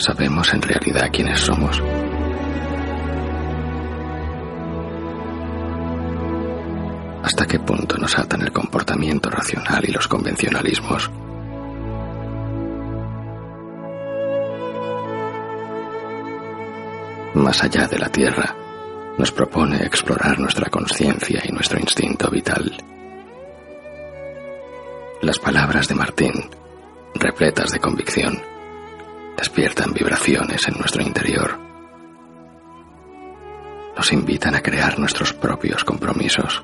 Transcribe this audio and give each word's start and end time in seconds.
¿Sabemos 0.00 0.50
en 0.54 0.62
realidad 0.62 1.10
quiénes 1.12 1.40
somos? 1.40 1.78
¿Hasta 7.22 7.46
qué 7.46 7.58
punto 7.58 7.98
nos 7.98 8.18
atan 8.18 8.40
el 8.40 8.50
comportamiento 8.50 9.28
racional 9.28 9.84
y 9.86 9.92
los 9.92 10.08
convencionalismos? 10.08 11.10
Más 17.34 17.62
allá 17.62 17.86
de 17.86 17.98
la 17.98 18.08
Tierra, 18.08 18.56
nos 19.18 19.30
propone 19.30 19.84
explorar 19.84 20.40
nuestra 20.40 20.70
conciencia 20.70 21.42
y 21.44 21.52
nuestro 21.52 21.78
instinto 21.78 22.30
vital. 22.30 22.74
Las 25.20 25.38
palabras 25.38 25.88
de 25.88 25.94
Martín, 25.94 26.48
repletas 27.16 27.72
de 27.72 27.80
convicción, 27.80 28.49
despiertan 29.40 29.94
vibraciones 29.94 30.68
en 30.68 30.74
nuestro 30.74 31.02
interior. 31.02 31.58
Nos 33.96 34.12
invitan 34.12 34.54
a 34.54 34.60
crear 34.60 34.98
nuestros 34.98 35.32
propios 35.32 35.82
compromisos. 35.82 36.62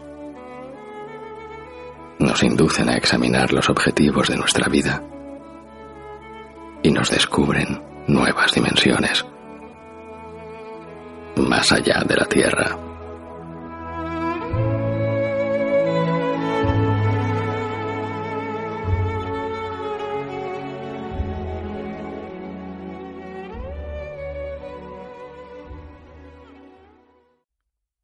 Nos 2.19 2.43
inducen 2.43 2.91
a 2.91 2.97
examinar 2.97 3.51
los 3.51 3.71
objetivos 3.71 4.29
de 4.29 4.37
nuestra 4.37 4.69
vida 4.69 5.03
y 6.83 6.91
nos 6.91 7.11
descubren 7.11 7.81
nuevas 8.09 8.53
dimensiones 8.53 9.25
más 11.37 11.73
allá 11.73 12.03
de 12.07 12.17
la 12.17 12.27
Tierra. 12.27 12.86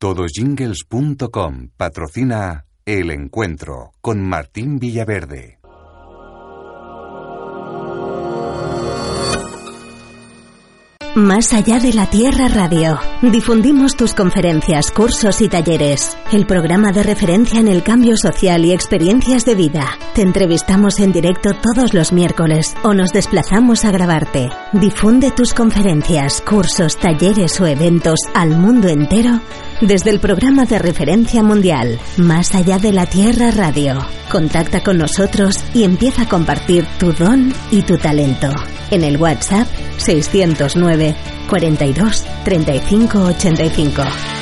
Todosjingles.com 0.03 1.69
patrocina 1.77 2.65
El 2.85 3.13
Encuentro 3.13 3.93
con 4.01 4.21
Martín 4.21 4.81
Villaverde. 4.81 5.61
Más 11.15 11.53
allá 11.53 11.79
de 11.79 11.93
la 11.93 12.11
Tierra 12.11 12.49
Radio. 12.49 12.99
Difundimos 13.21 13.97
tus 13.97 14.13
conferencias, 14.15 14.91
cursos 14.91 15.41
y 15.41 15.49
talleres. 15.49 16.17
El 16.33 16.47
programa 16.47 16.91
de 16.91 17.05
referencia 17.05 17.61
en 17.61 17.69
el 17.69 17.85
cambio 17.85 18.17
social 18.17 18.65
y 18.65 18.73
experiencias 18.73 19.45
de 19.45 19.55
vida. 19.55 19.87
Te 20.17 20.23
entrevistamos 20.23 20.99
en 20.99 21.13
directo 21.13 21.53
todos 21.55 21.95
los 21.95 22.13
miércoles 22.13 22.75
o 22.83 22.93
nos 22.93 23.13
desplazamos 23.13 23.85
a 23.85 23.93
grabarte. 23.93 24.51
Difunde 24.73 25.31
tus 25.31 25.55
conferencias, 25.55 26.41
cursos, 26.41 26.97
talleres 26.99 27.61
o 27.61 27.67
eventos 27.67 28.19
al 28.35 28.51
mundo 28.51 28.89
entero 28.89 29.41
desde 29.83 30.11
el 30.11 30.21
programa 30.21 30.65
de 30.65 30.79
referencia 30.79 31.43
mundial 31.43 31.99
Más 32.17 32.55
allá 32.55 32.79
de 32.79 32.93
la 32.93 33.07
Tierra 33.07 33.51
Radio. 33.51 33.99
Contacta 34.31 34.83
con 34.83 34.99
nosotros 34.99 35.57
y 35.75 35.85
empieza 35.85 36.23
a 36.23 36.29
compartir 36.29 36.87
tu 36.99 37.13
don 37.13 37.53
y 37.71 37.83
tu 37.83 37.99
talento. 37.99 38.49
En 38.91 39.05
el 39.05 39.17
WhatsApp 39.17 39.67
609 39.99 41.15
42 41.49 42.25
35 42.45 43.19
85. 43.19 44.42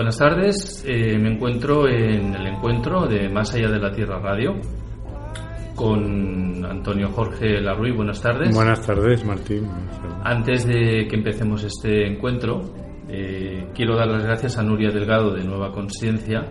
Buenas 0.00 0.16
tardes, 0.16 0.82
eh, 0.88 1.18
me 1.18 1.34
encuentro 1.34 1.86
en 1.86 2.34
el 2.34 2.46
encuentro 2.46 3.06
de 3.06 3.28
Más 3.28 3.52
allá 3.54 3.68
de 3.68 3.78
la 3.78 3.92
Tierra 3.92 4.18
Radio 4.18 4.54
con 5.76 6.64
Antonio 6.64 7.10
Jorge 7.10 7.60
Larruy. 7.60 7.92
Buenas 7.92 8.22
tardes. 8.22 8.54
Buenas 8.54 8.80
tardes, 8.86 9.22
Martín. 9.26 9.66
Buenas 9.66 10.00
tardes. 10.00 10.16
Antes 10.24 10.66
de 10.66 11.06
que 11.06 11.16
empecemos 11.16 11.62
este 11.64 12.06
encuentro, 12.06 12.62
eh, 13.10 13.66
quiero 13.74 13.94
dar 13.94 14.08
las 14.08 14.24
gracias 14.24 14.56
a 14.56 14.62
Nuria 14.62 14.88
Delgado 14.88 15.34
de 15.34 15.44
Nueva 15.44 15.70
Conciencia, 15.70 16.46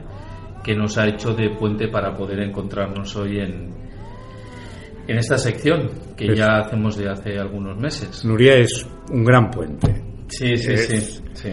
que 0.63 0.75
nos 0.75 0.99
ha 0.99 1.07
hecho 1.07 1.33
de 1.33 1.49
puente 1.49 1.87
para 1.87 2.13
poder 2.13 2.41
encontrarnos 2.41 3.15
hoy 3.15 3.39
en, 3.39 3.73
en 5.07 5.17
esta 5.17 5.39
sección 5.39 5.89
que 6.15 6.33
Es- 6.33 6.37
ya 6.37 6.59
hacemos 6.59 6.95
de 6.97 7.09
hace 7.09 7.39
algunos 7.39 7.75
meses. 7.79 8.23
Nuria 8.23 8.57
es 8.57 8.87
un 9.11 9.23
gran 9.25 9.49
puente, 9.49 10.03
Sí, 10.27 10.55
sí, 10.55 10.73
Es- 10.73 10.85
sí, 10.87 11.23
sí. 11.33 11.49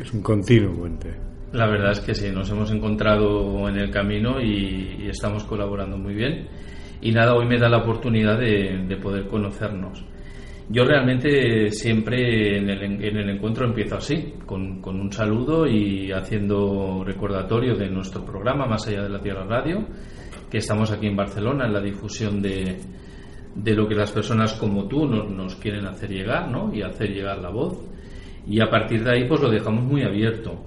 es 0.00 0.12
un 0.14 0.22
continuo 0.22 0.72
puente. 0.72 1.25
La 1.56 1.66
verdad 1.66 1.92
es 1.92 2.00
que 2.00 2.14
sí, 2.14 2.30
nos 2.30 2.50
hemos 2.50 2.70
encontrado 2.70 3.66
en 3.66 3.78
el 3.78 3.90
camino 3.90 4.42
y, 4.42 5.04
y 5.04 5.08
estamos 5.08 5.42
colaborando 5.44 5.96
muy 5.96 6.12
bien. 6.12 6.48
Y 7.00 7.12
nada, 7.12 7.34
hoy 7.34 7.46
me 7.46 7.58
da 7.58 7.66
la 7.70 7.78
oportunidad 7.78 8.38
de, 8.38 8.84
de 8.86 8.96
poder 8.98 9.26
conocernos. 9.26 10.04
Yo 10.68 10.84
realmente 10.84 11.70
siempre 11.70 12.58
en 12.58 12.68
el, 12.68 12.82
en 12.82 13.16
el 13.16 13.30
encuentro 13.30 13.64
empiezo 13.64 13.96
así, 13.96 14.34
con, 14.44 14.82
con, 14.82 15.00
un 15.00 15.10
saludo 15.10 15.66
y 15.66 16.12
haciendo 16.12 17.02
recordatorio 17.02 17.74
de 17.74 17.88
nuestro 17.88 18.22
programa 18.22 18.66
Más 18.66 18.86
allá 18.86 19.04
de 19.04 19.08
la 19.08 19.20
Tierra 19.20 19.46
Radio, 19.46 19.86
que 20.50 20.58
estamos 20.58 20.90
aquí 20.90 21.06
en 21.06 21.16
Barcelona 21.16 21.64
en 21.64 21.72
la 21.72 21.80
difusión 21.80 22.42
de, 22.42 22.80
de 23.54 23.74
lo 23.74 23.88
que 23.88 23.94
las 23.94 24.12
personas 24.12 24.52
como 24.54 24.86
tú 24.86 25.06
nos, 25.06 25.30
nos, 25.30 25.54
quieren 25.56 25.86
hacer 25.86 26.10
llegar, 26.10 26.50
¿no? 26.50 26.70
Y 26.74 26.82
hacer 26.82 27.14
llegar 27.14 27.38
la 27.38 27.48
voz. 27.48 27.80
Y 28.46 28.60
a 28.60 28.68
partir 28.68 29.02
de 29.02 29.10
ahí 29.10 29.26
pues 29.26 29.40
lo 29.40 29.48
dejamos 29.48 29.84
muy 29.84 30.02
abierto. 30.02 30.66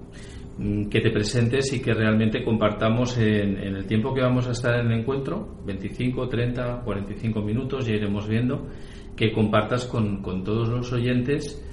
Mm, 0.60 0.90
que 0.90 1.00
te 1.00 1.10
presentes 1.10 1.72
y 1.72 1.82
que 1.82 1.94
realmente 1.94 2.44
compartamos 2.44 3.18
en, 3.18 3.58
el 3.60 3.86
tiempo 3.86 4.14
que 4.14 4.20
vamos 4.20 4.46
a 4.46 4.52
estar 4.52 4.78
en 4.78 4.92
el 4.92 5.00
encuentro, 5.00 5.62
25, 5.66 6.28
30, 6.28 6.82
45 6.84 7.42
minutos, 7.42 7.86
ya 7.86 7.94
iremos 7.94 8.28
viendo 8.28 8.68
que 9.16 9.32
compartas 9.32 9.86
con, 9.86 10.22
con, 10.22 10.44
todos 10.44 10.68
los 10.68 10.92
oyentes 10.92 11.66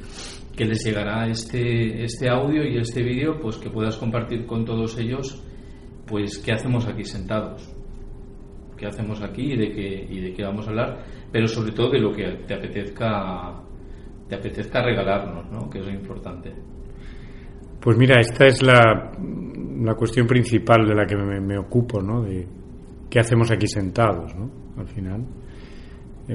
que 0.56 0.64
les 0.64 0.84
llegará 0.84 1.26
este, 1.26 2.04
este 2.04 2.28
audio 2.28 2.62
y 2.64 2.78
este 2.78 3.02
vídeo, 3.02 3.40
pues 3.40 3.56
que 3.56 3.70
puedas 3.70 3.96
compartir 3.96 4.46
con 4.46 4.64
todos 4.64 4.96
ellos, 4.98 5.42
pues 6.06 6.38
qué 6.38 6.52
hacemos 6.52 6.86
aquí 6.86 7.02
sentados, 7.02 7.68
qué 8.76 8.86
hacemos 8.86 9.20
aquí 9.20 9.52
y 9.52 9.56
de 9.56 9.72
qué, 9.72 10.06
y 10.08 10.20
de 10.20 10.32
qué 10.32 10.44
vamos 10.44 10.64
a 10.68 10.70
hablar, 10.70 11.04
pero 11.32 11.48
sobre 11.48 11.72
todo 11.72 11.90
de 11.90 11.98
lo 11.98 12.12
que 12.12 12.24
te 12.46 12.54
apetezca, 12.54 13.64
te 14.28 14.36
apetezca 14.36 14.80
regalarnos, 14.80 15.50
¿no? 15.50 15.68
que 15.68 15.80
es 15.80 15.86
lo 15.86 15.92
importante. 15.92 16.52
Pues 17.86 17.96
mira, 17.96 18.18
esta 18.18 18.46
es 18.46 18.64
la, 18.64 19.12
la 19.80 19.94
cuestión 19.94 20.26
principal 20.26 20.88
de 20.88 20.92
la 20.92 21.06
que 21.06 21.14
me, 21.14 21.40
me 21.40 21.56
ocupo, 21.56 22.02
¿no? 22.02 22.20
De 22.20 22.44
qué 23.08 23.20
hacemos 23.20 23.48
aquí 23.52 23.68
sentados, 23.68 24.34
¿no? 24.34 24.50
Al 24.76 24.88
final 24.88 25.24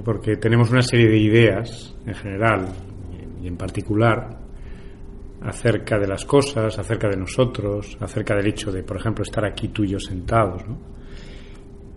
porque 0.06 0.38
tenemos 0.38 0.71
una 0.71 0.81
serie 0.81 1.09
de 1.09 1.18
ideas 1.18 1.94
en 2.06 2.13
general 2.13 2.68
y 3.44 3.48
en 3.48 3.57
particular 3.57 4.39
acerca 5.42 6.00
de 6.00 6.07
las 6.07 6.24
cosas, 6.24 6.80
acerca 6.80 7.09
de 7.09 7.18
nosotros, 7.18 7.97
acerca 8.00 8.33
del 8.36 8.47
hecho 8.47 8.71
de, 8.71 8.83
por 8.83 8.95
ejemplo, 8.95 9.24
estar 9.24 9.44
aquí 9.44 9.68
tú 9.68 9.83
y 9.83 9.89
yo 9.89 10.00
sentados. 10.00 10.65
¿no? 10.65 10.77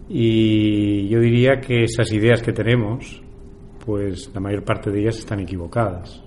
Y 0.09 1.07
yo 1.09 1.21
diría 1.21 1.61
que 1.61 1.85
esas 1.85 2.11
ideas 2.13 2.43
que 2.43 2.53
tenemos, 2.53 3.23
pues 3.87 4.33
la 4.35 4.41
mayor 4.41 4.65
parte 4.65 4.91
de 4.91 5.03
ellas 5.03 5.19
están 5.19 5.39
equivocadas. 5.39 6.21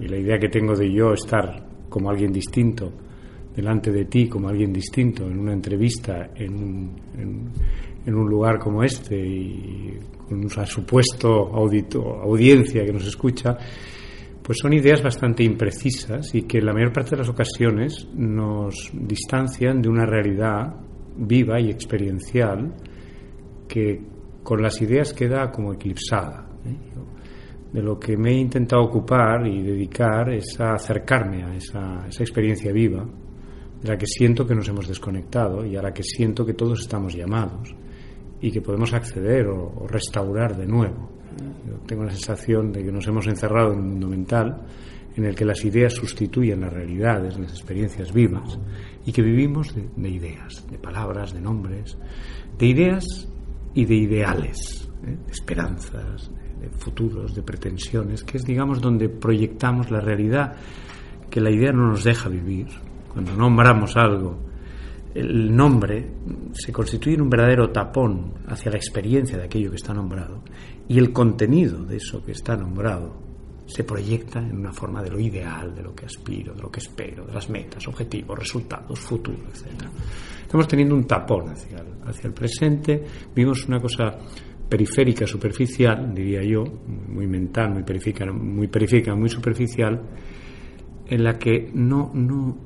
Y 0.00 0.08
la 0.08 0.16
idea 0.16 0.38
que 0.38 0.48
tengo 0.48 0.74
de 0.74 0.90
yo 0.92 1.12
estar 1.12 1.69
como 1.90 2.08
alguien 2.08 2.32
distinto 2.32 2.90
delante 3.54 3.90
de 3.90 4.06
ti, 4.06 4.28
como 4.28 4.48
alguien 4.48 4.72
distinto 4.72 5.26
en 5.26 5.38
una 5.38 5.52
entrevista, 5.52 6.30
en 6.34 6.94
un, 8.06 8.28
lugar 8.28 8.58
como 8.58 8.82
este 8.82 9.16
y 9.16 9.98
con 10.26 10.38
una 10.44 10.64
supuesto 10.64 11.28
audito, 11.28 12.20
audiencia 12.22 12.84
que 12.84 12.92
nos 12.92 13.06
escucha, 13.06 13.56
pues 14.42 14.58
son 14.62 14.72
ideas 14.72 15.02
bastante 15.02 15.44
imprecisas 15.44 16.34
y 16.34 16.42
que 16.42 16.58
en 16.58 16.66
la 16.66 16.72
mayor 16.72 16.92
parte 16.92 17.10
de 17.10 17.18
las 17.18 17.28
ocasiones 17.28 18.08
nos 18.14 18.90
distancian 18.94 19.82
de 19.82 19.88
una 19.88 20.06
realidad 20.06 20.74
viva 21.16 21.60
y 21.60 21.70
experiencial 21.70 22.74
que 23.68 24.00
con 24.42 24.62
las 24.62 24.80
ideas 24.80 25.12
queda 25.12 25.50
como 25.50 25.74
eclipsada. 25.74 26.49
De 27.72 27.82
lo 27.82 27.98
que 27.98 28.16
me 28.16 28.30
he 28.30 28.38
intentado 28.38 28.82
ocupar 28.82 29.46
y 29.46 29.62
dedicar 29.62 30.28
es 30.30 30.58
a 30.60 30.74
acercarme 30.74 31.44
a 31.44 31.54
esa, 31.54 32.06
experiencia 32.06 32.72
viva, 32.72 33.04
de 33.80 33.88
la 33.88 33.96
que 33.96 34.06
siento 34.06 34.46
que 34.46 34.54
nos 34.54 34.68
hemos 34.68 34.88
desconectado 34.88 35.64
y 35.64 35.76
a 35.76 35.82
la 35.82 35.92
que 35.92 36.02
siento 36.02 36.44
que 36.44 36.54
todos 36.54 36.80
estamos 36.80 37.14
llamados 37.14 37.74
y 38.40 38.50
que 38.50 38.60
podemos 38.60 38.92
acceder 38.92 39.46
o, 39.46 39.86
restaurar 39.86 40.56
de 40.56 40.66
nuevo. 40.66 41.10
Tengo 41.86 42.04
la 42.04 42.10
sensación 42.10 42.72
de 42.72 42.84
que 42.84 42.90
nos 42.90 43.06
hemos 43.06 43.26
encerrado 43.28 43.72
en 43.72 43.78
un 43.78 43.90
mundo 43.90 44.08
mental 44.08 44.66
en 45.16 45.24
el 45.24 45.34
que 45.34 45.44
las 45.44 45.64
ideas 45.64 45.94
sustituyen 45.94 46.60
las 46.60 46.72
realidades, 46.72 47.38
las 47.38 47.52
experiencias 47.52 48.12
vivas, 48.12 48.58
y 49.04 49.12
que 49.12 49.22
vivimos 49.22 49.74
de, 49.74 49.88
de 49.96 50.08
ideas, 50.08 50.66
de 50.70 50.78
palabras, 50.78 51.32
de 51.32 51.40
nombres, 51.40 51.96
de 52.58 52.66
ideas 52.66 53.04
y 53.74 53.84
de 53.84 53.94
ideales. 53.94 54.89
De 55.02 55.18
esperanzas, 55.30 56.30
de, 56.60 56.68
futuros, 56.70 57.34
de 57.34 57.42
pretensiones, 57.42 58.24
que 58.24 58.38
es, 58.38 58.44
digamos, 58.44 58.80
donde 58.80 59.08
proyectamos 59.08 59.90
la 59.90 60.00
realidad 60.00 60.56
que 61.30 61.40
la 61.40 61.50
idea 61.50 61.72
no 61.72 61.88
nos 61.88 62.04
deja 62.04 62.28
vivir. 62.28 62.66
Cuando 63.12 63.34
nombramos 63.34 63.96
algo, 63.96 64.38
el 65.14 65.54
nombre 65.54 66.08
se 66.52 66.72
constituye 66.72 67.16
en 67.16 67.22
un 67.22 67.30
verdadero 67.30 67.70
tapón 67.70 68.34
hacia 68.46 68.70
la 68.70 68.76
experiencia 68.76 69.36
de 69.36 69.44
aquello 69.44 69.70
que 69.70 69.76
está 69.76 69.92
nombrado 69.92 70.42
y 70.86 70.98
el 70.98 71.12
contenido 71.12 71.84
de 71.84 71.96
eso 71.96 72.22
que 72.22 72.32
está 72.32 72.56
nombrado 72.56 73.30
se 73.66 73.84
proyecta 73.84 74.40
en 74.40 74.58
una 74.58 74.72
forma 74.72 75.02
de 75.02 75.10
lo 75.10 75.20
ideal, 75.20 75.74
de 75.74 75.82
lo 75.82 75.94
que 75.94 76.06
aspiro, 76.06 76.54
de 76.54 76.62
lo 76.62 76.70
que 76.70 76.80
espero, 76.80 77.24
de 77.24 77.32
las 77.32 77.48
metas, 77.48 77.86
objetivos, 77.86 78.38
resultados, 78.38 78.98
futuro, 78.98 79.38
etc. 79.48 79.84
Estamos 80.42 80.66
teniendo 80.66 80.94
un 80.94 81.04
tapón 81.04 81.50
hacia 81.50 81.84
hacia 82.04 82.26
el 82.26 82.34
presente, 82.34 83.04
vimos 83.34 83.66
una 83.66 83.80
cosa 83.80 84.18
periférica, 84.70 85.26
superficial, 85.26 86.14
diría 86.14 86.42
yo, 86.42 86.64
muy 87.08 87.26
mental, 87.26 87.72
muy 87.72 87.82
periférica, 87.82 88.32
muy, 88.32 88.68
periférica, 88.68 89.14
muy 89.16 89.28
superficial, 89.28 90.00
en 91.06 91.24
la 91.24 91.36
que 91.36 91.70
no, 91.74 92.12
no, 92.14 92.56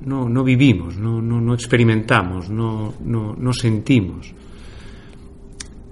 no, 0.00 0.28
no 0.28 0.44
vivimos, 0.44 0.98
no, 0.98 1.22
no, 1.22 1.40
no 1.40 1.54
experimentamos, 1.54 2.50
no, 2.50 2.94
no, 3.04 3.34
no, 3.34 3.52
sentimos. 3.52 4.34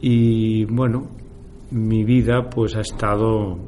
Y 0.00 0.64
bueno, 0.64 1.08
mi 1.70 2.02
vida 2.02 2.50
pues 2.50 2.74
ha 2.74 2.80
estado 2.80 3.60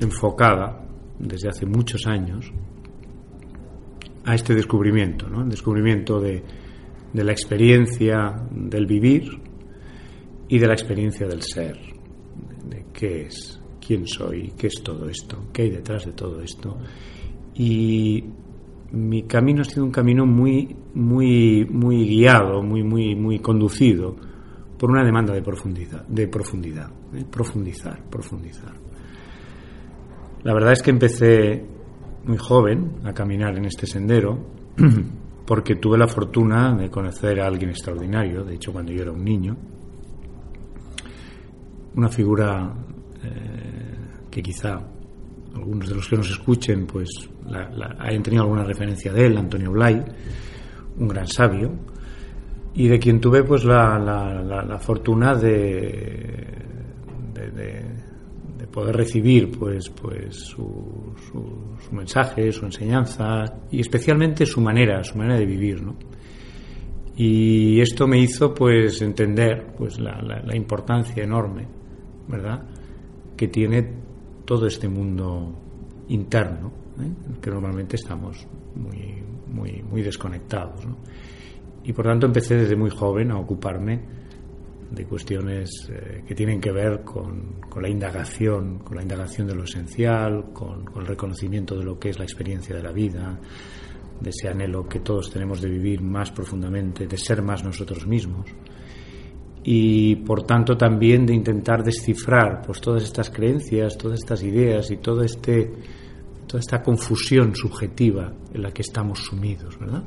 enfocada 0.00 0.86
desde 1.18 1.48
hace 1.48 1.66
muchos 1.66 2.06
años 2.06 2.52
a 4.24 4.34
este 4.36 4.54
descubrimiento, 4.54 5.28
¿no? 5.28 5.42
el 5.42 5.48
descubrimiento 5.48 6.20
de, 6.20 6.40
de 7.12 7.24
la 7.24 7.32
experiencia 7.32 8.32
del 8.52 8.86
vivir 8.86 9.42
y 10.52 10.58
de 10.58 10.66
la 10.66 10.74
experiencia 10.74 11.26
del 11.26 11.40
ser, 11.40 11.78
de 12.68 12.84
qué 12.92 13.22
es, 13.22 13.58
quién 13.80 14.06
soy, 14.06 14.52
qué 14.54 14.66
es 14.66 14.82
todo 14.84 15.08
esto, 15.08 15.46
qué 15.50 15.62
hay 15.62 15.70
detrás 15.70 16.04
de 16.04 16.12
todo 16.12 16.42
esto. 16.42 16.76
Y 17.54 18.22
mi 18.90 19.22
camino 19.22 19.62
ha 19.62 19.64
sido 19.64 19.86
un 19.86 19.90
camino 19.90 20.26
muy, 20.26 20.76
muy, 20.92 21.64
muy 21.70 22.06
guiado, 22.06 22.62
muy, 22.62 22.82
muy, 22.82 23.14
muy 23.14 23.38
conducido 23.38 24.14
por 24.78 24.90
una 24.90 25.02
demanda 25.02 25.32
de 25.32 25.40
profundidad, 25.40 26.06
de 26.06 26.28
profundidad, 26.28 26.90
profundizar, 27.30 28.04
profundizar. 28.10 28.74
La 30.44 30.52
verdad 30.52 30.72
es 30.72 30.82
que 30.82 30.90
empecé 30.90 31.64
muy 32.26 32.36
joven 32.36 32.96
a 33.04 33.14
caminar 33.14 33.56
en 33.56 33.64
este 33.64 33.86
sendero 33.86 34.38
porque 35.46 35.76
tuve 35.76 35.96
la 35.96 36.08
fortuna 36.08 36.76
de 36.76 36.90
conocer 36.90 37.40
a 37.40 37.46
alguien 37.46 37.70
extraordinario, 37.70 38.44
de 38.44 38.56
hecho 38.56 38.70
cuando 38.70 38.92
yo 38.92 39.00
era 39.00 39.12
un 39.12 39.24
niño, 39.24 39.56
una 41.94 42.08
figura 42.08 42.72
eh, 43.22 44.28
que 44.30 44.42
quizá 44.42 44.78
algunos 45.54 45.88
de 45.88 45.94
los 45.94 46.08
que 46.08 46.16
nos 46.16 46.30
escuchen 46.30 46.86
pues 46.86 47.08
la, 47.46 47.68
la, 47.70 47.96
hayan 48.00 48.22
tenido 48.22 48.44
alguna 48.44 48.64
referencia 48.64 49.12
de 49.12 49.26
él, 49.26 49.36
Antonio 49.36 49.72
Blay, 49.72 50.02
un 50.98 51.08
gran 51.08 51.26
sabio, 51.26 51.72
y 52.74 52.88
de 52.88 52.98
quien 52.98 53.20
tuve 53.20 53.44
pues 53.44 53.64
la, 53.64 54.78
fortuna 54.80 55.34
de, 55.34 56.46
de, 57.34 57.50
de, 57.50 57.84
de, 58.58 58.66
poder 58.66 58.96
recibir 58.96 59.50
pues, 59.50 59.90
pues 59.90 60.36
su, 60.36 61.14
su, 61.28 61.94
mensaje, 61.94 62.50
su 62.52 62.64
enseñanza 62.64 63.44
y 63.70 63.80
especialmente 63.80 64.46
su 64.46 64.60
manera, 64.60 65.04
su 65.04 65.18
manera 65.18 65.38
de 65.38 65.46
vivir, 65.46 65.82
¿no? 65.82 65.96
Y 67.14 67.78
esto 67.82 68.06
me 68.08 68.18
hizo 68.18 68.54
pues 68.54 69.02
entender 69.02 69.74
pues 69.76 69.98
la 70.00 70.56
importancia 70.56 71.22
enorme, 71.22 71.68
¿verdad? 72.28 72.64
que 73.36 73.48
tiene 73.48 73.88
todo 74.44 74.66
este 74.66 74.88
mundo 74.88 75.52
interno, 76.08 76.72
¿eh? 77.00 77.38
que 77.40 77.50
normalmente 77.50 77.96
estamos 77.96 78.46
muy, 78.74 79.22
muy, 79.48 79.82
muy 79.82 80.02
desconectados. 80.02 80.86
Y 81.84 81.92
por 81.92 82.04
tanto 82.04 82.26
empecé 82.26 82.56
desde 82.56 82.76
muy 82.76 82.90
joven 82.90 83.32
a 83.32 83.38
ocuparme 83.38 84.00
de 84.90 85.04
cuestiones 85.06 85.88
eh, 85.90 86.22
que 86.26 86.34
tienen 86.34 86.60
que 86.60 86.70
ver 86.70 87.02
con, 87.02 87.60
con, 87.68 87.82
la 87.82 87.88
indagación, 87.88 88.78
con 88.80 88.96
la 88.96 89.02
indagación 89.02 89.46
de 89.46 89.54
lo 89.54 89.64
esencial, 89.64 90.52
con, 90.52 90.84
con, 90.84 91.02
el 91.02 91.08
reconocimiento 91.08 91.76
de 91.76 91.84
lo 91.84 91.98
que 91.98 92.10
es 92.10 92.18
la 92.18 92.24
experiencia 92.24 92.76
de 92.76 92.82
la 92.82 92.92
vida, 92.92 93.40
de 94.20 94.30
ese 94.30 94.48
anhelo 94.48 94.86
que 94.86 95.00
todos 95.00 95.30
tenemos 95.30 95.60
de 95.60 95.68
vivir 95.70 96.02
más 96.02 96.30
profundamente, 96.30 97.06
de 97.06 97.16
ser 97.16 97.42
más 97.42 97.64
nosotros 97.64 98.06
mismos 98.06 98.46
y 99.64 100.16
por 100.16 100.44
tanto 100.44 100.76
también 100.76 101.24
de 101.24 101.34
intentar 101.34 101.82
descifrar 101.82 102.62
pues 102.66 102.80
todas 102.80 103.02
estas 103.04 103.30
creencias, 103.30 103.96
todas 103.96 104.18
estas 104.18 104.42
ideas 104.42 104.90
y 104.90 104.96
todo 104.96 105.22
este 105.22 105.72
toda 106.46 106.60
esta 106.60 106.82
confusión 106.82 107.54
subjetiva 107.54 108.32
en 108.52 108.62
la 108.62 108.70
que 108.72 108.82
estamos 108.82 109.20
sumidos, 109.20 109.78
¿verdad? 109.78 110.02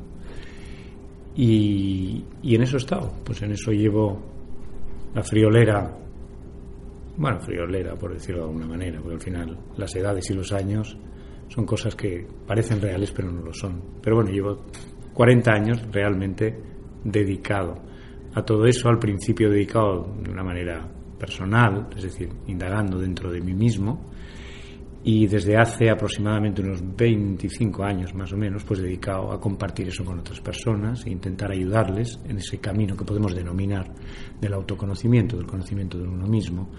Y, 1.36 2.24
y 2.44 2.56
en 2.56 2.62
eso 2.62 2.78
he 2.78 2.80
estado, 2.80 3.12
pues 3.24 3.42
en 3.42 3.52
eso 3.52 3.72
llevo 3.72 4.22
la 5.14 5.24
friolera 5.24 6.06
bueno, 7.18 7.40
friolera, 7.40 7.96
por 7.96 8.14
decirlo 8.14 8.42
de 8.42 8.48
alguna 8.48 8.68
manera, 8.68 9.00
porque 9.00 9.16
al 9.16 9.22
final 9.22 9.58
las 9.78 9.96
edades 9.96 10.30
y 10.30 10.34
los 10.34 10.52
años 10.52 10.98
son 11.48 11.66
cosas 11.66 11.96
que 11.96 12.28
parecen 12.46 12.82
reales 12.82 13.12
pero 13.12 13.32
no 13.32 13.42
lo 13.42 13.54
son. 13.54 13.82
Pero 14.02 14.18
bueno, 14.18 14.32
llevo 14.32 14.66
40 15.14 15.52
años 15.52 15.82
realmente 15.92 16.60
dedicado 17.04 17.76
a 18.36 18.44
todo 18.44 18.65
eso, 18.65 18.89
al 18.89 19.00
principio 19.00 19.50
dedicado 19.50 20.13
de 20.22 20.30
una 20.30 20.44
manera 20.44 20.86
personal, 21.18 21.88
es 21.96 22.04
decir, 22.04 22.30
indagando 22.48 23.00
dentro 23.00 23.32
de 23.32 23.39
mí 23.39 23.54
mismo, 23.54 24.12
y 25.08 25.27
desde 25.27 25.56
hace 25.56 25.89
aproximadamente 25.89 26.62
unos 26.62 26.82
25 26.84 27.84
años 27.84 28.13
más 28.13 28.34
o 28.34 28.38
menos, 28.38 28.63
pues 28.63 28.82
dedicado 28.82 29.32
a 29.32 29.39
compartir 29.39 29.88
eso 29.88 30.04
con 30.04 30.20
otras 30.20 30.42
personas 30.42 31.06
e 31.06 31.12
intentar 31.12 31.51
ayudarles 31.51 32.20
en 32.27 32.38
ese 32.38 32.58
camino 32.58 32.98
que 32.98 33.06
podemos 33.06 33.34
denominar 33.34 33.94
del 34.42 34.54
autoconocimiento, 34.54 35.38
del 35.38 35.46
conocimiento 35.46 35.98
de 36.00 36.08
uno 36.08 36.27
mismo, 36.27 36.70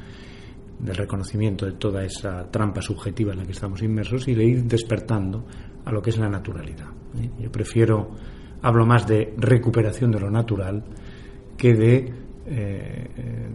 del 0.78 0.96
reconocimiento 0.96 1.66
de 1.66 1.72
toda 1.72 2.04
esa 2.04 2.50
trampa 2.50 2.82
subjetiva 2.82 3.32
en 3.32 3.38
la 3.38 3.44
que 3.46 3.52
estamos 3.52 3.80
inmersos 3.82 4.28
y 4.28 4.34
de 4.34 4.44
ir 4.44 4.64
despertando 4.64 5.46
a 5.84 5.92
lo 5.92 6.02
que 6.02 6.10
es 6.10 6.18
la 6.18 6.28
naturalidad. 6.28 6.88
¿eh? 7.18 7.30
Yo 7.38 7.50
prefiero, 7.50 8.10
hablo 8.60 8.84
más 8.84 9.06
de 9.06 9.34
recuperación 9.38 10.10
de 10.10 10.20
lo 10.20 10.30
natural 10.30 10.84
que 11.56 11.74
de 11.74 12.12
eh, 12.48 13.08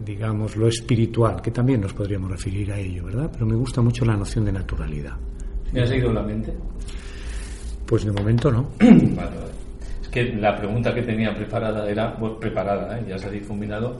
digamos, 0.04 0.56
lo 0.56 0.68
espiritual, 0.68 1.40
que 1.40 1.50
también 1.50 1.80
nos 1.80 1.94
podríamos 1.94 2.30
referir 2.30 2.70
a 2.72 2.78
ello, 2.78 3.04
¿verdad? 3.04 3.30
Pero 3.32 3.46
me 3.46 3.54
gusta 3.54 3.80
mucho 3.80 4.04
la 4.04 4.16
noción 4.16 4.44
de 4.44 4.52
naturalidad. 4.52 5.16
¿Me 5.72 5.80
has 5.80 5.88
seguido 5.88 6.12
la 6.12 6.22
mente? 6.22 6.52
Pues 7.86 8.04
de 8.04 8.12
momento 8.12 8.50
no. 8.50 8.68
Vale, 8.80 9.14
vale. 9.16 9.52
Es 10.02 10.08
que 10.08 10.24
la 10.34 10.54
pregunta 10.56 10.92
que 10.94 11.02
tenía 11.02 11.34
preparada 11.34 11.88
era, 11.90 12.14
bueno, 12.18 12.38
preparada, 12.38 12.98
¿eh? 12.98 13.04
ya 13.08 13.16
se 13.18 13.28
ha 13.28 13.30
difuminado, 13.30 13.98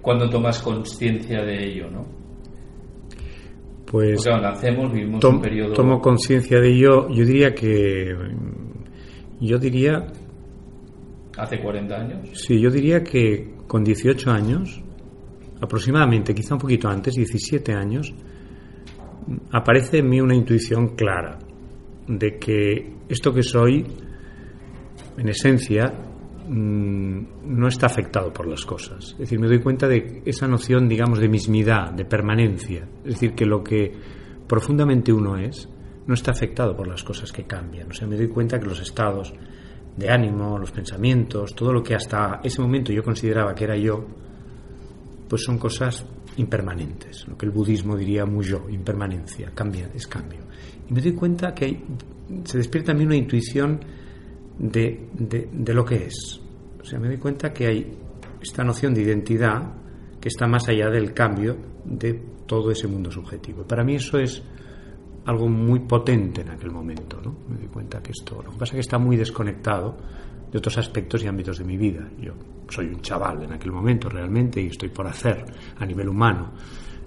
¿cuándo 0.00 0.30
tomas 0.30 0.62
conciencia 0.62 1.42
de 1.42 1.64
ello, 1.66 1.90
no? 1.90 2.06
Pues 3.86 4.14
Porque 4.16 4.30
bueno, 4.30 4.48
nacemos, 4.50 4.92
vivimos 4.92 5.20
tom- 5.20 5.34
un 5.36 5.42
periodo... 5.42 5.74
tomo 5.74 6.00
conciencia 6.00 6.58
de 6.58 6.68
ello. 6.72 7.08
Yo 7.10 7.24
diría 7.26 7.54
que, 7.54 8.14
yo 9.40 9.58
diría, 9.58 10.06
Hace 11.36 11.60
40 11.60 11.94
años. 11.94 12.28
sí, 12.34 12.60
yo 12.60 12.70
diría 12.70 13.02
que 13.02 13.54
con 13.66 13.82
18 13.82 14.30
años, 14.30 14.82
aproximadamente, 15.60 16.34
quizá 16.34 16.54
un 16.54 16.60
poquito 16.60 16.88
antes, 16.88 17.14
17 17.14 17.72
años, 17.72 18.14
aparece 19.50 19.98
en 19.98 20.08
mí 20.08 20.20
una 20.20 20.34
intuición 20.34 20.88
clara 20.94 21.38
de 22.06 22.38
que 22.38 22.92
esto 23.08 23.32
que 23.32 23.42
soy, 23.42 23.86
en 25.16 25.28
esencia, 25.28 25.92
mm, 26.48 27.20
no 27.46 27.68
está 27.68 27.86
afectado 27.86 28.32
por 28.32 28.46
las 28.46 28.64
cosas. 28.64 29.12
Es 29.12 29.18
decir, 29.18 29.38
me 29.38 29.46
doy 29.46 29.60
cuenta 29.60 29.86
de 29.86 30.22
esa 30.24 30.46
noción, 30.46 30.88
digamos, 30.88 31.18
de 31.18 31.28
mismidad, 31.28 31.92
de 31.92 32.04
permanencia. 32.04 32.86
Es 33.04 33.14
decir, 33.14 33.34
que 33.34 33.46
lo 33.46 33.62
que 33.62 33.92
profundamente 34.46 35.12
uno 35.12 35.36
es 35.36 35.68
no 36.06 36.14
está 36.14 36.32
afectado 36.32 36.76
por 36.76 36.88
las 36.88 37.04
cosas 37.04 37.30
que 37.32 37.44
cambian. 37.44 37.90
O 37.90 37.94
sea, 37.94 38.08
me 38.08 38.16
doy 38.16 38.28
cuenta 38.28 38.58
que 38.58 38.66
los 38.66 38.80
estados 38.80 39.32
de 39.96 40.10
ánimo, 40.10 40.58
los 40.58 40.70
pensamientos, 40.70 41.54
todo 41.54 41.72
lo 41.72 41.82
que 41.82 41.94
hasta 41.94 42.40
ese 42.42 42.60
momento 42.62 42.92
yo 42.92 43.02
consideraba 43.02 43.54
que 43.54 43.64
era 43.64 43.76
yo, 43.76 44.04
pues 45.28 45.42
son 45.44 45.58
cosas 45.58 46.04
impermanentes, 46.36 47.26
lo 47.28 47.36
que 47.36 47.46
el 47.46 47.52
budismo 47.52 47.96
diría 47.96 48.24
muyo, 48.24 48.68
impermanencia, 48.70 49.50
cambia, 49.54 49.90
es 49.94 50.06
cambio. 50.06 50.40
Y 50.88 50.94
me 50.94 51.00
doy 51.00 51.12
cuenta 51.12 51.54
que 51.54 51.64
hay- 51.66 51.84
se 52.44 52.58
despierta 52.58 52.92
en 52.92 52.98
mí 52.98 53.04
una 53.04 53.16
intuición 53.16 53.80
de, 54.58 55.08
de- 55.12 55.48
de 55.52 55.74
lo 55.74 55.84
que 55.84 56.06
es. 56.06 56.40
O 56.80 56.84
sea, 56.84 56.98
me 56.98 57.08
doy 57.08 57.18
cuenta 57.18 57.52
que 57.52 57.66
hay 57.66 57.92
esta 58.40 58.64
noción 58.64 58.94
de 58.94 59.02
identidad 59.02 59.74
que 60.20 60.28
está 60.28 60.46
más 60.46 60.68
allá 60.68 60.88
del 60.88 61.12
cambio 61.12 61.56
de 61.84 62.14
todo 62.46 62.70
ese 62.70 62.86
mundo 62.88 63.10
subjetivo. 63.10 63.62
Para 63.64 63.84
mí 63.84 63.96
eso 63.96 64.18
es 64.18 64.42
algo 65.24 65.48
muy 65.48 65.80
potente 65.80 66.42
en 66.42 66.50
aquel 66.50 66.70
momento, 66.70 67.20
¿no? 67.22 67.36
Me 67.48 67.56
doy 67.56 67.68
cuenta 67.68 68.02
que 68.02 68.12
esto, 68.12 68.42
lo 68.42 68.50
que 68.50 68.58
pasa 68.58 68.72
es 68.72 68.72
que 68.72 68.80
está 68.80 68.98
muy 68.98 69.16
desconectado 69.16 69.96
de 70.50 70.58
otros 70.58 70.76
aspectos 70.78 71.22
y 71.24 71.28
ámbitos 71.28 71.58
de 71.58 71.64
mi 71.64 71.76
vida. 71.76 72.08
Yo 72.20 72.32
soy 72.68 72.86
un 72.86 73.00
chaval 73.00 73.44
en 73.44 73.52
aquel 73.52 73.72
momento 73.72 74.08
realmente 74.08 74.60
y 74.60 74.66
estoy 74.66 74.88
por 74.88 75.06
hacer 75.06 75.44
a 75.78 75.86
nivel 75.86 76.08
humano. 76.08 76.52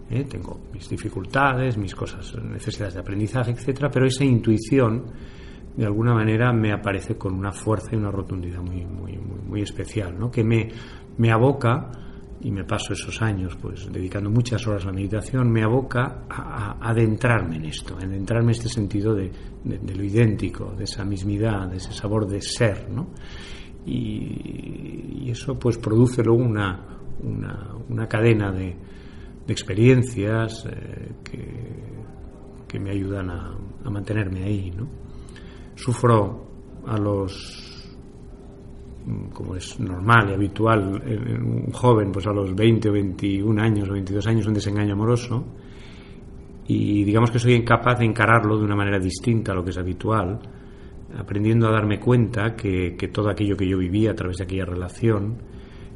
¿eh? 0.10 0.24
Tengo 0.24 0.62
mis 0.74 0.90
dificultades, 0.90 1.78
mis 1.78 1.94
cosas, 1.94 2.36
necesidades 2.44 2.96
de 2.96 3.02
aprendizaje, 3.02 3.52
etcétera, 3.52 3.90
pero 3.92 4.06
esa 4.06 4.24
intuición 4.24 5.06
de 5.76 5.86
alguna 5.86 6.14
manera 6.14 6.54
me 6.54 6.72
aparece 6.72 7.18
con 7.18 7.34
una 7.34 7.52
fuerza 7.52 7.90
y 7.92 7.98
una 7.98 8.10
rotundidad 8.10 8.62
muy, 8.62 8.86
muy, 8.86 9.18
muy, 9.18 9.40
muy 9.42 9.62
especial, 9.62 10.18
¿no? 10.18 10.32
que 10.32 10.44
me, 10.44 10.70
me 11.18 11.32
aboca, 11.32 11.92
y 12.42 12.52
me 12.52 12.64
paso 12.64 12.94
esos 12.94 13.22
años 13.22 13.56
pues 13.62 13.92
dedicando 13.92 14.30
muchas 14.30 14.66
horas 14.68 14.84
a 14.84 14.88
la 14.88 14.94
meditación, 14.94 15.50
me 15.52 15.64
aboca 15.64 16.26
a, 16.30 16.78
a 16.80 16.90
adentrarme 16.90 17.56
en 17.58 17.66
esto, 17.66 17.96
a 17.98 18.04
adentrarme 18.04 18.52
en 18.52 18.58
este 18.58 18.70
sentido 18.70 19.14
de, 19.16 19.32
de- 19.64 19.80
de 19.80 19.96
lo 19.96 20.04
idéntico, 20.04 20.74
de 20.78 20.84
esa 20.84 21.04
mismidad, 21.06 21.68
de 21.70 21.78
ese 21.78 21.92
sabor 21.94 22.28
de 22.28 22.42
ser, 22.42 22.90
¿no? 22.92 23.08
Y, 23.86 25.22
y 25.26 25.30
eso 25.32 25.58
pues 25.58 25.78
produce 25.78 26.24
luego 26.24 26.44
una, 26.44 26.98
una, 27.24 27.70
una 27.90 28.08
cadena 28.08 28.52
de, 28.52 28.76
de 29.46 29.54
experiencias 29.54 30.66
eh, 30.70 31.12
que, 31.24 31.54
que 32.68 32.80
me 32.80 32.92
ayudan 32.92 33.30
a, 33.30 33.58
a 33.84 33.90
mantenerme 33.90 34.44
ahí, 34.44 34.72
¿no? 34.72 34.88
Sufro 35.76 36.48
a 36.88 36.98
los 36.98 37.75
como 39.34 39.56
es 39.56 39.80
normal 39.80 40.30
y 40.30 40.34
habitual 40.34 41.02
en 41.06 41.44
un 41.44 41.72
joven, 41.72 42.12
pues 42.12 42.26
a 42.28 42.32
los 42.32 42.56
20 42.56 42.90
o 42.90 42.94
21 42.94 43.62
años 43.62 43.90
o 43.90 43.94
22 43.94 44.28
años, 44.28 44.48
un 44.48 44.54
desengaño 44.54 44.94
amoroso, 44.94 45.46
y 46.68 47.04
digamos 47.04 47.30
que 47.30 47.40
soy 47.40 47.54
incapaz 47.54 48.00
de 48.00 48.06
encararlo 48.06 48.58
de 48.58 48.66
una 48.66 48.76
manera 48.76 48.98
distinta 48.98 49.52
a 49.52 49.56
lo 49.56 49.64
que 49.64 49.70
es 49.70 49.78
habitual, 49.78 50.40
aprendiendo 51.18 51.68
a 51.68 51.72
darme 51.72 52.00
cuenta 52.00 52.56
que, 52.56 52.96
que 52.98 53.08
todo 53.10 53.30
aquello 53.30 53.56
que 53.56 53.70
yo 53.70 53.78
vivía 53.78 54.12
a 54.12 54.16
través 54.16 54.38
de 54.38 54.46
aquella 54.46 54.66
relación, 54.66 55.38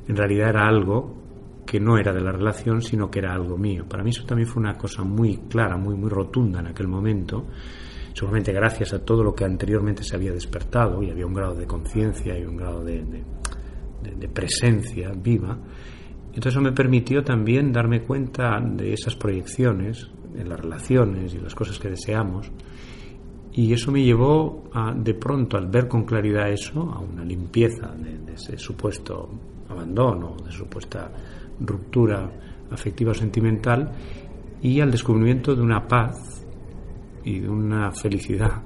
en 0.07 0.15
realidad 0.15 0.49
era 0.49 0.67
algo 0.67 1.19
que 1.65 1.79
no 1.79 1.97
era 1.97 2.11
de 2.13 2.21
la 2.21 2.31
relación, 2.31 2.81
sino 2.81 3.11
que 3.11 3.19
era 3.19 3.33
algo 3.33 3.57
mío. 3.57 3.85
Para 3.87 4.03
mí 4.03 4.09
eso 4.09 4.25
también 4.25 4.47
fue 4.47 4.61
una 4.61 4.75
cosa 4.75 5.03
muy 5.03 5.37
clara, 5.49 5.77
muy, 5.77 5.95
muy 5.95 6.09
rotunda 6.09 6.59
en 6.59 6.67
aquel 6.67 6.87
momento, 6.87 7.45
seguramente 8.19 8.51
gracias 8.51 8.91
a 8.91 8.99
todo 8.99 9.23
lo 9.23 9.33
que 9.33 9.45
anteriormente 9.45 10.03
se 10.03 10.13
había 10.13 10.33
despertado 10.33 11.01
y 11.01 11.09
había 11.09 11.25
un 11.25 11.33
grado 11.33 11.55
de 11.55 11.65
conciencia 11.65 12.37
y 12.37 12.43
un 12.43 12.57
grado 12.57 12.83
de, 12.83 13.23
presencia 14.33 15.13
viva. 15.15 15.57
Entonces 16.27 16.51
eso 16.51 16.59
me 16.59 16.73
permitió 16.73 17.23
también 17.23 17.71
darme 17.71 18.01
cuenta 18.01 18.59
de 18.59 18.91
esas 18.91 19.15
proyecciones 19.15 20.09
en 20.35 20.49
las 20.49 20.59
relaciones 20.59 21.33
y 21.33 21.37
las 21.37 21.55
cosas 21.55 21.79
que 21.79 21.91
deseamos. 21.91 22.51
Y 23.53 23.71
eso 23.71 23.89
me 23.89 24.03
llevó 24.03 24.65
de 24.97 25.13
pronto, 25.13 25.55
al 25.55 25.67
ver 25.67 25.87
con 25.87 26.03
claridad 26.03 26.51
eso, 26.51 26.91
a 26.91 26.99
una 26.99 27.23
limpieza 27.23 27.95
de 27.95 28.33
ese 28.33 28.57
supuesto 28.57 29.29
abandono, 29.69 30.35
de 30.43 30.51
supuesta 30.51 31.09
ruptura 31.61 32.29
afectiva 32.69 33.11
o 33.11 33.15
sentimental, 33.15 33.93
y 34.61 34.81
al 34.81 34.91
descubrimiento 34.91 35.55
de 35.55 35.61
una 35.61 35.87
paz 35.87 36.38
y 37.29 37.39
de 37.39 37.49
una 37.49 37.91
felicidad 37.91 38.63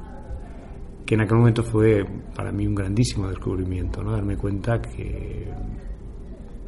que 1.06 1.16
en 1.16 1.22
aquel 1.22 1.38
momento 1.38 1.64
fue 1.64 2.06
para 2.34 2.52
mí 2.52 2.66
un 2.66 2.76
grandísimo 2.76 3.28
descubrimiento, 3.28 4.02
¿no? 4.02 4.14
darme 4.14 4.38
cuenta 4.38 4.82
que, 4.82 5.52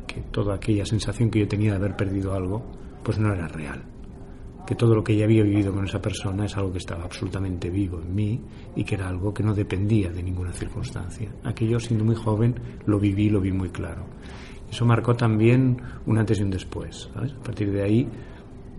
que 0.05 0.21
toda 0.29 0.55
aquella 0.55 0.85
sensación 0.85 1.29
que 1.29 1.39
yo 1.39 1.47
tenía 1.47 1.71
de 1.71 1.77
haber 1.77 1.95
perdido 1.95 2.33
algo, 2.33 2.65
pues 3.01 3.17
no 3.17 3.33
era 3.33 3.47
real. 3.47 3.81
Que 4.67 4.75
todo 4.75 4.93
lo 4.93 5.03
que 5.03 5.15
ya 5.15 5.23
había 5.23 5.43
vivido 5.43 5.73
con 5.73 5.85
esa 5.85 6.01
persona 6.01 6.45
es 6.45 6.57
algo 6.57 6.73
que 6.73 6.79
estaba 6.79 7.05
absolutamente 7.05 7.69
vivo 7.69 8.01
en 8.01 8.13
mí 8.13 8.41
y 8.75 8.83
que 8.83 8.95
era 8.95 9.07
algo 9.07 9.33
que 9.33 9.43
no 9.43 9.53
dependía 9.53 10.09
de 10.09 10.21
ninguna 10.21 10.51
circunstancia. 10.51 11.31
Aquello, 11.43 11.79
siendo 11.79 12.03
muy 12.03 12.15
joven, 12.15 12.55
lo 12.87 12.99
viví, 12.99 13.29
lo 13.29 13.39
vi 13.39 13.53
muy 13.53 13.69
claro. 13.69 14.05
Eso 14.69 14.85
marcó 14.85 15.13
también 15.13 15.77
un 16.07 16.17
antes 16.17 16.39
y 16.39 16.43
un 16.43 16.49
después. 16.49 17.09
A 17.15 17.43
partir 17.43 17.71
de 17.71 17.83
ahí 17.83 18.09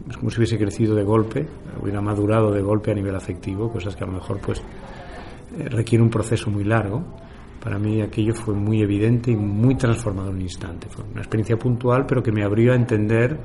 es 0.09 0.17
como 0.17 0.31
si 0.31 0.38
hubiese 0.38 0.59
crecido 0.59 0.95
de 0.95 1.03
golpe, 1.03 1.47
hubiera 1.81 2.00
madurado 2.00 2.50
de 2.53 2.62
golpe 2.62 2.91
a 2.91 2.95
nivel 2.95 3.15
afectivo, 3.15 3.71
cosas 3.71 3.97
que 3.97 4.05
a 4.05 4.07
lo 4.07 4.12
mejor 4.15 4.38
pues 4.41 4.61
eh, 5.59 5.69
requiere 5.69 6.03
un 6.03 6.11
proceso 6.11 6.50
muy 6.50 6.65
largo. 6.65 7.03
Para 7.62 7.79
mí 7.79 8.00
aquello 8.00 8.33
fue 8.35 8.55
muy 8.55 8.81
evidente 8.83 9.31
y 9.33 9.37
muy 9.37 9.75
transformador 9.75 10.31
en 10.31 10.37
un 10.37 10.43
instante. 10.43 10.88
Fue 10.88 11.05
una 11.05 11.21
experiencia 11.21 11.57
puntual, 11.59 12.07
pero 12.07 12.23
que 12.23 12.31
me 12.31 12.45
abrió 12.45 12.73
a 12.73 12.76
entender 12.76 13.38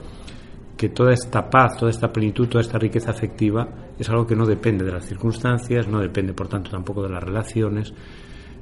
que 0.78 0.90
toda 0.90 1.14
esta 1.14 1.50
paz, 1.50 1.78
toda 1.78 1.90
esta 1.92 2.12
plenitud, 2.12 2.48
toda 2.48 2.62
esta 2.62 2.78
riqueza 2.78 3.12
afectiva 3.12 3.68
es 3.98 4.10
algo 4.10 4.26
que 4.28 4.36
no 4.36 4.46
depende 4.46 4.84
de 4.86 4.92
las 4.92 5.06
circunstancias, 5.06 5.88
no 5.88 6.00
depende 6.00 6.34
por 6.34 6.48
tanto 6.48 6.70
tampoco 6.72 7.02
de 7.04 7.10
las 7.10 7.24
relaciones, 7.24 7.94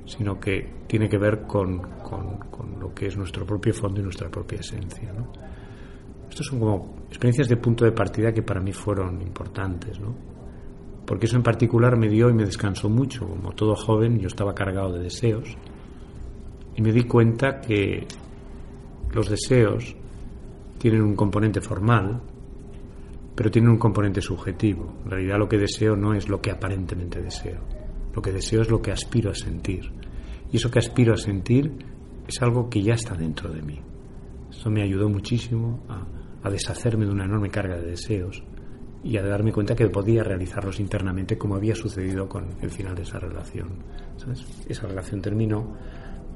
sino 0.05 0.39
que 0.39 0.84
tiene 0.88 1.08
que 1.10 1.17
ver 1.17 1.41
con, 1.41 1.79
con- 2.03 2.38
con 2.50 2.79
lo 2.79 2.93
que 2.93 3.08
es 3.08 3.17
nuestro 3.17 3.46
propio 3.46 3.74
fondo 3.74 4.00
y 4.00 4.03
nuestra 4.03 4.29
propia 4.29 4.60
esencia. 4.60 5.12
¿no? 5.13 5.31
Estas 6.29 6.46
son 6.48 6.60
como 6.60 6.96
experiencias 7.09 7.49
de 7.49 7.57
punto 7.57 7.83
de 7.83 7.91
partida 7.91 8.31
que 8.31 8.41
para 8.41 8.61
mí 8.61 8.71
fueron 8.71 9.21
importantes, 9.21 9.99
¿no? 9.99 10.29
porque 11.09 11.25
eso 11.25 11.37
en 11.37 11.41
particular 11.41 11.97
me 11.97 12.07
dio 12.07 12.29
y 12.29 12.33
me 12.33 12.45
descansó 12.45 12.87
mucho. 12.87 13.27
Como 13.27 13.51
todo 13.53 13.75
joven, 13.75 14.19
yo 14.19 14.27
estaba 14.27 14.53
cargado 14.53 14.93
de 14.93 15.05
deseos 15.05 15.57
y 16.75 16.83
me 16.83 16.91
di 16.91 17.05
cuenta 17.05 17.59
que 17.59 18.05
los 19.11 19.27
deseos 19.27 19.95
tienen 20.77 21.01
un 21.01 21.15
componente 21.15 21.61
formal, 21.61 22.21
pero 23.33 23.49
tienen 23.49 23.71
un 23.71 23.79
componente 23.79 24.21
subjetivo. 24.21 24.99
En 25.03 25.09
realidad 25.09 25.39
lo 25.39 25.49
que 25.49 25.57
deseo 25.57 25.95
no 25.95 26.13
es 26.13 26.29
lo 26.29 26.39
que 26.39 26.51
aparentemente 26.51 27.19
deseo. 27.19 27.57
Lo 28.13 28.21
que 28.21 28.31
deseo 28.31 28.61
es 28.61 28.69
lo 28.69 28.79
que 28.79 28.91
aspiro 28.91 29.31
a 29.31 29.33
sentir. 29.33 29.91
Y 30.51 30.57
eso 30.57 30.69
que 30.69 30.77
aspiro 30.77 31.15
a 31.15 31.17
sentir 31.17 31.71
es 32.27 32.39
algo 32.43 32.69
que 32.69 32.83
ya 32.83 32.93
está 32.93 33.15
dentro 33.15 33.51
de 33.51 33.63
mí. 33.63 33.81
Eso 34.51 34.69
me 34.69 34.83
ayudó 34.83 35.09
muchísimo 35.09 35.79
a, 35.89 36.05
a 36.43 36.50
deshacerme 36.50 37.05
de 37.05 37.12
una 37.12 37.25
enorme 37.25 37.50
carga 37.50 37.77
de 37.77 37.91
deseos 37.91 38.43
y 39.03 39.17
a 39.17 39.24
darme 39.24 39.51
cuenta 39.51 39.75
que 39.75 39.88
podía 39.88 40.24
realizarlos 40.24 40.79
internamente 40.79 41.38
como 41.38 41.55
había 41.55 41.75
sucedido 41.75 42.27
con 42.27 42.48
el 42.62 42.69
final 42.69 42.96
de 42.96 43.03
esa 43.03 43.19
relación. 43.19 43.69
Esa 44.67 44.88
relación 44.88 45.22
terminó, 45.22 45.75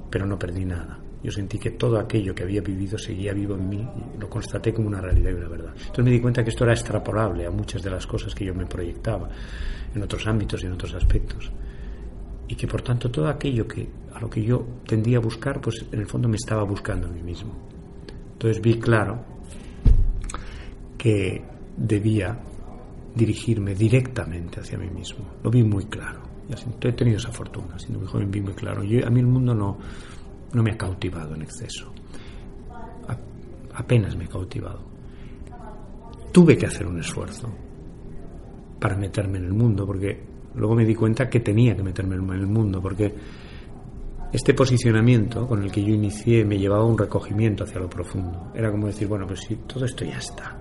pero 0.09 0.25
no 0.25 0.39
perdí 0.39 0.65
nada. 0.65 0.99
Yo 1.21 1.31
sentí 1.31 1.57
que 1.57 1.71
todo 1.71 1.97
aquello 1.99 2.35
que 2.35 2.43
había 2.43 2.61
vivido 2.61 2.97
seguía 2.97 3.33
vivo 3.33 3.55
en 3.55 3.69
mí 3.69 3.87
lo 4.19 4.29
constaté 4.29 4.73
como 4.73 4.89
una 4.89 4.99
realidad 4.99 5.31
y 5.31 5.35
una 5.35 5.47
verdad. 5.47 5.73
Entonces 5.73 6.03
me 6.03 6.11
di 6.11 6.19
cuenta 6.19 6.43
que 6.43 6.49
esto 6.49 6.65
era 6.65 6.73
extrapolable 6.73 7.45
a 7.45 7.51
muchas 7.51 7.81
de 7.81 7.89
las 7.89 8.05
cosas 8.05 8.35
que 8.35 8.45
yo 8.45 8.53
me 8.53 8.65
proyectaba 8.65 9.29
en 9.95 10.03
otros 10.03 10.27
ámbitos 10.27 10.61
y 10.63 10.65
en 10.65 10.73
otros 10.73 10.93
aspectos. 10.93 11.51
Y 12.47 12.55
que 12.55 12.67
por 12.67 12.81
tanto 12.81 13.09
todo 13.09 13.29
aquello 13.29 13.65
que 13.65 13.89
a 14.13 14.19
lo 14.19 14.29
que 14.29 14.43
yo 14.43 14.65
tendía 14.85 15.17
a 15.17 15.21
buscar, 15.21 15.61
pues 15.61 15.85
en 15.91 15.99
el 15.99 16.07
fondo 16.07 16.27
me 16.27 16.35
estaba 16.35 16.63
buscando 16.63 17.07
a 17.07 17.09
mí 17.09 17.23
mismo. 17.23 17.53
Entonces 18.33 18.61
vi 18.61 18.79
claro 18.79 19.32
que 21.03 21.43
debía 21.75 22.39
dirigirme 23.13 23.75
directamente 23.75 24.61
hacia 24.61 24.77
mí 24.77 24.89
mismo. 24.89 25.25
Lo 25.43 25.51
vi 25.51 25.61
muy 25.61 25.83
claro. 25.87 26.21
Y 26.49 26.53
así, 26.53 26.65
he 26.81 26.93
tenido 26.93 27.17
esa 27.17 27.29
fortuna, 27.33 27.77
siendo 27.77 27.99
muy 27.99 28.07
joven 28.07 28.31
vi 28.31 28.39
muy 28.39 28.53
claro. 28.53 28.83
Yo, 28.85 29.05
a 29.05 29.09
mí 29.09 29.19
el 29.19 29.27
mundo 29.27 29.53
no, 29.53 29.77
no 30.53 30.63
me 30.63 30.71
ha 30.71 30.77
cautivado 30.77 31.35
en 31.35 31.41
exceso. 31.41 31.91
A- 33.09 33.17
apenas 33.79 34.15
me 34.15 34.23
ha 34.25 34.29
cautivado. 34.29 34.79
Tuve 36.31 36.57
que 36.57 36.65
hacer 36.67 36.87
un 36.87 36.99
esfuerzo 36.99 37.49
para 38.79 38.95
meterme 38.95 39.39
en 39.39 39.45
el 39.45 39.53
mundo, 39.53 39.85
porque 39.85 40.23
luego 40.55 40.73
me 40.75 40.85
di 40.85 40.95
cuenta 40.95 41.29
que 41.29 41.41
tenía 41.41 41.75
que 41.75 41.83
meterme 41.83 42.15
en 42.15 42.29
el 42.31 42.47
mundo, 42.47 42.81
porque 42.81 43.13
este 44.31 44.53
posicionamiento 44.53 45.47
con 45.47 45.61
el 45.63 45.71
que 45.71 45.83
yo 45.83 45.93
inicié 45.93 46.43
me 46.45 46.57
llevaba 46.57 46.83
a 46.83 46.87
un 46.87 46.97
recogimiento 46.97 47.65
hacia 47.65 47.79
lo 47.79 47.89
profundo. 47.89 48.51
Era 48.55 48.71
como 48.71 48.87
decir, 48.87 49.07
bueno, 49.07 49.27
pues 49.27 49.41
si 49.41 49.55
todo 49.57 49.85
esto 49.85 50.03
ya 50.05 50.17
está, 50.17 50.59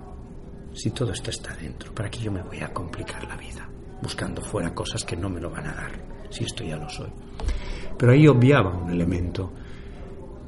si 0.75 0.91
todo 0.91 1.12
esto 1.12 1.31
está 1.31 1.55
dentro, 1.55 1.95
¿para 1.95 2.11
qué 2.11 2.21
yo 2.21 2.33
me 2.33 2.43
voy 2.43 2.61
a 2.61 2.73
complicar 2.73 3.25
la 3.29 3.37
vida 3.37 3.69
buscando 4.00 4.43
fuera 4.43 4.75
cosas 4.75 5.05
que 5.05 5.17
no 5.17 5.29
me 5.29 5.41
lo 5.41 5.50
van 5.50 5.67
a 5.67 5.75
dar, 5.75 5.93
si 6.31 6.45
esto 6.45 6.64
ya 6.64 6.76
lo 6.76 6.88
soy? 6.88 7.11
Pero 7.99 8.12
ahí 8.12 8.26
obviaba 8.26 8.76
un 8.76 8.91
elemento 8.91 9.52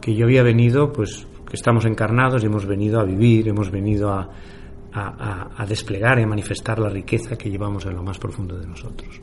que 0.00 0.14
yo 0.14 0.25
había 0.25 0.43
venido, 0.43 0.93
pues 0.93 1.26
que 1.49 1.57
estamos 1.57 1.85
encarnados 1.85 2.43
y 2.43 2.47
hemos 2.47 2.66
venido 2.66 3.00
a 3.00 3.04
vivir, 3.04 3.49
hemos 3.49 3.71
venido 3.71 4.12
a, 4.12 4.28
desplegar 5.69 6.19
y 6.19 6.23
a 6.23 6.26
manifestar 6.26 6.78
la 6.78 6.88
riqueza 6.88 7.37
que 7.37 7.50
llevamos 7.50 7.87
en 7.87 7.95
lo 7.95 8.02
más 8.02 8.19
profundo 8.19 8.59
de 8.59 8.66
nosotros. 8.66 9.21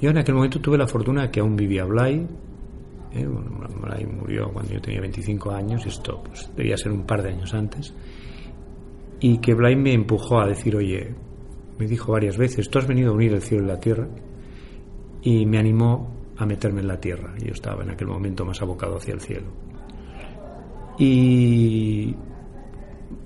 Yo 0.00 0.10
en 0.10 0.18
aquel 0.18 0.34
momento 0.34 0.60
tuve 0.60 0.78
la 0.78 0.86
fortuna 0.86 1.30
que 1.30 1.40
aún 1.40 1.56
vivía 1.56 1.84
Blay. 1.84 2.26
¿eh? 3.12 3.26
Bueno, 3.26 3.68
Blay 3.80 4.06
murió 4.06 4.50
cuando 4.52 4.72
yo 4.72 4.80
tenía 4.80 5.00
25 5.00 5.50
años, 5.50 5.84
y 5.86 5.88
esto 5.88 6.22
pues, 6.24 6.50
debía 6.56 6.76
ser 6.76 6.92
un 6.92 7.04
par 7.04 7.22
de 7.22 7.30
años 7.30 7.52
antes. 7.52 7.92
Y 9.20 9.38
que 9.38 9.54
Blay 9.54 9.76
me 9.76 9.92
empujó 9.92 10.40
a 10.40 10.46
decir, 10.46 10.76
oye, 10.76 11.14
me 11.78 11.86
dijo 11.86 12.12
varias 12.12 12.36
veces, 12.36 12.68
tú 12.70 12.78
has 12.78 12.86
venido 12.86 13.10
a 13.10 13.14
unir 13.14 13.32
el 13.32 13.42
cielo 13.42 13.64
y 13.64 13.68
la 13.68 13.80
tierra. 13.80 14.08
Y 15.22 15.46
me 15.46 15.58
animó 15.58 16.14
a 16.36 16.46
meterme 16.46 16.80
en 16.80 16.88
la 16.88 17.00
tierra. 17.00 17.34
Yo 17.38 17.52
estaba 17.52 17.82
en 17.82 17.90
aquel 17.90 18.08
momento 18.08 18.44
más 18.44 18.60
abocado 18.62 18.96
hacia 18.96 19.14
el 19.14 19.20
cielo. 19.20 19.48
Y 20.98 22.14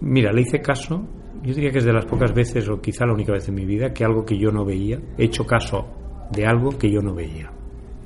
mira, 0.01 0.33
le 0.33 0.43
hice 0.43 0.61
caso. 0.61 1.07
Yo 1.43 1.55
diría 1.55 1.71
que 1.71 1.79
es 1.79 1.85
de 1.85 1.93
las 1.93 2.07
pocas 2.07 2.33
veces, 2.33 2.69
o 2.69 2.81
quizá 2.81 3.05
la 3.05 3.15
única 3.15 3.33
vez 3.33 3.49
en 3.49 3.55
mi 3.55 3.65
vida, 3.65 3.93
que 3.93 4.05
algo 4.05 4.25
que 4.25 4.39
yo 4.39 4.51
no 4.51 4.65
veía, 4.65 5.01
he 5.19 5.25
hecho 5.25 5.45
caso 5.45 5.87
de 6.31 6.47
algo 6.47 6.71
que 6.79 6.91
yo 6.91 7.01
no 7.01 7.15
veía. 7.15 7.51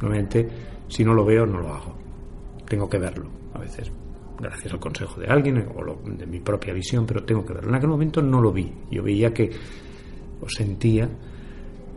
Normalmente, 0.01 0.49
si 0.89 1.05
no 1.05 1.13
lo 1.13 1.25
veo, 1.25 1.45
no 1.45 1.61
lo 1.61 1.69
hago. 1.69 1.97
Tengo 2.67 2.89
que 2.89 2.99
verlo, 2.99 3.29
a 3.55 3.59
veces, 3.59 3.93
gracias 4.39 4.73
al 4.73 4.81
consejo 4.81 5.21
de 5.21 5.27
alguien 5.27 5.67
o 5.75 5.83
lo- 5.83 6.01
de 6.05 6.27
mi 6.27 6.41
propia 6.41 6.73
visión, 6.75 7.07
pero 7.07 7.25
tengo 7.25 7.45
que 7.45 7.53
verlo. 7.55 7.69
En 7.71 7.75
aquel 7.77 7.89
momento 7.91 8.21
no 8.23 8.41
lo 8.41 8.53
vi. 8.53 8.71
Yo 8.91 9.03
veía 9.03 9.33
que, 9.33 9.51
o 10.41 10.49
sentía, 10.49 11.09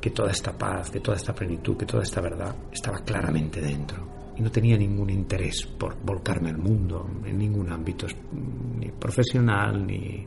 que 0.01 0.11
toda 0.11 0.31
esta 0.31 0.57
paz, 0.57 0.89
que 0.91 0.99
toda 1.01 1.17
esta 1.17 1.33
plenitud, 1.33 1.75
que 1.75 1.85
toda 1.85 2.03
esta 2.03 2.21
verdad 2.21 2.55
estaba 2.71 2.99
claramente 2.99 3.59
dentro. 3.61 4.07
Y 4.37 4.41
no 4.41 4.49
tenía 4.49 4.77
ningún 4.77 5.09
interés 5.09 5.65
por 5.65 5.97
volcarme 6.01 6.49
al 6.49 6.57
mundo 6.57 7.05
en 7.25 7.37
ningún 7.37 7.69
ámbito, 7.69 8.07
ni 8.79 8.87
profesional, 8.91 9.85
ni, 9.85 10.25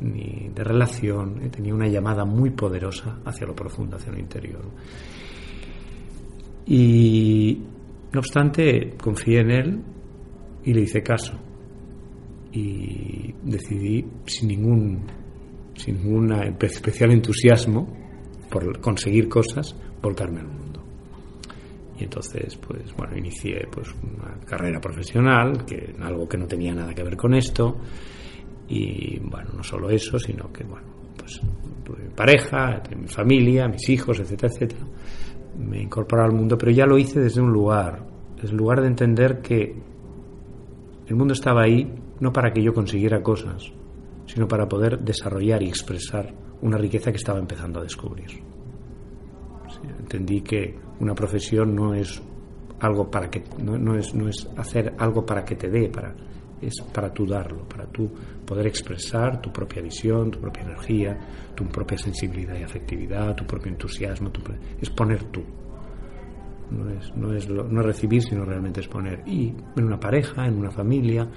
ni 0.00 0.48
de 0.52 0.64
relación. 0.64 1.48
Tenía 1.50 1.72
una 1.72 1.86
llamada 1.86 2.24
muy 2.24 2.50
poderosa 2.50 3.20
hacia 3.24 3.46
lo 3.46 3.54
profundo, 3.54 3.94
hacia 3.96 4.10
lo 4.12 4.18
interior. 4.18 4.62
Y 6.66 7.62
no 8.12 8.18
obstante, 8.18 8.94
confié 9.00 9.40
en 9.40 9.50
él 9.52 9.82
y 10.64 10.74
le 10.74 10.80
hice 10.82 11.02
caso. 11.02 11.34
Y 12.52 13.34
decidí, 13.42 14.04
sin 14.26 14.48
ningún, 14.48 15.06
sin 15.74 15.96
ningún 16.02 16.32
especial 16.60 17.12
entusiasmo 17.12 17.88
por 18.50 18.80
conseguir 18.80 19.28
cosas, 19.28 19.74
volcarme 20.02 20.40
al 20.40 20.48
mundo. 20.48 20.82
Y 21.98 22.04
entonces, 22.04 22.56
pues 22.56 22.94
bueno, 22.96 23.16
inicié 23.16 23.66
pues 23.70 23.88
una 24.02 24.38
carrera 24.44 24.80
profesional, 24.80 25.64
que 25.64 25.94
algo 26.00 26.28
que 26.28 26.36
no 26.36 26.46
tenía 26.46 26.74
nada 26.74 26.94
que 26.94 27.02
ver 27.02 27.16
con 27.16 27.34
esto. 27.34 27.76
Y 28.68 29.18
bueno, 29.20 29.50
no 29.56 29.62
solo 29.62 29.88
eso, 29.90 30.18
sino 30.18 30.52
que 30.52 30.64
bueno, 30.64 30.86
pues 31.16 31.40
mi 31.42 32.14
pareja, 32.14 32.82
mi 32.98 33.08
familia, 33.08 33.68
mis 33.68 33.88
hijos, 33.88 34.20
etcétera, 34.20 34.52
etcétera. 34.52 34.86
Me 35.58 35.82
incorporé 35.82 36.22
al 36.24 36.32
mundo, 36.32 36.56
pero 36.56 36.72
ya 36.72 36.86
lo 36.86 36.98
hice 36.98 37.20
desde 37.20 37.40
un 37.40 37.52
lugar, 37.52 38.06
desde 38.36 38.50
el 38.50 38.56
lugar 38.56 38.80
de 38.80 38.88
entender 38.88 39.40
que 39.40 39.74
el 41.06 41.16
mundo 41.16 41.34
estaba 41.34 41.62
ahí 41.62 41.92
no 42.22 42.32
para 42.32 42.52
que 42.52 42.62
yo 42.62 42.72
consiguiera 42.72 43.20
cosas, 43.20 43.72
sino 44.26 44.46
para 44.46 44.68
poder 44.68 45.00
desarrollar 45.00 45.60
y 45.60 45.66
expresar 45.66 46.32
una 46.60 46.78
riqueza 46.78 47.10
que 47.10 47.16
estaba 47.16 47.40
empezando 47.40 47.80
a 47.80 47.82
descubrir. 47.82 48.28
Entendí 49.98 50.40
que 50.40 50.78
una 51.00 51.16
profesión 51.16 51.74
no 51.74 51.94
es 51.94 52.22
algo 52.78 53.10
para 53.10 53.28
que 53.28 53.42
no, 53.58 53.96
es 53.96 54.14
no 54.14 54.28
es 54.28 54.48
hacer 54.56 54.94
algo 54.98 55.26
para 55.26 55.44
que 55.44 55.56
te 55.56 55.68
dé, 55.68 55.88
para 55.88 56.14
es 56.60 56.80
para 56.94 57.12
tú 57.12 57.26
darlo, 57.26 57.68
para 57.68 57.86
tú 57.86 58.08
poder 58.46 58.68
expresar 58.68 59.40
tu 59.40 59.52
propia 59.52 59.82
visión, 59.82 60.30
tu 60.30 60.38
propia 60.38 60.62
energía, 60.62 61.18
tu 61.56 61.64
propia 61.64 61.98
sensibilidad 61.98 62.56
y 62.56 62.62
afectividad, 62.62 63.34
tu 63.34 63.44
propio 63.44 63.72
entusiasmo, 63.72 64.30
tu 64.30 64.42
es 64.80 64.90
poner 64.90 65.24
tú. 65.24 65.42
No 66.70 66.88
es, 66.88 67.16
no, 67.16 67.34
es 67.34 67.48
no 67.48 67.80
es 67.80 67.86
recibir, 67.86 68.22
sino 68.22 68.44
realmente 68.44 68.78
es 68.78 68.86
poner. 68.86 69.24
Y 69.26 69.52
en 69.76 69.84
una 69.84 69.98
pareja, 69.98 70.46
en 70.46 70.56
una 70.56 70.70
familia, 70.70 71.28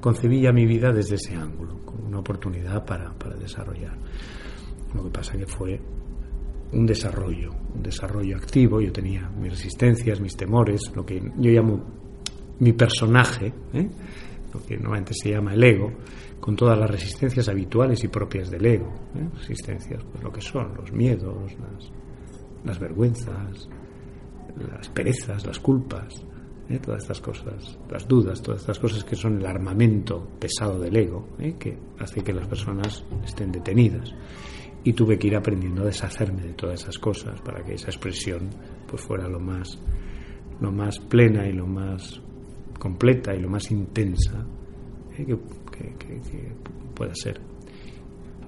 concebí 0.00 0.42
ya 0.42 0.52
mi 0.52 0.66
vida 0.66 0.92
desde 0.92 1.16
ese 1.16 1.34
ángulo, 1.34 1.80
como 1.84 2.06
una 2.06 2.20
oportunidad 2.20 2.84
para, 2.84 3.12
para 3.14 3.36
desarrollar. 3.36 3.96
Lo 4.94 5.04
que 5.04 5.10
pasa 5.10 5.36
que 5.36 5.46
fue 5.46 5.80
un 6.72 6.86
desarrollo, 6.86 7.50
un 7.74 7.82
desarrollo 7.82 8.36
activo. 8.36 8.80
Yo 8.80 8.92
tenía 8.92 9.28
mis 9.28 9.52
resistencias, 9.52 10.20
mis 10.20 10.36
temores, 10.36 10.80
lo 10.94 11.04
que 11.04 11.20
yo 11.20 11.50
llamo 11.50 11.84
mi 12.60 12.72
personaje, 12.72 13.52
¿eh? 13.72 13.88
lo 14.52 14.62
que 14.64 14.76
normalmente 14.76 15.12
se 15.14 15.30
llama 15.30 15.54
el 15.54 15.62
ego, 15.62 15.92
con 16.40 16.56
todas 16.56 16.78
las 16.78 16.90
resistencias 16.90 17.48
habituales 17.48 18.02
y 18.04 18.08
propias 18.08 18.50
del 18.50 18.66
ego. 18.66 18.92
¿eh? 19.14 19.28
Resistencias, 19.38 20.02
pues 20.04 20.22
lo 20.22 20.32
que 20.32 20.40
son, 20.40 20.74
los 20.74 20.92
miedos, 20.92 21.52
las, 21.58 21.90
las 22.64 22.78
vergüenzas, 22.78 23.68
las 24.56 24.88
perezas, 24.88 25.46
las 25.46 25.58
culpas, 25.58 26.24
¿eh? 26.68 26.78
todas 26.78 27.02
estas 27.02 27.20
cosas, 27.20 27.78
las 27.90 28.06
dudas, 28.06 28.42
todas 28.42 28.60
estas 28.60 28.78
cosas 28.78 29.04
que 29.04 29.16
son 29.16 29.38
el 29.38 29.46
armamento 29.46 30.28
pesado 30.38 30.78
del 30.78 30.96
ego, 30.96 31.26
¿eh? 31.38 31.54
que 31.58 31.76
hace 31.98 32.22
que 32.22 32.32
las 32.32 32.46
personas 32.46 33.04
estén 33.24 33.50
detenidas. 33.52 34.14
Y 34.84 34.92
tuve 34.92 35.18
que 35.18 35.26
ir 35.26 35.36
aprendiendo 35.36 35.82
a 35.82 35.86
deshacerme 35.86 36.42
de 36.42 36.52
todas 36.54 36.82
esas 36.82 36.98
cosas 36.98 37.40
para 37.40 37.62
que 37.64 37.74
esa 37.74 37.88
expresión 37.88 38.48
pues 38.86 39.02
fuera 39.02 39.28
lo 39.28 39.40
más, 39.40 39.78
lo 40.60 40.70
más 40.72 40.98
plena 41.00 41.46
y 41.46 41.52
lo 41.52 41.66
más 41.66 42.20
completa 42.78 43.34
y 43.34 43.40
lo 43.40 43.48
más 43.50 43.70
intensa 43.72 44.46
¿eh? 45.18 45.26
que, 45.26 45.94
que- 45.98 46.52
pueda 46.94 47.12
ser. 47.14 47.40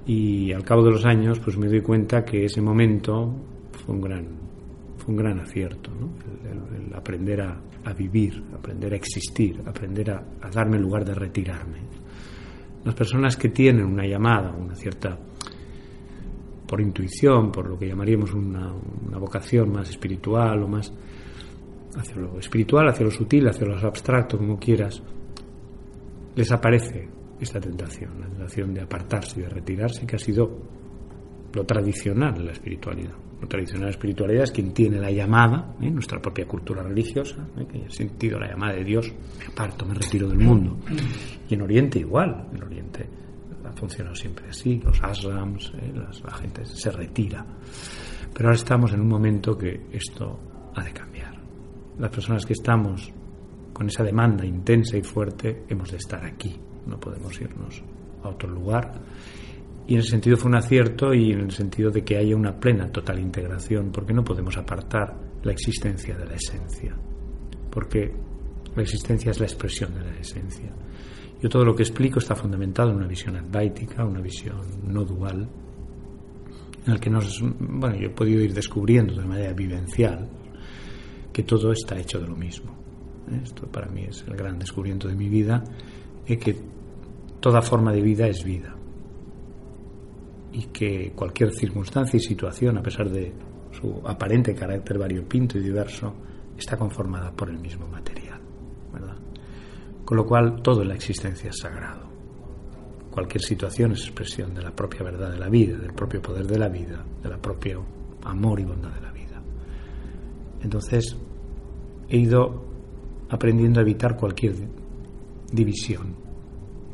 Y 0.06 0.52
al 0.52 0.64
cabo 0.64 0.82
de 0.84 0.90
los 0.92 1.04
años, 1.04 1.38
pues 1.40 1.56
me 1.58 1.68
doy 1.68 1.82
cuenta 1.82 2.24
que 2.24 2.44
ese 2.46 2.60
momento 2.60 3.32
fue 3.84 3.94
un 3.94 4.00
gran, 4.00 4.26
fue 5.00 5.14
un 5.14 5.16
gran 5.16 5.40
acierto, 5.40 5.90
¿no? 5.90 6.10
el, 6.48 6.94
aprender 6.94 7.40
a, 7.40 7.92
vivir, 7.94 8.42
aprender 8.54 8.92
a 8.92 8.96
existir, 8.96 9.60
aprender 9.66 10.10
a, 10.10 10.50
darme 10.50 10.78
lugar 10.78 11.04
de 11.04 11.14
retirarme. 11.14 11.78
Las 12.84 12.94
personas 12.94 13.36
que 13.36 13.48
tienen 13.48 13.84
una 13.84 14.06
llamada, 14.06 14.52
una 14.52 14.74
cierta, 14.74 15.18
por 16.66 16.80
intuición, 16.80 17.50
por 17.50 17.68
lo 17.68 17.78
que 17.78 17.88
llamaríamos 17.88 18.32
una, 18.34 18.72
una 18.72 19.18
vocación 19.18 19.72
más 19.72 19.88
espiritual 19.88 20.62
o 20.62 20.68
más 20.68 20.92
hacia 21.96 22.16
lo 22.16 22.38
espiritual, 22.38 22.88
hacia 22.88 23.04
lo 23.04 23.10
sutil, 23.10 23.48
hacia 23.48 23.66
lo 23.66 23.76
abstracto, 23.76 24.38
como 24.38 24.58
quieras, 24.58 25.02
les 26.36 26.52
aparece 26.52 27.08
esta 27.40 27.58
tentación, 27.58 28.20
la 28.20 28.26
tentación 28.26 28.74
de 28.74 28.82
apartarse 28.82 29.40
de 29.40 29.48
retirarse, 29.48 30.06
que 30.06 30.16
ha 30.16 30.18
sido 30.18 30.50
lo 31.52 31.64
tradicional 31.64 32.34
de 32.34 32.44
la 32.44 32.52
espiritualidad. 32.52 33.12
Lo 33.40 33.48
tradicional 33.48 33.80
de 33.80 33.86
la 33.86 33.90
espiritualidad 33.92 34.42
es 34.44 34.50
quien 34.52 34.72
tiene 34.74 34.98
la 34.98 35.10
llamada, 35.10 35.74
¿eh? 35.80 35.90
nuestra 35.90 36.20
propia 36.20 36.46
cultura 36.46 36.82
religiosa, 36.82 37.46
¿eh? 37.58 37.66
que 37.66 37.84
ha 37.86 37.90
sentido 37.90 38.38
la 38.38 38.48
llamada 38.50 38.74
de 38.74 38.84
Dios, 38.84 39.12
me 39.38 39.46
aparto, 39.46 39.86
me 39.86 39.94
retiro 39.94 40.28
del 40.28 40.38
mundo. 40.38 40.76
Y 41.48 41.54
en 41.54 41.62
Oriente 41.62 41.98
igual, 41.98 42.48
en 42.54 42.62
Oriente 42.62 43.08
ha 43.64 43.72
funcionado 43.72 44.14
siempre 44.14 44.48
así, 44.50 44.78
los 44.84 45.02
ashrams, 45.02 45.72
¿eh? 45.80 45.92
Las- 45.94 46.22
la 46.22 46.32
gente 46.34 46.64
se 46.66 46.90
retira. 46.90 47.44
Pero 48.34 48.48
ahora 48.48 48.56
estamos 48.56 48.92
en 48.92 49.00
un 49.00 49.08
momento 49.08 49.56
que 49.56 49.86
esto 49.92 50.38
ha 50.74 50.84
de 50.84 50.92
cambiar. 50.92 51.34
Las 51.98 52.10
personas 52.10 52.44
que 52.46 52.52
estamos 52.52 53.10
con 53.72 53.86
esa 53.88 54.04
demanda 54.04 54.44
intensa 54.44 54.96
y 54.98 55.02
fuerte 55.02 55.64
hemos 55.68 55.90
de 55.90 55.96
estar 55.96 56.24
aquí, 56.24 56.54
no 56.86 56.98
podemos 57.00 57.40
irnos 57.40 57.82
a 58.22 58.28
otro 58.28 58.50
lugar. 58.50 58.92
Y 59.90 59.94
en 59.94 60.00
ese 60.02 60.10
sentido 60.10 60.36
fue 60.36 60.50
un 60.50 60.54
acierto 60.54 61.12
y 61.12 61.32
en 61.32 61.40
el 61.40 61.50
sentido 61.50 61.90
de 61.90 62.04
que 62.04 62.16
haya 62.16 62.36
una 62.36 62.56
plena, 62.56 62.92
total 62.92 63.18
integración, 63.18 63.90
porque 63.90 64.12
no 64.12 64.22
podemos 64.22 64.56
apartar 64.56 65.16
la 65.42 65.50
existencia 65.50 66.16
de 66.16 66.26
la 66.26 66.34
esencia, 66.36 66.96
porque 67.72 68.14
la 68.76 68.82
existencia 68.82 69.32
es 69.32 69.40
la 69.40 69.46
expresión 69.46 69.92
de 69.92 70.04
la 70.04 70.16
esencia. 70.16 70.72
Yo 71.42 71.48
todo 71.48 71.64
lo 71.64 71.74
que 71.74 71.82
explico 71.82 72.20
está 72.20 72.36
fundamentado 72.36 72.90
en 72.90 72.98
una 72.98 73.08
visión 73.08 73.34
advaitica, 73.34 74.04
una 74.04 74.20
visión 74.20 74.60
no 74.84 75.04
dual, 75.04 75.48
en 76.86 76.92
el 76.92 77.00
que 77.00 77.10
nos, 77.10 77.42
bueno, 77.58 77.96
yo 77.96 78.06
he 78.06 78.14
podido 78.14 78.42
ir 78.42 78.54
descubriendo 78.54 79.20
de 79.20 79.26
manera 79.26 79.52
vivencial 79.54 80.30
que 81.32 81.42
todo 81.42 81.72
está 81.72 81.98
hecho 81.98 82.20
de 82.20 82.28
lo 82.28 82.36
mismo. 82.36 82.70
¿eh? 83.28 83.40
Esto 83.42 83.66
para 83.66 83.88
mí 83.88 84.04
es 84.08 84.24
el 84.28 84.36
gran 84.36 84.56
descubrimiento 84.56 85.08
de 85.08 85.16
mi 85.16 85.28
vida, 85.28 85.64
es 86.24 86.38
que 86.38 86.54
toda 87.40 87.60
forma 87.60 87.92
de 87.92 88.02
vida 88.02 88.28
es 88.28 88.44
vida 88.44 88.76
y 90.52 90.66
que 90.66 91.12
cualquier 91.12 91.52
circunstancia 91.52 92.16
y 92.16 92.20
situación, 92.20 92.78
a 92.78 92.82
pesar 92.82 93.08
de 93.08 93.32
su 93.72 94.02
aparente 94.04 94.54
carácter 94.54 94.98
variopinto 94.98 95.58
y 95.58 95.62
diverso, 95.62 96.14
está 96.56 96.76
conformada 96.76 97.32
por 97.32 97.48
el 97.48 97.58
mismo 97.58 97.86
material, 97.86 98.40
¿verdad? 98.92 99.16
Con 100.04 100.16
lo 100.16 100.26
cual 100.26 100.60
todo 100.62 100.82
en 100.82 100.88
la 100.88 100.94
existencia 100.94 101.50
es 101.50 101.58
sagrado. 101.58 102.08
Cualquier 103.10 103.42
situación 103.42 103.92
es 103.92 104.02
expresión 104.02 104.54
de 104.54 104.62
la 104.62 104.74
propia 104.74 105.02
verdad 105.02 105.32
de 105.32 105.38
la 105.38 105.48
vida, 105.48 105.76
del 105.78 105.92
propio 105.92 106.20
poder 106.20 106.46
de 106.46 106.58
la 106.58 106.68
vida, 106.68 107.04
de 107.22 107.28
la 107.28 107.38
propia 107.38 107.78
amor 108.24 108.60
y 108.60 108.64
bondad 108.64 108.90
de 108.90 109.00
la 109.00 109.12
vida. 109.12 109.42
Entonces, 110.62 111.16
he 112.08 112.18
ido 112.18 112.64
aprendiendo 113.30 113.80
a 113.80 113.82
evitar 113.82 114.16
cualquier 114.16 114.54
división. 115.52 116.14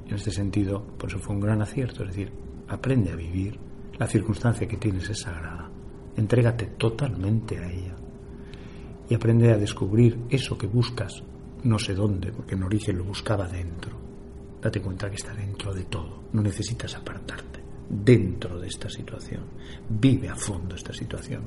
En 0.06 0.14
este 0.14 0.30
sentido, 0.30 0.82
por 0.98 1.10
eso 1.10 1.18
fue 1.18 1.34
un 1.34 1.40
gran 1.40 1.60
acierto, 1.62 2.02
es 2.02 2.10
decir, 2.10 2.32
aprende 2.68 3.12
a 3.12 3.16
vivir, 3.16 3.58
la 3.98 4.06
circunstancia 4.06 4.66
que 4.66 4.76
tienes 4.76 5.08
es 5.08 5.20
sagrada, 5.20 5.70
entrégate 6.16 6.66
totalmente 6.78 7.58
a 7.58 7.70
ella 7.70 7.96
y 9.08 9.14
aprende 9.14 9.52
a 9.52 9.58
descubrir 9.58 10.18
eso 10.30 10.58
que 10.58 10.66
buscas, 10.66 11.22
no 11.64 11.78
sé 11.78 11.94
dónde, 11.94 12.32
porque 12.32 12.54
en 12.54 12.64
origen 12.64 12.98
lo 12.98 13.04
buscaba 13.04 13.46
dentro. 13.48 13.96
Date 14.60 14.80
cuenta 14.80 15.08
que 15.08 15.16
está 15.16 15.32
dentro 15.32 15.72
de 15.72 15.84
todo, 15.84 16.24
no 16.32 16.42
necesitas 16.42 16.94
apartarte, 16.96 17.60
dentro 17.88 18.58
de 18.58 18.66
esta 18.66 18.88
situación, 18.88 19.44
vive 19.88 20.28
a 20.28 20.34
fondo 20.34 20.74
esta 20.74 20.92
situación. 20.92 21.44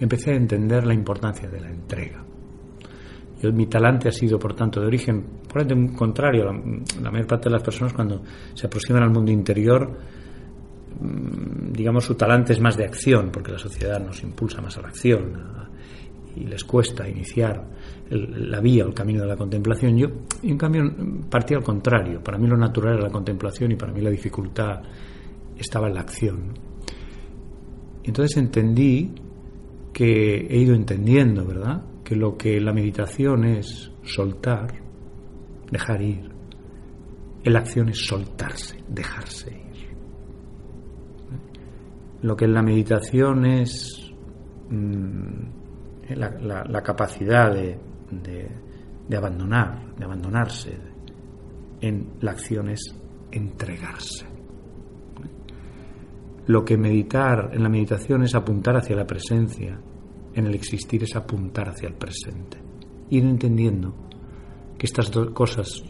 Empecé 0.00 0.32
a 0.32 0.36
entender 0.36 0.84
la 0.84 0.94
importancia 0.94 1.48
de 1.48 1.60
la 1.60 1.70
entrega. 1.70 2.24
Mi 3.42 3.66
talante 3.66 4.08
ha 4.08 4.12
sido, 4.12 4.38
por 4.38 4.54
tanto, 4.54 4.80
de 4.80 4.86
origen, 4.86 5.40
probablemente 5.48 5.96
contrario. 5.96 6.44
La, 6.44 7.10
mayor 7.10 7.26
parte 7.26 7.48
de 7.48 7.54
las 7.54 7.62
personas, 7.62 7.92
cuando 7.92 8.22
se 8.54 8.66
aproximan 8.66 9.02
al 9.02 9.10
mundo 9.10 9.32
interior, 9.32 9.98
digamos, 11.72 12.04
su 12.04 12.14
talante 12.14 12.52
es 12.52 12.60
más 12.60 12.76
de 12.76 12.84
acción, 12.84 13.30
porque 13.32 13.52
la 13.52 13.58
sociedad 13.58 14.00
nos 14.00 14.22
impulsa 14.22 14.60
más 14.60 14.76
a 14.78 14.82
la 14.82 14.88
acción 14.88 15.32
y 16.36 16.44
les 16.44 16.64
cuesta 16.64 17.08
iniciar 17.08 17.62
la 18.10 18.60
vía 18.60 18.84
o 18.84 18.88
el 18.88 18.94
camino 18.94 19.22
de 19.22 19.28
la 19.28 19.36
contemplación. 19.36 19.96
Yo, 19.96 20.08
en 20.42 20.56
cambio, 20.56 20.82
partí 21.28 21.54
al 21.54 21.62
contrario. 21.62 22.22
Para 22.22 22.38
mí 22.38 22.46
lo 22.46 22.56
natural 22.56 22.94
era 22.94 23.04
la 23.04 23.10
contemplación 23.10 23.72
y 23.72 23.76
para 23.76 23.92
mí 23.92 24.00
la 24.00 24.10
dificultad 24.10 24.82
estaba 25.56 25.88
en 25.88 25.94
la 25.94 26.00
acción. 26.00 26.52
Entonces 28.04 28.36
entendí 28.36 29.14
que 29.92 30.46
he 30.48 30.56
ido 30.58 30.74
entendiendo, 30.74 31.44
¿verdad? 31.44 31.82
Que 32.02 32.16
lo 32.16 32.36
que 32.36 32.60
la 32.60 32.72
meditación 32.72 33.44
es 33.44 33.92
soltar, 34.02 34.74
dejar 35.70 36.02
ir. 36.02 36.30
La 37.44 37.60
acción 37.60 37.88
es 37.88 37.98
soltarse, 37.98 38.78
dejarse 38.88 39.50
ir. 39.50 39.71
Lo 42.22 42.36
que 42.36 42.44
en 42.44 42.54
la 42.54 42.62
meditación 42.62 43.44
es 43.44 44.12
mm, 44.70 46.14
la, 46.16 46.82
capacidad 46.82 47.52
de, 47.52 47.78
de- 48.10 48.50
de 49.08 49.16
abandonar, 49.16 49.94
de 49.96 50.04
abandonarse. 50.04 50.76
En 51.80 52.12
la 52.20 52.30
acción 52.30 52.68
es 52.70 52.94
entregarse. 53.32 54.24
Lo 56.46 56.64
que 56.64 56.76
meditar 56.76 57.50
en 57.52 57.62
la 57.62 57.68
meditación 57.68 58.22
es 58.24 58.34
apuntar 58.34 58.76
hacia 58.76 58.96
la 58.96 59.06
presencia, 59.06 59.80
en 60.34 60.46
el 60.46 60.54
existir 60.54 61.02
es 61.04 61.14
apuntar 61.16 61.68
hacia 61.68 61.88
el 61.88 61.94
presente. 61.94 62.58
Ir 63.10 63.24
entendiendo 63.24 63.94
que 64.78 64.86
estas 64.86 65.10
dos 65.10 65.30
cosas 65.30 65.82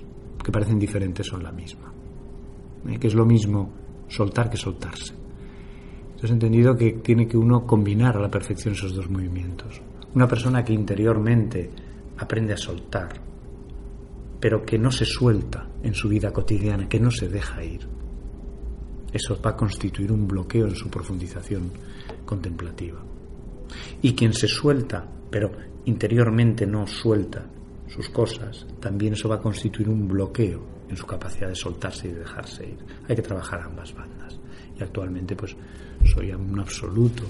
que 0.42 0.52
parecen 0.52 0.78
diferentes 0.78 1.26
son 1.26 1.42
la 1.42 1.52
misma. 1.52 1.92
¿eh? 2.88 2.98
Que 2.98 3.06
es 3.06 3.14
lo 3.14 3.24
mismo 3.24 3.72
soltar 4.08 4.50
que 4.50 4.56
soltarse. 4.56 5.14
Entonces 6.22 6.40
he 6.40 6.46
entendido 6.46 6.76
que 6.76 6.92
tiene 7.02 7.26
que 7.26 7.36
uno 7.36 7.66
combinar 7.66 8.16
a 8.16 8.20
la 8.20 8.30
perfección 8.30 8.74
esos 8.74 8.94
dos 8.94 9.10
movimientos. 9.10 9.80
Una 10.14 10.28
persona 10.28 10.64
que 10.64 10.72
interiormente 10.72 11.68
aprende 12.16 12.52
a 12.52 12.56
soltar, 12.56 13.08
pero 14.38 14.64
que 14.64 14.78
no 14.78 14.92
se 14.92 15.04
suelta 15.04 15.66
en 15.82 15.92
su 15.94 16.08
vida 16.08 16.32
cotidiana, 16.32 16.88
que 16.88 17.00
no 17.00 17.10
se 17.10 17.28
deja 17.28 17.64
ir, 17.64 17.88
eso 19.12 19.36
va 19.44 19.50
a 19.50 19.56
constituir 19.56 20.12
un 20.12 20.28
bloqueo 20.28 20.68
en 20.68 20.76
su 20.76 20.88
profundización 20.88 21.72
contemplativa. 22.24 23.00
Y 24.00 24.14
quien 24.14 24.32
se 24.32 24.46
suelta, 24.46 25.04
pero 25.28 25.50
interiormente 25.86 26.68
no 26.68 26.86
suelta 26.86 27.50
sus 27.88 28.08
cosas, 28.10 28.64
también 28.78 29.14
eso 29.14 29.28
va 29.28 29.36
a 29.36 29.42
constituir 29.42 29.88
un 29.88 30.06
bloqueo 30.06 30.62
en 30.88 30.96
su 30.96 31.04
capacidad 31.04 31.48
de 31.48 31.56
soltarse 31.56 32.06
y 32.06 32.12
de 32.12 32.20
dejarse 32.20 32.64
ir. 32.64 32.78
Hay 33.08 33.16
que 33.16 33.22
trabajar 33.22 33.60
ambas 33.62 33.92
bandas. 33.92 34.38
Actualmente 34.82 35.36
pues 35.36 35.56
soy 36.04 36.32
un 36.32 36.58
absoluto 36.58 37.24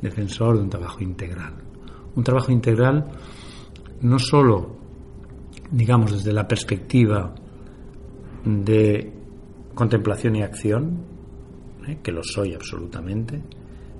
defensor 0.00 0.56
de 0.56 0.62
un 0.62 0.70
trabajo 0.70 1.02
integral. 1.02 1.54
Un 2.14 2.24
trabajo 2.24 2.52
integral 2.52 3.06
no 4.02 4.18
solo, 4.18 4.76
digamos, 5.70 6.12
desde 6.12 6.32
la 6.32 6.46
perspectiva 6.46 7.34
de 8.44 9.12
contemplación 9.74 10.36
y 10.36 10.42
acción, 10.42 11.04
¿eh? 11.86 11.98
que 12.02 12.12
lo 12.12 12.22
soy 12.22 12.54
absolutamente, 12.54 13.42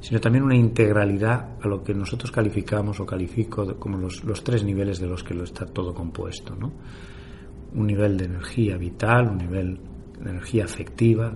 sino 0.01 0.21
también 0.21 0.45
una 0.45 0.57
integralidad 0.57 1.57
a 1.61 1.69
lo 1.69 1.83
que 1.83 1.95
nosotros 1.95 2.31
calificamos 2.31 3.01
o 3.01 3.07
califico 3.07 3.77
como 3.79 3.99
los, 3.99 4.23
los 4.25 4.45
tres 4.45 4.65
niveles 4.65 5.01
de 5.01 5.09
los 5.09 5.25
que 5.25 5.35
lo 5.35 5.45
está 5.45 5.67
todo 5.67 5.93
compuesto. 5.93 6.55
¿no? 6.55 6.73
Un 7.75 7.87
nivel 7.87 8.17
de 8.17 8.27
energía 8.27 8.77
vital, 8.77 9.29
un 9.29 9.39
nivel 9.39 9.81
de 10.23 10.31
energía 10.31 10.65
afectiva, 10.65 11.35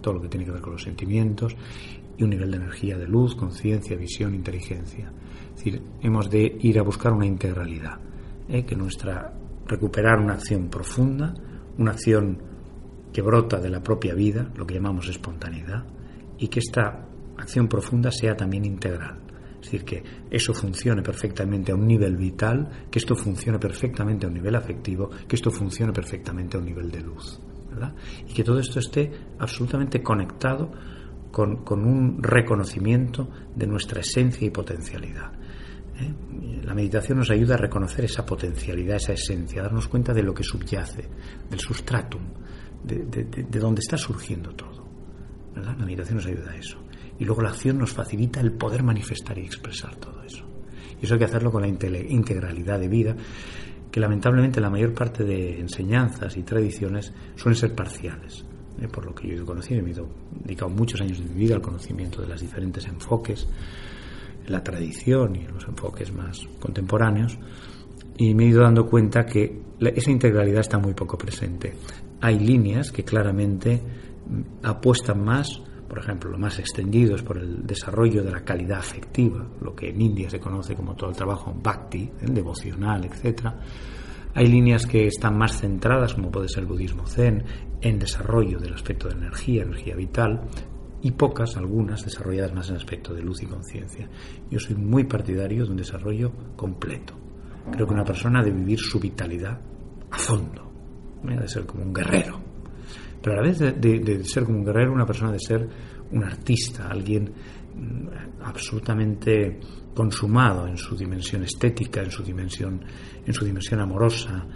todo 0.00 0.14
lo 0.14 0.22
que 0.22 0.28
tiene 0.28 0.44
que 0.44 0.52
ver 0.52 0.60
con 0.60 0.72
los 0.72 0.82
sentimientos, 0.82 1.56
y 2.16 2.24
un 2.24 2.30
nivel 2.30 2.50
de 2.50 2.58
energía 2.58 2.98
de 2.98 3.06
luz, 3.06 3.34
conciencia, 3.34 3.96
visión, 3.96 4.34
inteligencia. 4.34 5.12
Es 5.50 5.64
decir, 5.64 5.82
hemos 6.02 6.30
de 6.30 6.58
ir 6.60 6.78
a 6.78 6.82
buscar 6.82 7.12
una 7.12 7.26
integralidad, 7.26 7.98
¿eh? 8.48 8.64
que 8.64 8.76
nuestra 8.76 9.32
recuperar 9.66 10.18
una 10.18 10.34
acción 10.34 10.68
profunda, 10.68 11.34
una 11.78 11.92
acción 11.92 12.38
que 13.12 13.22
brota 13.22 13.58
de 13.58 13.70
la 13.70 13.82
propia 13.82 14.14
vida, 14.14 14.50
lo 14.56 14.66
que 14.66 14.74
llamamos 14.74 15.08
espontaneidad, 15.08 15.84
y 16.38 16.48
que 16.48 16.60
esta 16.60 17.06
acción 17.36 17.68
profunda 17.68 18.10
sea 18.10 18.36
también 18.36 18.64
integral. 18.64 19.18
Es 19.54 19.70
decir, 19.70 19.84
que 19.84 20.02
eso 20.30 20.52
funcione 20.52 21.02
perfectamente 21.02 21.70
a 21.70 21.76
un 21.76 21.86
nivel 21.86 22.16
vital, 22.16 22.86
que 22.90 22.98
esto 22.98 23.14
funcione 23.14 23.58
perfectamente 23.58 24.26
a 24.26 24.28
un 24.28 24.34
nivel 24.34 24.56
afectivo, 24.56 25.08
que 25.28 25.36
esto 25.36 25.50
funcione 25.50 25.92
perfectamente 25.92 26.56
a 26.56 26.60
un 26.60 26.66
nivel 26.66 26.90
de 26.90 27.00
luz. 27.00 27.40
Y 28.28 28.32
que 28.32 28.44
todo 28.44 28.58
esto 28.58 28.78
esté 28.78 29.10
absolutamente 29.38 30.02
conectado 30.02 30.70
con, 31.30 31.64
con 31.64 31.84
un 31.84 32.22
reconocimiento 32.22 33.28
de 33.54 33.66
nuestra 33.66 34.00
esencia 34.00 34.46
y 34.46 34.50
potencialidad. 34.50 35.32
¿eh? 35.98 36.62
La 36.64 36.74
meditación 36.74 37.18
nos 37.18 37.30
ayuda 37.30 37.54
a 37.54 37.58
reconocer 37.58 38.04
esa 38.04 38.24
potencialidad, 38.24 38.96
esa 38.96 39.12
esencia, 39.12 39.60
a 39.60 39.64
darnos 39.64 39.88
cuenta 39.88 40.12
de 40.12 40.22
lo 40.22 40.34
que 40.34 40.44
subyace, 40.44 41.08
del 41.50 41.60
sustratum, 41.60 42.22
de, 42.84 43.06
de, 43.06 43.24
de, 43.24 43.42
de 43.44 43.58
dónde 43.58 43.80
está 43.80 43.96
surgiendo 43.96 44.54
todo. 44.54 44.82
La 45.54 45.74
meditación 45.74 46.16
nos 46.16 46.26
ayuda 46.26 46.50
a 46.50 46.56
eso. 46.56 46.78
Y 47.18 47.24
luego 47.24 47.42
la 47.42 47.50
acción 47.50 47.78
nos 47.78 47.92
facilita 47.92 48.40
el 48.40 48.52
poder 48.52 48.82
manifestar 48.82 49.38
y 49.38 49.42
expresar 49.42 49.96
todo 49.96 50.22
eso. 50.22 50.44
Y 51.00 51.04
eso 51.04 51.14
hay 51.14 51.18
que 51.18 51.26
hacerlo 51.26 51.50
con 51.50 51.62
la 51.62 51.68
integralidad 51.68 52.80
de 52.80 52.88
vida, 52.88 53.16
que 53.92 54.00
lamentablemente 54.00 54.60
la 54.60 54.70
mayor 54.70 54.92
parte 54.94 55.22
de 55.22 55.60
enseñanzas 55.60 56.36
y 56.36 56.42
tradiciones 56.42 57.12
suelen 57.36 57.56
ser 57.56 57.74
parciales. 57.74 58.44
¿eh? 58.80 58.88
por 58.88 59.04
lo 59.04 59.14
que 59.14 59.28
yo 59.28 59.34
he 59.34 59.36
ido 59.36 59.44
conociendo, 59.46 59.86
he 59.86 59.90
ido- 59.90 60.08
dedicado 60.44 60.70
muchos 60.70 61.00
años 61.02 61.18
de 61.18 61.26
mi 61.26 61.34
vida 61.34 61.54
al 61.54 61.60
conocimiento 61.62 62.22
de 62.22 62.28
los 62.28 62.40
diferentes 62.40 62.86
enfoques, 62.86 63.46
la 64.48 64.64
tradición 64.64 65.36
y 65.36 65.46
los 65.46 65.64
enfoques 65.68 66.12
más 66.12 66.40
contemporáneos, 66.58 67.38
y 68.16 68.34
me 68.34 68.44
he 68.44 68.48
ido 68.48 68.62
dando 68.62 68.86
cuenta 68.86 69.24
que 69.26 69.60
esa 69.80 70.10
integralidad 70.10 70.60
está 70.60 70.78
muy 70.78 70.94
poco 70.94 71.16
presente. 71.18 71.74
Hay 72.20 72.38
líneas 72.38 72.90
que 72.90 73.04
claramente 73.04 73.76
mm, 74.26 74.64
apuestan 74.66 75.22
más, 75.22 75.48
por 75.92 75.98
ejemplo, 75.98 76.30
lo 76.30 76.38
más 76.38 76.58
extendido 76.58 77.14
es 77.14 77.22
por 77.22 77.36
el 77.36 77.66
desarrollo 77.66 78.24
de 78.24 78.30
la 78.30 78.42
calidad 78.42 78.78
afectiva, 78.78 79.46
lo 79.60 79.74
que 79.74 79.90
en 79.90 80.00
India 80.00 80.30
se 80.30 80.40
conoce 80.40 80.74
como 80.74 80.94
todo 80.94 81.10
el 81.10 81.16
trabajo 81.16 81.54
bhakti, 81.54 82.10
el 82.22 82.32
devocional, 82.32 83.04
etcétera. 83.04 83.60
Hay 84.32 84.46
líneas 84.46 84.86
que 84.86 85.06
están 85.06 85.36
más 85.36 85.60
centradas, 85.60 86.14
como 86.14 86.30
puede 86.30 86.48
ser 86.48 86.60
el 86.60 86.70
budismo 86.70 87.06
zen, 87.06 87.44
en 87.82 87.98
desarrollo 87.98 88.58
del 88.58 88.72
aspecto 88.72 89.06
de 89.08 89.16
energía, 89.16 89.64
energía 89.64 89.94
vital, 89.94 90.40
y 91.02 91.10
pocas, 91.10 91.58
algunas, 91.58 92.02
desarrolladas 92.02 92.54
más 92.54 92.70
en 92.70 92.76
aspecto 92.76 93.12
de 93.12 93.20
luz 93.20 93.42
y 93.42 93.46
conciencia. 93.46 94.08
Yo 94.50 94.58
soy 94.58 94.76
muy 94.76 95.04
partidario 95.04 95.66
de 95.66 95.72
un 95.72 95.76
desarrollo 95.76 96.32
completo. 96.56 97.12
Creo 97.70 97.86
que 97.86 97.92
una 97.92 98.04
persona 98.04 98.42
debe 98.42 98.60
vivir 98.60 98.78
su 98.78 98.98
vitalidad 98.98 99.60
a 100.10 100.16
fondo, 100.16 100.72
¿eh? 101.28 101.36
de 101.38 101.48
ser 101.48 101.66
como 101.66 101.82
un 101.84 101.92
guerrero. 101.92 102.51
Pero 103.22 103.34
a 103.34 103.42
la 103.42 103.48
vez 103.48 103.58
de, 103.58 104.24
ser 104.24 104.44
como 104.44 104.58
un 104.58 104.64
guerrero, 104.64 104.92
una 104.92 105.06
persona 105.06 105.32
de 105.32 105.38
ser 105.38 105.68
un 106.10 106.24
artista, 106.24 106.88
alguien 106.88 107.24
mm, 107.24 108.42
absolutamente 108.42 109.60
consumado 109.94 110.66
en 110.66 110.76
su 110.76 110.96
dimensión 110.96 111.44
estética, 111.44 112.02
en 112.02 112.10
su 112.10 112.22
dimensión, 112.22 112.84
en 113.24 113.32
su 113.32 113.44
dimensión 113.44 113.80
amorosa, 113.80 114.46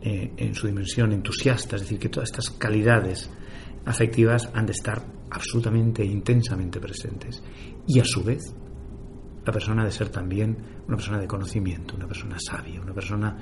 eh, 0.00 0.32
en 0.36 0.54
su 0.54 0.66
dimensión 0.66 1.12
entusiasta, 1.12 1.76
es 1.76 1.82
decir, 1.82 1.98
que 1.98 2.08
todas 2.08 2.30
estas 2.30 2.50
calidades 2.50 3.30
afectivas 3.84 4.50
han 4.54 4.66
de 4.66 4.72
estar 4.72 5.04
absolutamente 5.30 6.02
e 6.02 6.06
intensamente 6.06 6.80
presentes. 6.80 7.42
Y 7.86 8.00
a 8.00 8.04
su 8.04 8.22
vez, 8.22 8.54
la 9.44 9.52
persona 9.52 9.84
de 9.84 9.90
ser 9.90 10.08
también 10.08 10.56
una 10.86 10.96
persona 10.96 11.18
de 11.18 11.26
conocimiento, 11.26 11.96
una 11.96 12.06
persona 12.06 12.36
sabia, 12.38 12.80
una 12.80 12.94
persona 12.94 13.36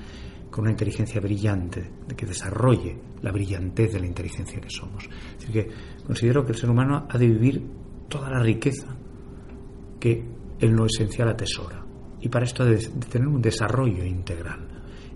con 0.53 0.63
una 0.63 0.71
inteligencia 0.71 1.21
brillante, 1.21 1.91
que 2.17 2.27
desarrolle 2.27 2.97
la 3.23 3.33
brillantez 3.33 3.93
de 3.93 3.99
la 3.99 4.07
inteligencia 4.07 4.61
que 4.61 4.71
somos. 4.71 5.05
Es 5.05 5.47
decir, 5.47 5.53
que 5.53 5.71
considero 6.07 6.45
que 6.45 6.53
el 6.53 6.59
ser 6.59 6.71
humano 6.71 7.09
ha 7.11 7.19
de 7.19 7.27
vivir 7.27 7.67
toda 8.09 8.31
la 8.31 8.39
riqueza 8.39 8.95
que 9.99 10.25
en 10.61 10.77
lo 10.77 10.87
esencial 10.87 11.29
atesora. 11.29 11.85
Y 12.21 12.29
para 12.29 12.45
esto 12.45 12.63
ha 12.63 12.67
de, 12.67 12.77
tener 13.11 13.27
un 13.27 13.43
desarrollo 13.43 14.05
integral. 14.05 14.69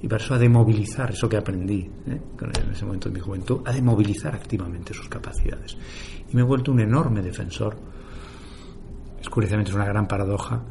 Y 0.03 0.09
para 0.09 0.23
eso 0.23 0.35
ha 0.35 0.39
de 0.39 0.49
movilizar 0.49 1.13
eso 1.13 1.29
que 1.29 1.37
aprendí 1.37 1.81
¿eh? 2.07 2.21
en 2.41 2.73
ese 2.73 2.85
momento 2.85 3.09
de 3.09 3.15
mi 3.15 3.21
juventud, 3.21 3.61
ha 3.65 3.73
de 3.73 3.83
movilizar 3.83 4.35
activamente 4.35 4.93
sus 4.93 5.09
capacidades. 5.09 5.77
Y 6.29 6.35
me 6.35 6.43
he 6.43 6.45
vuelto 6.45 6.73
un 6.73 6.81
enorme 6.81 7.23
defensor 7.23 7.77
es 9.43 9.75
una 9.75 9.85
gran 9.85 10.07
paradoja 10.07 10.63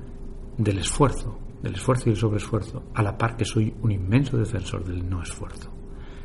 del 0.58 0.80
esfuerzo, 0.80 1.38
del 1.62 1.74
esfuerzo 1.76 2.10
y 2.10 2.14
el 2.14 2.18
sobreesfuerzo, 2.18 2.84
a 2.94 3.02
la 3.02 3.18
par 3.18 3.36
que 3.38 3.46
soy 3.46 3.74
un 3.82 3.92
inmenso 3.92 4.38
defensor 4.38 4.84
del 4.84 5.10
no 5.10 5.22
esfuerzo. 5.22 5.72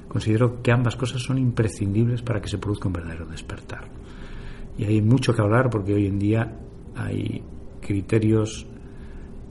Considero 0.09 0.61
que 0.63 0.73
ambas 0.73 0.97
cosas 0.97 1.23
son 1.23 1.39
imprescindibles 1.39 2.23
para 2.23 2.41
que 2.41 2.49
se 2.49 2.59
produzca 2.59 2.89
un 2.89 2.95
verdadero 2.95 3.27
despertar. 3.27 3.89
Y 4.77 4.85
hay 4.85 5.01
mucho 5.01 5.33
que 5.35 5.41
hablar 5.43 5.71
porque 5.71 5.95
hoy 5.95 6.07
en 6.07 6.19
día 6.19 6.59
hay 6.97 7.43
criterios 7.81 8.67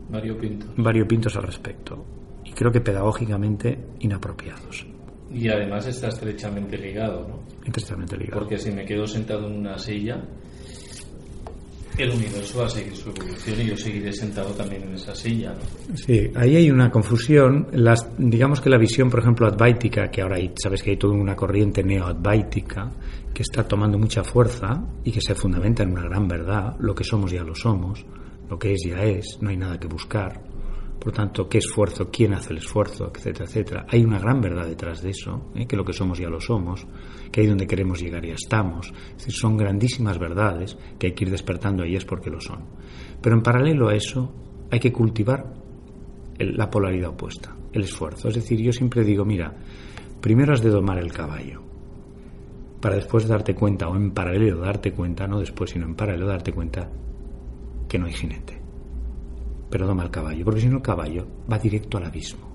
Mario 0.10 0.38
Pinto. 0.38 0.68
variopintos 0.78 1.36
al 1.38 1.44
respecto 1.44 2.04
y 2.44 2.52
creo 2.52 2.72
que 2.72 2.82
pedagógicamente 2.82 3.78
inapropiados, 4.00 4.86
Y 5.32 5.48
además 5.50 5.86
está 5.86 6.08
estrechamente 6.08 6.78
ligado, 6.78 7.28
¿no? 7.28 7.39
intensamente 7.65 8.18
ligados. 8.18 8.39
Porque 8.39 8.58
si 8.58 8.72
me 8.72 8.86
quedo 8.86 9.06
sentado 9.06 9.48
en 9.48 9.56
una 9.60 9.78
silla, 9.78 10.24
el 12.04 12.12
universo 12.12 12.60
va 12.60 12.66
a 12.66 12.70
seguir 12.70 12.96
su 12.96 13.10
evolución 13.10 13.62
y 13.62 13.66
yo 13.66 13.78
seguiré 13.78 14.14
sentado 14.14 14.50
también 14.52 14.84
en 14.84 14.94
esa 14.96 15.14
silla. 15.16 15.56
Sí, 15.96 16.32
ahí 16.36 16.56
hay 16.56 16.72
una 16.72 16.90
confusión. 16.90 17.68
Digamos 18.18 18.62
que 18.62 18.70
la 18.70 18.78
visión, 18.78 19.10
por 19.10 19.20
ejemplo, 19.20 19.48
adváitica, 19.48 20.10
que 20.10 20.22
ahora 20.22 20.38
hay, 20.38 20.54
sabes 20.62 20.84
que 20.84 20.92
hay 20.92 20.98
toda 20.98 21.14
una 21.14 21.36
corriente 21.36 21.84
neo-adváitica 21.84 22.92
que 23.34 23.44
está 23.44 23.68
tomando 23.68 23.98
mucha 23.98 24.24
fuerza 24.24 24.84
y 25.04 25.12
que 25.12 25.22
se 25.22 25.36
fundamenta 25.36 25.84
en 25.84 25.92
una 25.92 26.04
gran 26.04 26.28
verdad. 26.28 26.76
Lo 26.80 26.96
que 26.96 27.04
somos 27.04 27.32
ya 27.32 27.44
lo 27.44 27.56
somos, 27.56 28.06
lo 28.50 28.58
que 28.58 28.74
es 28.74 28.82
ya 28.86 29.04
es, 29.04 29.38
no 29.42 29.50
hay 29.50 29.58
nada 29.58 29.80
que 29.80 29.88
buscar. 29.88 30.42
Por 31.00 31.14
tanto, 31.14 31.48
¿qué 31.48 31.60
esfuerzo? 31.60 32.10
¿Quién 32.12 32.34
hace 32.34 32.52
el 32.52 32.58
esfuerzo? 32.58 33.12
Etcétera, 33.16 33.46
etcétera. 33.46 33.86
Hay 33.90 34.04
una 34.04 34.20
gran 34.20 34.42
verdad 34.42 34.68
detrás 34.68 35.02
de 35.02 35.12
eso, 35.12 35.50
¿eh? 35.56 35.66
que 35.66 35.78
lo 35.78 35.86
que 35.86 35.94
somos 35.94 36.20
ya 36.20 36.30
lo 36.30 36.42
somos, 36.42 36.86
que 37.32 37.42
ahí 37.42 37.48
donde 37.48 37.68
queremos 37.68 38.02
llegar 38.02 38.26
ya 38.26 38.34
estamos. 38.34 38.94
Son 39.18 39.56
grandísimas 39.56 40.20
verdades 40.20 40.78
que 40.98 41.08
hay 41.08 41.14
que 41.14 41.24
ir 41.24 41.32
despertando 41.32 41.84
es 41.84 42.06
porque 42.06 42.30
lo 42.30 42.42
son. 42.42 42.66
Pero 43.22 43.36
en 43.36 43.42
paralelo 43.42 43.88
a 43.88 43.96
eso 43.96 44.34
hay 44.72 44.80
que 44.80 44.92
cultivar 44.92 45.54
la 46.38 46.70
polaridad 46.70 47.10
opuesta, 47.10 47.56
el 47.72 47.84
esfuerzo. 47.84 48.28
Es 48.28 48.36
decir, 48.36 48.60
yo 48.62 48.72
siempre 48.72 49.04
digo, 49.04 49.26
mira, 49.26 49.54
primero 50.22 50.54
has 50.54 50.62
de 50.62 50.70
domar 50.70 50.98
el 50.98 51.12
caballo, 51.12 51.62
para 52.82 52.96
después 52.96 53.28
darte 53.28 53.56
cuenta, 53.56 53.88
o 53.88 53.96
en 53.96 54.12
paralelo 54.12 54.60
darte 54.60 54.92
cuenta, 54.92 55.28
no 55.28 55.40
después, 55.40 55.72
sino 55.72 55.86
en 55.86 55.96
paralelo 55.96 56.28
darte 56.28 56.54
cuenta 56.54 56.90
que 57.88 58.00
no 58.00 58.06
hay 58.06 58.14
jinete. 58.14 58.59
Pero 59.69 59.88
doma 59.88 60.03
el 60.03 60.12
caballo, 60.12 60.45
porque 60.45 60.62
si 60.62 60.67
no 60.67 60.77
el 60.77 60.84
caballo 60.84 61.27
va 61.51 61.60
directo 61.60 61.97
al 61.97 62.05
abismo. 62.05 62.49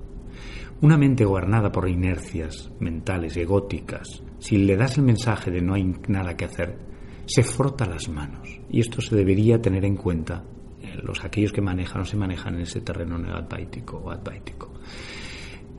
Una 0.80 0.98
mente 0.98 1.24
gobernada 1.24 1.70
por 1.70 1.88
inercias 1.88 2.70
mentales, 2.80 3.36
egóticas, 3.36 4.22
si 4.38 4.58
le 4.58 4.76
das 4.76 4.98
el 4.98 5.04
mensaje 5.04 5.50
de 5.50 5.62
no 5.62 5.74
hay 5.74 5.94
nada 6.08 6.36
que 6.36 6.44
hacer, 6.44 6.76
se 7.26 7.42
frota 7.42 7.86
las 7.86 8.08
manos. 8.08 8.60
Y 8.68 8.80
esto 8.80 9.00
se 9.00 9.16
debería 9.16 9.60
tener 9.60 9.84
en 9.84 9.96
cuenta 9.96 10.44
eh, 10.82 10.98
los 11.02 11.24
aquellos 11.24 11.52
que 11.52 11.62
manejan 11.62 12.02
o 12.02 12.04
se 12.04 12.16
manejan 12.16 12.56
en 12.56 12.62
ese 12.62 12.80
terreno 12.80 13.16
neoadváitico 13.16 13.96
o 13.96 14.10
adváitico. 14.10 14.72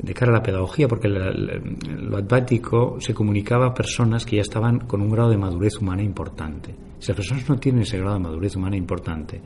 De 0.02 0.14
cara 0.14 0.32
a 0.32 0.36
la 0.36 0.44
pedagogía, 0.44 0.88
porque 0.88 1.08
lo 1.08 2.18
advático 2.18 2.98
se 3.00 3.14
comunicaba 3.14 3.68
a 3.68 3.74
personas 3.74 4.26
que 4.26 4.38
ya 4.38 4.42
estaban 4.42 4.80
con 4.80 5.02
un 5.02 5.10
grado 5.10 5.30
de 5.30 5.38
madurez 5.38 5.78
humana 5.78 6.04
importante. 6.04 6.76
Si 7.00 7.08
las 7.10 7.16
personas 7.16 7.48
no 7.48 7.58
tienen 7.58 7.84
ese 7.84 8.00
grado 8.00 8.16
de 8.16 8.24
madurez 8.24 8.56
humana 8.56 8.76
importante, 8.76 9.42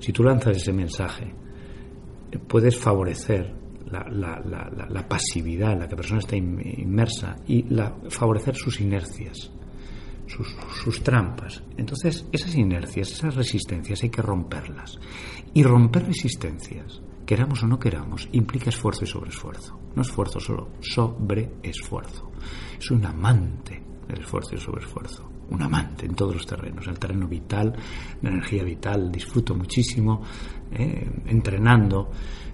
si 0.00 0.12
tú 0.12 0.24
lanzas 0.24 0.56
ese 0.56 0.72
mensaje, 0.72 1.32
puedes 2.48 2.76
favorecer 2.76 3.54
la, 3.90 5.06
pasividad 5.08 5.72
en 5.72 5.78
la 5.80 5.86
que 5.86 5.92
la 5.92 5.96
persona 5.96 6.20
está 6.20 6.36
in- 6.36 6.60
inmersa 6.78 7.36
y 7.46 7.64
favorecer 8.08 8.54
sus 8.56 8.80
inercias, 8.80 9.50
sus, 10.26 10.46
sus 10.82 11.02
trampas. 11.02 11.62
Entonces, 11.76 12.26
esas 12.32 12.54
inercias, 12.54 13.10
esas 13.10 13.34
resistencias 13.34 14.02
hay 14.02 14.10
que 14.10 14.22
romperlas. 14.22 14.98
Y 15.54 15.62
romper 15.64 16.06
resistencias, 16.06 17.02
queramos 17.26 17.62
o 17.62 17.66
no 17.66 17.78
queramos, 17.78 18.28
implica 18.32 18.70
esfuerzo 18.70 19.04
y 19.04 19.08
sobreesfuerzo. 19.08 19.78
No 19.96 20.02
esfuerzo 20.02 20.38
solo, 20.38 20.68
sobreesfuerzo. 20.80 22.30
Soy 22.78 22.96
un 22.96 23.06
amante 23.06 23.82
del 24.06 24.20
esfuerzo 24.20 24.54
y 24.54 24.58
sobreesfuerzo. 24.58 25.28
Un 25.50 25.62
amante 25.62 26.06
en 26.06 26.14
todos 26.14 26.34
los 26.34 26.46
terrenos, 26.46 26.84
en 26.86 26.92
el 26.92 26.98
terreno 26.98 27.26
vital, 27.26 27.74
la 28.22 28.30
energía 28.30 28.62
vital, 28.62 29.10
disfruto 29.10 29.54
muchísimo 29.54 30.22
eh, 30.72 31.10
entrenando 31.26 32.10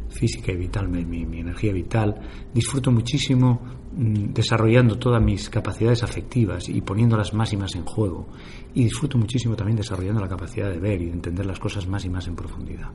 física 0.08 0.52
y 0.52 0.56
vital, 0.56 0.88
mi 0.88 1.40
energía 1.40 1.72
vital, 1.72 2.14
disfruto 2.52 2.90
muchísimo 2.90 3.60
mm, 3.92 4.32
desarrollando 4.32 4.98
todas 4.98 5.22
mis 5.22 5.50
capacidades 5.50 6.02
afectivas 6.02 6.68
y 6.68 6.80
poniéndolas 6.80 7.34
más 7.34 7.52
y 7.52 7.56
más 7.56 7.74
en 7.74 7.84
juego. 7.84 8.28
Y 8.74 8.84
disfruto 8.84 9.18
muchísimo 9.18 9.54
también 9.54 9.76
desarrollando 9.76 10.20
la 10.20 10.28
capacidad 10.28 10.70
de 10.70 10.78
ver 10.78 11.00
y 11.00 11.06
de 11.06 11.12
entender 11.12 11.46
las 11.46 11.58
cosas 11.58 11.86
más 11.86 12.04
y 12.04 12.10
más 12.10 12.26
en 12.26 12.36
profundidad. 12.36 12.90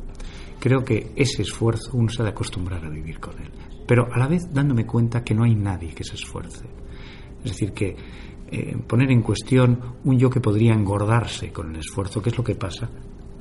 Creo 0.59 0.83
que 0.83 1.11
ese 1.15 1.41
esfuerzo 1.41 1.91
uno 1.93 2.09
se 2.09 2.21
ha 2.21 2.25
de 2.25 2.31
acostumbrar 2.31 2.85
a 2.85 2.89
vivir 2.89 3.19
con 3.19 3.39
él, 3.39 3.51
pero 3.87 4.07
a 4.11 4.17
la 4.17 4.27
vez 4.27 4.51
dándome 4.51 4.85
cuenta 4.85 5.23
que 5.23 5.33
no 5.33 5.43
hay 5.43 5.55
nadie 5.55 5.93
que 5.93 6.03
se 6.03 6.15
esfuerce. 6.15 6.65
Es 7.43 7.51
decir, 7.51 7.73
que 7.73 7.95
eh, 8.51 8.75
poner 8.87 9.11
en 9.11 9.21
cuestión 9.21 9.79
un 10.03 10.19
yo 10.19 10.29
que 10.29 10.41
podría 10.41 10.73
engordarse 10.73 11.51
con 11.51 11.71
el 11.73 11.79
esfuerzo, 11.79 12.21
que 12.21 12.29
es 12.29 12.37
lo 12.37 12.43
que 12.43 12.55
pasa 12.55 12.89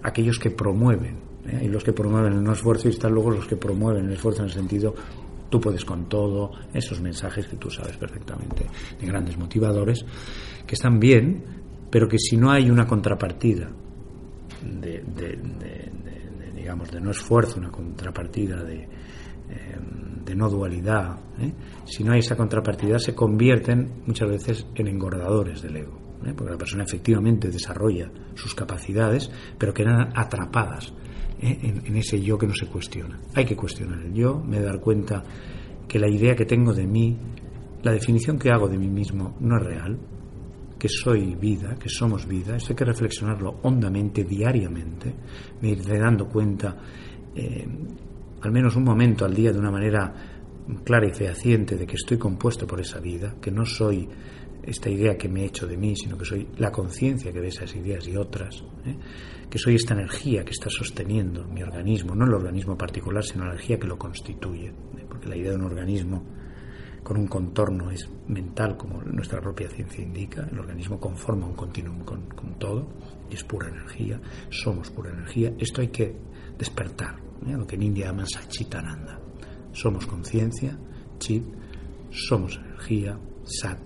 aquellos 0.03 0.39
que 0.39 0.51
promueven, 0.51 1.17
¿eh? 1.47 1.59
hay 1.63 1.69
los 1.69 1.85
que 1.85 1.93
promueven 1.93 2.33
el 2.33 2.43
no 2.43 2.53
esfuerzo 2.53 2.89
y 2.89 2.93
están 2.93 3.13
luego 3.13 3.31
los 3.31 3.47
que 3.47 3.57
promueven 3.57 4.07
el 4.07 4.13
esfuerzo 4.13 4.41
en 4.43 4.47
el 4.49 4.53
sentido 4.55 4.95
tú 5.51 5.61
puedes 5.61 5.85
con 5.85 6.09
todo, 6.09 6.53
esos 6.73 7.01
mensajes 7.01 7.47
que 7.49 7.57
tú 7.57 7.69
sabes 7.71 7.97
perfectamente, 7.97 8.65
de 9.01 9.07
grandes 9.07 9.37
motivadores, 9.37 10.05
que 10.65 10.75
están 10.77 11.01
bien, 11.01 11.43
pero 11.91 12.07
que 12.07 12.19
si 12.21 12.37
no 12.37 12.53
hay 12.53 12.71
una 12.71 12.87
contrapartida 12.87 13.69
de, 14.63 15.03
de- 15.03 15.91
digamos, 16.55 16.91
de 16.93 17.01
no 17.01 17.11
esfuerzo, 17.11 17.59
una 17.59 17.71
contrapartida 17.73 18.63
de, 18.63 18.89
no 20.35 20.49
dualidad, 20.49 21.19
¿eh? 21.41 21.53
si 21.85 22.05
no 22.05 22.13
hay 22.13 22.21
esa 22.21 22.37
contrapartida, 22.37 22.99
se 22.99 23.15
convierten 23.15 24.03
muchas 24.07 24.29
veces 24.29 24.67
en 24.75 24.89
engordadores 24.89 25.63
del 25.63 25.77
ego. 25.77 25.99
¿eh? 26.25 26.33
Porque 26.37 26.53
la 26.53 26.59
persona 26.59 26.85
efectivamente 26.85 27.49
desarrolla 27.49 28.11
sus 28.35 28.55
capacidades, 28.55 29.31
pero 29.59 29.73
quedan 29.73 30.13
atrapadas 30.15 30.93
¿eh? 31.41 31.59
en, 31.63 31.87
en 31.87 31.97
ese 31.97 32.21
yo 32.21 32.39
que 32.39 32.47
no 32.47 32.55
se 32.55 32.67
cuestiona. 32.67 33.21
Hay 33.35 33.45
que 33.45 33.57
cuestionar 33.57 34.01
el 34.03 34.13
yo, 34.13 34.41
me 34.41 34.61
dar 34.61 34.81
cuenta 34.81 35.23
que 35.89 35.99
la 35.99 36.09
idea 36.09 36.37
que 36.37 36.45
tengo 36.45 36.73
de 36.73 36.87
mí, 36.87 37.17
la 37.83 37.93
definición 37.93 38.39
que 38.39 38.51
hago 38.51 38.69
de 38.69 38.79
mí 38.79 38.89
mismo 38.89 39.37
no 39.41 39.57
es 39.57 39.63
real, 39.63 39.99
que 40.81 40.89
soy 40.89 41.35
vida, 41.35 41.77
que 41.79 41.89
somos 41.89 42.27
vida, 42.27 42.57
eso 42.57 42.69
hay 42.71 42.77
que 42.77 42.85
reflexionarlo 42.85 43.61
hondamente, 43.63 44.25
diariamente, 44.25 45.15
me 45.61 45.69
iré 45.71 45.99
dando 45.99 46.27
cuenta, 46.27 46.75
eh, 47.37 47.69
al 48.43 48.53
menos 48.53 48.77
un 48.77 48.85
momento 48.85 49.25
al 49.25 49.35
día, 49.35 49.53
de 49.53 49.59
una 49.59 49.71
manera 49.71 50.15
clara 50.85 51.07
y 51.07 51.13
fehaciente, 51.13 51.77
de 51.77 51.87
que 51.87 51.97
estoy 51.97 52.19
compuesto 52.19 52.67
por 52.67 52.81
esa 52.81 53.01
vida, 53.01 53.35
que 53.41 53.51
no 53.51 53.65
soy 53.65 54.09
esta 54.63 54.91
idea 54.91 55.17
que 55.17 55.29
me 55.29 55.43
he 55.43 55.47
hecho 55.47 55.67
de 55.67 55.77
mí, 55.77 55.95
sino 55.97 56.17
que 56.17 56.25
soy 56.25 56.49
la 56.59 56.71
conciencia 56.71 57.33
que 57.33 57.41
ve 57.41 57.49
esas 57.49 57.75
ideas 57.75 58.07
y 58.07 58.17
otras, 58.17 58.63
¿eh? 58.85 58.97
que 59.49 59.59
soy 59.59 59.75
esta 59.75 59.95
energía 59.95 60.45
que 60.45 60.53
está 60.53 60.69
sosteniendo 60.69 61.45
mi 61.45 61.63
organismo, 61.63 62.15
no 62.15 62.25
el 62.25 62.35
organismo 62.35 62.77
particular, 62.77 63.25
sino 63.25 63.45
la 63.45 63.53
energía 63.53 63.79
que 63.79 63.87
lo 63.87 63.99
constituye, 63.99 64.69
¿eh? 64.69 65.07
porque 65.09 65.29
la 65.29 65.37
idea 65.37 65.51
de 65.51 65.57
un 65.57 65.65
organismo 65.65 66.25
con 67.03 67.17
un 67.17 67.27
contorno 67.27 67.91
es 67.91 68.09
mental, 68.29 68.77
como 68.77 69.03
nuestra 69.03 69.41
propia 69.41 69.69
ciencia 69.69 70.05
indica, 70.05 70.47
el 70.51 70.59
organismo 70.59 71.01
conforma 71.01 71.47
un 71.47 71.55
continuum 71.55 72.05
con, 72.05 72.27
con 72.29 72.59
todo, 72.59 72.89
y 73.31 73.35
es 73.35 73.45
pura 73.45 73.69
energía, 73.69 74.21
somos 74.51 74.91
pura 74.91 75.11
energía, 75.11 75.55
esto 75.59 75.81
hay 75.81 75.89
que 75.89 76.15
despertar, 76.59 77.17
¿eh? 77.47 77.53
lo 77.53 77.67
que 77.67 77.77
en 77.77 77.83
India 77.83 78.07
llaman 78.07 78.27
Sachitananda, 78.27 79.21
somos 79.73 80.07
conciencia, 80.07 80.77
chit, 81.19 81.45
somos 82.11 82.57
energía, 82.57 83.19
sat, 83.45 83.79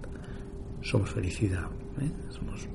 somos 0.80 1.10
felicidad, 1.10 1.66
¿eh? 2.00 2.10
somos, 2.30 2.68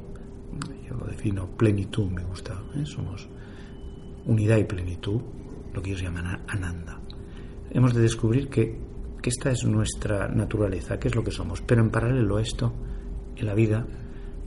yo 0.87 0.95
lo 0.95 1.05
defino 1.05 1.47
plenitud, 1.55 2.09
me 2.09 2.23
gusta, 2.23 2.61
¿eh? 2.75 2.85
somos 2.85 3.27
unidad 4.25 4.57
y 4.57 4.63
plenitud, 4.63 5.21
lo 5.73 5.81
que 5.81 5.91
ellos 5.91 6.01
llaman 6.01 6.43
ananda. 6.47 6.99
Hemos 7.71 7.93
de 7.93 8.01
descubrir 8.01 8.49
que, 8.49 8.79
que 9.21 9.29
esta 9.29 9.51
es 9.51 9.63
nuestra 9.65 10.27
naturaleza, 10.27 10.99
que 10.99 11.07
es 11.07 11.15
lo 11.15 11.23
que 11.23 11.31
somos, 11.31 11.61
pero 11.61 11.81
en 11.81 11.89
paralelo 11.89 12.37
a 12.37 12.41
esto, 12.41 12.73
en 13.35 13.45
la 13.45 13.53
vida, 13.53 13.85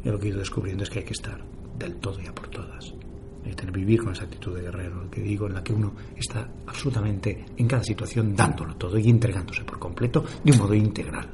yo 0.04 0.12
lo 0.12 0.18
que 0.18 0.26
he 0.26 0.30
ido 0.30 0.38
descubriendo 0.38 0.82
es 0.82 0.90
que 0.90 1.00
hay 1.00 1.04
que 1.04 1.12
estar 1.12 1.42
del 1.78 1.96
todo 1.96 2.20
y 2.20 2.26
a 2.26 2.34
por 2.34 2.48
todas. 2.48 2.94
Tener- 3.42 3.72
vivir 3.72 4.00
con 4.02 4.12
esa 4.12 4.24
actitud 4.24 4.55
de 4.57 4.62
guerrero, 4.62 5.11
que 5.11 5.20
digo, 5.20 5.46
en 5.46 5.55
la 5.55 5.62
que 5.64 5.72
uno 5.72 5.92
está 6.16 6.48
absolutamente 6.66 7.44
en 7.57 7.66
cada 7.66 7.83
situación 7.83 8.35
dándolo 8.37 8.76
todo 8.76 8.98
y 8.98 9.09
entregándose 9.09 9.64
por 9.64 9.78
completo 9.78 10.24
de 10.44 10.52
un 10.52 10.59
modo 10.59 10.74
integral 10.74 11.28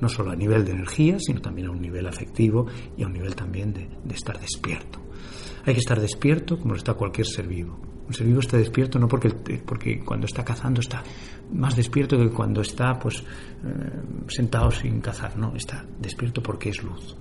no 0.00 0.08
solo 0.08 0.30
a 0.30 0.36
nivel 0.36 0.64
de 0.64 0.70
energía, 0.72 1.16
sino 1.18 1.40
también 1.40 1.66
a 1.66 1.70
un 1.72 1.80
nivel 1.80 2.06
afectivo 2.06 2.66
y 2.96 3.02
a 3.02 3.06
un 3.08 3.12
nivel 3.14 3.34
también 3.34 3.72
de, 3.72 3.88
de 4.04 4.14
estar 4.14 4.38
despierto. 4.38 5.00
Hay 5.66 5.74
que 5.74 5.80
estar 5.80 6.00
despierto 6.00 6.56
como 6.56 6.74
lo 6.74 6.76
está 6.76 6.94
cualquier 6.94 7.26
ser 7.26 7.48
vivo. 7.48 7.76
Un 8.06 8.14
ser 8.14 8.24
vivo 8.26 8.38
está 8.38 8.56
despierto 8.56 9.00
no 9.00 9.08
porque, 9.08 9.30
porque 9.66 9.98
cuando 10.04 10.26
está 10.26 10.44
cazando 10.44 10.80
está 10.80 11.02
más 11.52 11.74
despierto 11.74 12.16
que 12.16 12.30
cuando 12.30 12.60
está 12.60 12.96
pues 12.96 13.18
eh, 13.18 13.24
sentado 14.28 14.70
sin 14.70 15.00
cazar, 15.00 15.36
no, 15.36 15.56
está 15.56 15.84
despierto 16.00 16.42
porque 16.44 16.68
es 16.68 16.80
luz. 16.84 17.16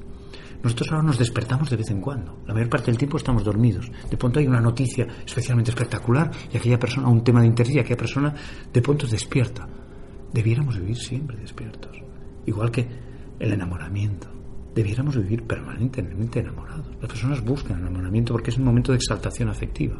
Nosotros 0.63 0.91
ahora 0.91 1.03
nos 1.03 1.17
despertamos 1.17 1.69
de 1.69 1.77
vez 1.77 1.89
en 1.91 2.01
cuando. 2.01 2.39
La 2.47 2.53
mayor 2.53 2.69
parte 2.69 2.87
del 2.87 2.97
tiempo 2.97 3.17
estamos 3.17 3.43
dormidos. 3.43 3.91
De 4.09 4.17
pronto 4.17 4.39
hay 4.39 4.47
una 4.47 4.59
noticia 4.59 5.07
especialmente 5.25 5.71
espectacular 5.71 6.31
y 6.51 6.57
aquella 6.57 6.79
persona, 6.79 7.07
un 7.07 7.23
tema 7.23 7.41
de 7.41 7.47
interés 7.47 7.75
y 7.75 7.79
aquella 7.79 7.97
persona 7.97 8.33
de 8.73 8.81
pronto 8.81 9.07
despierta. 9.07 9.67
Debiéramos 10.33 10.77
vivir 10.79 10.97
siempre 10.97 11.37
despiertos. 11.37 11.97
Igual 12.45 12.71
que 12.71 12.87
el 13.39 13.53
enamoramiento. 13.53 14.27
Debiéramos 14.73 15.17
vivir 15.17 15.43
permanentemente 15.43 16.39
enamorados. 16.39 16.87
Las 17.01 17.09
personas 17.09 17.43
buscan 17.43 17.79
enamoramiento 17.79 18.33
porque 18.33 18.51
es 18.51 18.57
un 18.57 18.65
momento 18.65 18.91
de 18.91 18.97
exaltación 18.97 19.49
afectiva. 19.49 19.99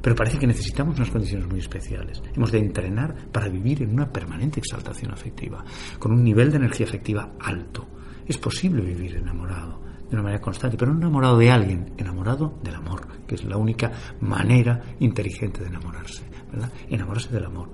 Pero 0.00 0.16
parece 0.16 0.38
que 0.38 0.46
necesitamos 0.46 0.96
unas 0.96 1.10
condiciones 1.10 1.48
muy 1.48 1.60
especiales. 1.60 2.20
Hemos 2.34 2.50
de 2.50 2.58
entrenar 2.58 3.14
para 3.30 3.48
vivir 3.48 3.82
en 3.82 3.92
una 3.92 4.12
permanente 4.12 4.58
exaltación 4.58 5.12
afectiva, 5.12 5.64
con 5.98 6.12
un 6.12 6.24
nivel 6.24 6.50
de 6.50 6.56
energía 6.56 6.86
afectiva 6.86 7.32
alto. 7.40 7.86
Es 8.26 8.38
posible 8.38 8.82
vivir 8.82 9.16
enamorado 9.16 9.82
de 10.12 10.16
una 10.16 10.24
manera 10.24 10.42
constante, 10.42 10.76
pero 10.76 10.92
no 10.92 10.98
enamorado 10.98 11.38
de 11.38 11.50
alguien, 11.50 11.94
enamorado 11.96 12.58
del 12.62 12.74
amor, 12.74 13.00
que 13.26 13.34
es 13.34 13.44
la 13.44 13.56
única 13.56 13.90
manera 14.20 14.82
inteligente 15.00 15.62
de 15.62 15.68
enamorarse, 15.68 16.22
¿verdad? 16.52 16.70
Enamorarse 16.90 17.30
del 17.30 17.46
amor. 17.46 17.70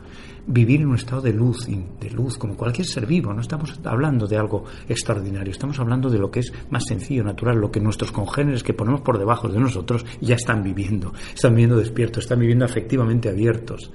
Vivir 0.46 0.82
en 0.82 0.87
un 0.87 0.94
estado 0.94 1.20
de 1.20 1.32
luz, 1.32 1.66
de 1.66 2.11
luz, 2.11 2.38
como 2.38 2.56
cualquier 2.56 2.87
ser 2.87 3.06
vivo. 3.06 3.34
No 3.34 3.40
estamos 3.40 3.80
hablando 3.82 4.28
de 4.28 4.37
algo 4.37 4.64
extraordinario, 4.88 5.50
estamos 5.50 5.80
hablando 5.80 6.08
de 6.08 6.18
lo 6.18 6.30
que 6.30 6.38
es 6.38 6.52
más 6.70 6.84
sencillo, 6.87 7.24
natural, 7.24 7.58
lo 7.58 7.72
que 7.72 7.80
nuestros 7.80 8.12
congéneres 8.12 8.62
que 8.62 8.72
ponemos 8.72 9.00
por 9.00 9.18
debajo 9.18 9.48
de 9.48 9.58
nosotros 9.58 10.06
ya 10.20 10.37
están 10.37 10.62
viviendo, 10.62 11.12
están 11.34 11.56
viviendo 11.56 11.76
despiertos, 11.76 12.22
están 12.22 12.38
viviendo 12.38 12.64
afectivamente 12.64 13.28
abiertos, 13.28 13.90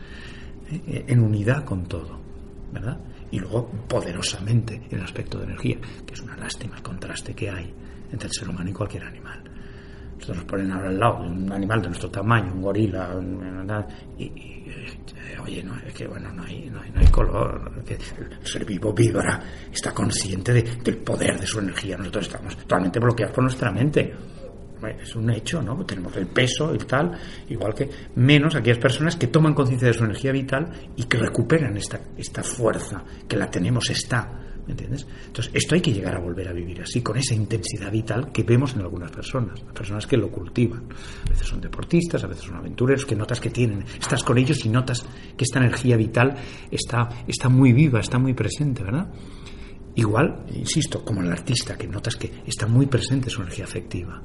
eh, 0.69 1.05
en 1.07 1.21
unidad 1.21 1.63
con 1.63 1.85
todo, 1.85 2.19
¿verdad? 2.73 2.99
Y 3.33 3.39
luego 3.39 3.67
poderosamente 3.89 4.75
en 4.75 4.97
el 4.99 5.03
aspecto 5.03 5.39
de 5.39 5.45
energía, 5.45 5.77
que 6.05 6.13
es 6.13 6.21
una 6.21 6.37
lástima 6.37 6.75
el 6.77 6.83
contraste 6.83 7.33
que 7.33 7.49
hay 7.49 7.73
entre 8.11 8.27
el 8.27 8.31
ser 8.33 8.47
humano 8.47 8.69
y 8.69 8.73
cualquier 8.73 9.03
animal. 9.05 9.41
Nosotros 10.13 10.37
nos 10.37 10.45
ponen 10.45 10.71
ahora 10.71 10.89
al 10.89 10.99
lado 10.99 11.23
de 11.23 11.29
un 11.29 11.51
animal 11.51 11.81
de 11.81 11.87
nuestro 11.87 12.11
tamaño, 12.11 12.53
un 12.53 12.61
gorila, 12.61 13.09
y, 14.19 14.23
y, 14.25 14.65
eh, 14.67 15.39
oye, 15.43 15.63
no, 15.63 15.75
es 15.79 15.93
que 15.95 16.05
bueno, 16.07 16.31
no 16.31 16.43
hay, 16.43 16.69
no 16.69 16.79
hay, 16.79 16.91
no 16.91 16.99
hay 16.99 17.07
color, 17.07 17.71
el 17.87 18.45
ser 18.47 18.65
vivo 18.65 18.93
vibra, 18.93 19.41
está 19.71 19.91
consciente 19.93 20.53
de- 20.53 20.61
del 20.83 20.97
poder 20.97 21.39
de 21.39 21.47
su 21.47 21.57
energía, 21.59 21.97
nosotros 21.97 22.27
estamos 22.27 22.55
totalmente 22.55 22.99
bloqueados 22.99 23.33
por 23.33 23.43
nuestra 23.45 23.71
mente. 23.71 24.13
Es 24.89 25.15
un 25.15 25.29
hecho, 25.29 25.61
¿no? 25.61 25.85
Tenemos 25.85 26.15
el 26.17 26.27
peso 26.27 26.73
y 26.73 26.77
tal, 26.79 27.11
igual 27.49 27.73
que 27.73 27.89
menos 28.15 28.55
aquellas 28.55 28.79
personas 28.79 29.15
que 29.15 29.27
toman 29.27 29.53
conciencia 29.53 29.87
de 29.87 29.93
su 29.93 30.03
energía 30.03 30.31
vital 30.31 30.71
y 30.95 31.03
que 31.03 31.17
recuperan 31.17 31.77
esta, 31.77 31.99
esta 32.17 32.43
fuerza, 32.43 33.03
que 33.27 33.37
la 33.37 33.49
tenemos, 33.49 33.89
está, 33.89 34.43
¿me 34.65 34.71
entiendes? 34.71 35.05
Entonces, 35.27 35.51
esto 35.53 35.75
hay 35.75 35.81
que 35.81 35.93
llegar 35.93 36.15
a 36.15 36.19
volver 36.19 36.47
a 36.47 36.53
vivir 36.53 36.81
así, 36.81 37.01
con 37.01 37.17
esa 37.17 37.33
intensidad 37.33 37.91
vital 37.91 38.31
que 38.31 38.43
vemos 38.43 38.73
en 38.75 38.81
algunas 38.81 39.11
personas, 39.11 39.59
personas 39.61 40.07
que 40.07 40.17
lo 40.17 40.29
cultivan. 40.29 40.83
A 41.25 41.29
veces 41.29 41.47
son 41.47 41.61
deportistas, 41.61 42.23
a 42.23 42.27
veces 42.27 42.45
son 42.45 42.55
aventureros, 42.55 43.05
que 43.05 43.15
notas 43.15 43.39
que 43.39 43.49
tienen, 43.49 43.83
estás 43.99 44.23
con 44.23 44.37
ellos 44.37 44.65
y 44.65 44.69
notas 44.69 45.05
que 45.37 45.43
esta 45.43 45.59
energía 45.59 45.97
vital 45.97 46.35
está, 46.71 47.09
está 47.27 47.49
muy 47.49 47.73
viva, 47.73 47.99
está 47.99 48.17
muy 48.19 48.33
presente, 48.33 48.83
¿verdad? 48.83 49.07
Igual, 49.95 50.45
insisto, 50.55 51.03
como 51.05 51.21
el 51.21 51.31
artista, 51.31 51.77
que 51.77 51.87
notas 51.87 52.15
que 52.15 52.31
está 52.47 52.65
muy 52.67 52.87
presente 52.87 53.29
su 53.29 53.41
energía 53.41 53.65
afectiva. 53.65 54.21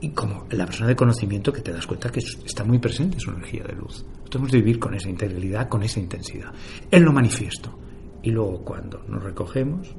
Y 0.00 0.10
como 0.10 0.46
la 0.50 0.66
persona 0.66 0.88
de 0.88 0.96
conocimiento 0.96 1.52
que 1.52 1.62
te 1.62 1.72
das 1.72 1.86
cuenta 1.86 2.10
que 2.10 2.20
está 2.44 2.64
muy 2.64 2.78
presente 2.78 3.18
su 3.18 3.30
energía 3.30 3.64
de 3.64 3.74
luz. 3.74 4.04
Tenemos 4.30 4.52
de 4.52 4.58
vivir 4.58 4.78
con 4.78 4.94
esa 4.94 5.08
integralidad, 5.08 5.68
con 5.68 5.82
esa 5.82 6.00
intensidad. 6.00 6.52
Él 6.90 7.02
lo 7.02 7.12
manifiesto. 7.12 7.78
Y 8.22 8.30
luego 8.30 8.62
cuando 8.62 9.02
nos 9.08 9.22
recogemos, 9.22 9.94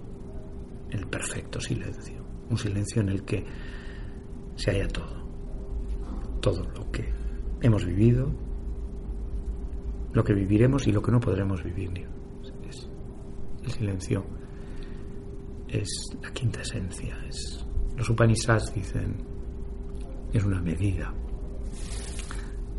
el 0.92 1.08
perfecto 1.08 1.60
silencio. 1.60 2.24
Un 2.50 2.58
silencio 2.58 3.02
en 3.02 3.10
el 3.10 3.24
que 3.24 3.44
se 4.56 4.72
halla 4.72 4.88
todo. 4.88 5.26
Todo 6.42 6.64
lo 6.76 6.92
que 6.92 7.12
hemos 7.62 7.84
vivido, 7.86 8.32
lo 10.14 10.24
que 10.24 10.34
viviremos 10.34 10.88
y 10.88 10.92
lo 10.92 11.02
que 11.02 11.12
no 11.12 11.20
podremos 11.20 11.64
vivir. 11.64 12.06
Es- 12.70 12.88
el 13.64 13.72
silencio 13.72 14.24
es 15.68 15.88
la 16.22 16.32
quinta 16.32 16.62
esencia. 16.62 17.18
Es, 17.28 17.66
los 17.98 18.10
Upanishads 18.10 18.74
dicen 18.76 19.16
es 20.34 20.44
una 20.44 20.62
medida. 20.62 21.14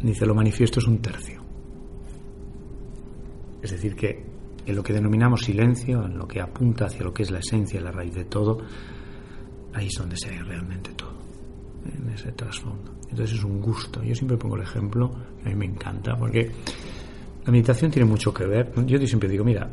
Dice, 0.03 0.27
lo 0.27 0.35
manifiesto 0.35 0.81
es 0.81 0.87
un 0.87 0.99
tercio. 0.99 1.43
Es 3.63 3.71
decir, 3.73 3.97
que 3.97 4.25
en 4.65 4.77
lo 4.77 4.83
que 4.83 4.93
denominamos 4.93 5.41
silencio, 5.43 6.05
en 6.05 6.17
lo 6.17 6.29
que 6.29 6.41
apunta 6.41 6.87
hacia 6.87 7.03
lo 7.03 7.13
que 7.13 7.23
es 7.23 7.31
la 7.31 7.39
esencia, 7.39 7.81
la 7.81 7.91
raíz 7.91 8.15
de 8.15 8.25
todo, 8.25 8.59
ahí 9.75 9.87
es 9.87 9.95
donde 9.99 10.17
se 10.17 10.31
hay 10.31 10.39
realmente 10.39 10.91
todo, 10.93 11.19
en 11.85 12.11
ese 12.11 12.33
trasfondo. 12.33 12.93
Entonces 13.11 13.39
es 13.39 13.45
un 13.45 13.61
gusto. 13.61 14.03
Yo 14.03 14.15
siempre 14.15 14.37
pongo 14.37 14.57
el 14.57 14.63
ejemplo, 14.63 15.11
a 15.45 15.49
mí 15.49 15.55
me 15.55 15.65
encanta, 15.65 16.17
porque 16.17 16.51
la 17.45 17.51
meditación 17.51 17.91
tiene 17.91 18.09
mucho 18.09 18.33
que 18.33 18.47
ver. 18.47 18.73
Yo 18.87 18.99
siempre 19.07 19.29
digo, 19.29 19.45
mira, 19.45 19.69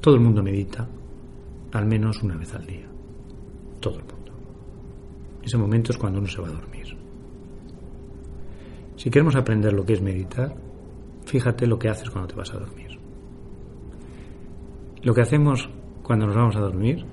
todo 0.00 0.14
el 0.14 0.20
mundo 0.20 0.42
medita 0.42 0.86
al 1.72 1.86
menos 1.86 2.22
una 2.22 2.36
vez 2.36 2.54
al 2.54 2.66
día. 2.66 2.86
Todo 3.80 3.94
el 3.94 4.04
mundo. 4.04 4.19
Ese 5.50 5.58
momento 5.58 5.90
es 5.90 5.98
cuando 5.98 6.20
uno 6.20 6.28
se 6.28 6.40
va 6.40 6.46
a 6.46 6.52
dormir. 6.52 6.96
Si 8.94 9.10
queremos 9.10 9.34
aprender 9.34 9.72
lo 9.72 9.84
que 9.84 9.94
es 9.94 10.00
meditar, 10.00 10.54
fíjate 11.26 11.66
lo 11.66 11.76
que 11.76 11.88
haces 11.88 12.08
cuando 12.08 12.28
te 12.28 12.36
vas 12.36 12.54
a 12.54 12.58
dormir. 12.58 13.00
Lo 15.02 15.12
que 15.12 15.22
hacemos 15.22 15.68
cuando 16.04 16.26
nos 16.28 16.36
vamos 16.36 16.54
a 16.54 16.60
dormir, 16.60 17.04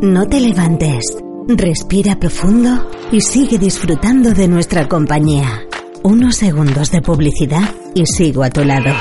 No 0.00 0.26
te 0.26 0.40
levantes. 0.40 1.18
Respira 1.48 2.18
profundo 2.18 2.88
y 3.12 3.20
sigue 3.20 3.58
disfrutando 3.58 4.32
de 4.32 4.48
nuestra 4.48 4.88
compañía. 4.88 5.66
Unos 6.02 6.36
segundos 6.36 6.90
de 6.90 7.02
publicidad 7.02 7.74
y 7.94 8.06
sigo 8.06 8.42
a 8.42 8.48
tu 8.48 8.64
lado. 8.64 8.94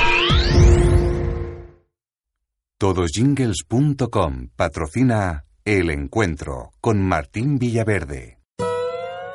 Todosjingles.com 2.77 4.49
patrocina 4.57 5.45
El 5.72 5.91
Encuentro 5.91 6.72
con 6.82 6.99
Martín 6.99 7.59
Villaverde. 7.59 8.38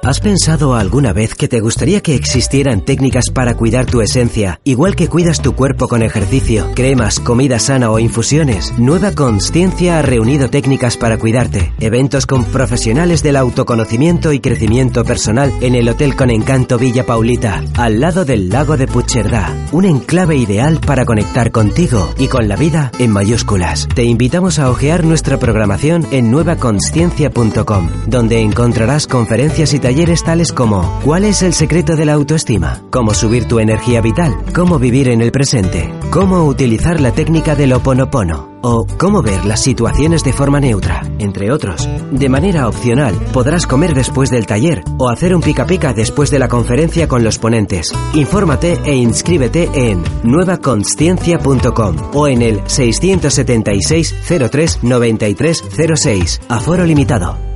¿Has 0.05 0.21
pensado 0.21 0.75
alguna 0.75 1.15
vez 1.15 1.35
que 1.35 1.49
te 1.49 1.61
gustaría 1.61 2.03
que 2.03 2.15
existieran 2.15 2.83
técnicas 2.83 3.31
para 3.33 3.57
cuidar 3.57 3.87
tu 3.87 4.03
esencia, 4.03 4.61
igual 4.63 4.97
que 4.97 5.09
cuidas 5.09 5.41
tu 5.41 5.55
cuerpo 5.55 5.89
con 5.89 6.03
ejercicio, 6.03 6.71
cremas, 6.75 7.21
comida 7.21 7.59
sana 7.59 7.91
o 7.91 7.99
infusiones? 7.99 8.75
Nueva 8.79 9.13
Consciencia 9.13 9.99
ha 9.99 10.03
reunido 10.03 10.51
técnicas 10.51 10.99
para 10.99 11.17
cuidarte, 11.17 11.73
eventos 11.81 12.27
con 12.27 12.45
profesionales 12.45 13.23
del 13.23 13.37
autoconocimiento 13.37 14.35
y 14.35 14.41
crecimiento 14.41 15.07
personal 15.07 15.51
en 15.63 15.75
el 15.75 15.89
Hotel 15.89 16.17
con 16.17 16.29
Encanto 16.29 16.77
Villa 16.77 17.07
Paulita, 17.07 17.65
al 17.79 18.01
lado 18.01 18.27
del 18.27 18.51
lago 18.51 18.77
de 18.77 18.87
Puigcerdá, 18.87 19.57
un 19.73 19.87
enclave 19.87 20.37
ideal 20.37 20.81
para 20.81 21.07
conectar 21.07 21.51
contigo 21.51 22.13
y 22.19 22.29
con 22.29 22.47
la 22.47 22.57
vida 22.57 22.93
en 22.99 23.11
mayúsculas. 23.11 23.89
Te 23.95 24.05
invitamos 24.05 24.59
a 24.59 24.69
hojear 24.69 25.03
nuestra 25.03 25.39
programación 25.39 26.07
en 26.11 26.31
nuevaconsciencia.com, 26.31 27.89
donde 28.07 28.41
encontrarás 28.43 29.07
conferencias 29.07 29.73
y 29.73 29.79
talleres 29.79 29.94
tales 30.25 30.53
como 30.53 31.01
¿Cuál 31.05 31.25
es 31.25 31.43
el 31.43 31.55
secreto 31.55 31.95
de 31.95 32.05
la 32.05 32.15
autoestima? 32.15 32.83
¿Cómo 32.91 33.15
subir 33.15 33.47
tu 33.47 33.61
energía 33.61 34.01
vital? 34.01 34.35
¿Cómo 34.53 34.79
vivir 34.79 35.09
en 35.09 35.21
el 35.21 35.31
presente? 35.31 35.93
¿Cómo 36.11 36.45
utilizar 36.45 37.01
la 37.01 37.13
técnica 37.13 37.55
del 37.55 37.73
oponopono? 37.73 38.55
O 38.63 38.87
cómo 38.99 39.23
ver 39.23 39.45
las 39.45 39.63
situaciones 39.63 40.25
de 40.25 40.33
forma 40.33 40.59
neutra, 40.59 41.03
entre 41.19 41.53
otros. 41.53 41.89
De 42.11 42.29
manera 42.29 42.67
opcional, 42.69 43.15
podrás 43.33 43.67
comer 43.67 43.95
después 43.95 44.31
del 44.31 44.47
taller 44.47 44.83
o 44.99 45.09
hacer 45.09 45.35
un 45.35 45.43
pica 45.43 45.67
pica 45.67 45.93
después 45.93 46.31
de 46.31 46.39
la 46.41 46.49
conferencia 46.49 47.07
con 47.07 47.23
los 47.23 47.39
ponentes. 47.39 47.93
Infórmate 48.15 48.81
e 48.85 48.95
inscríbete 48.95 49.71
en 49.75 50.03
nuevaconsciencia.com 50.25 51.97
o 52.15 52.27
en 52.27 52.43
el 52.43 52.61
676 52.67 54.15
03 54.51 54.79
93 54.83 55.65
06. 55.95 56.41
Aforo 56.49 56.85
limitado. 56.85 57.54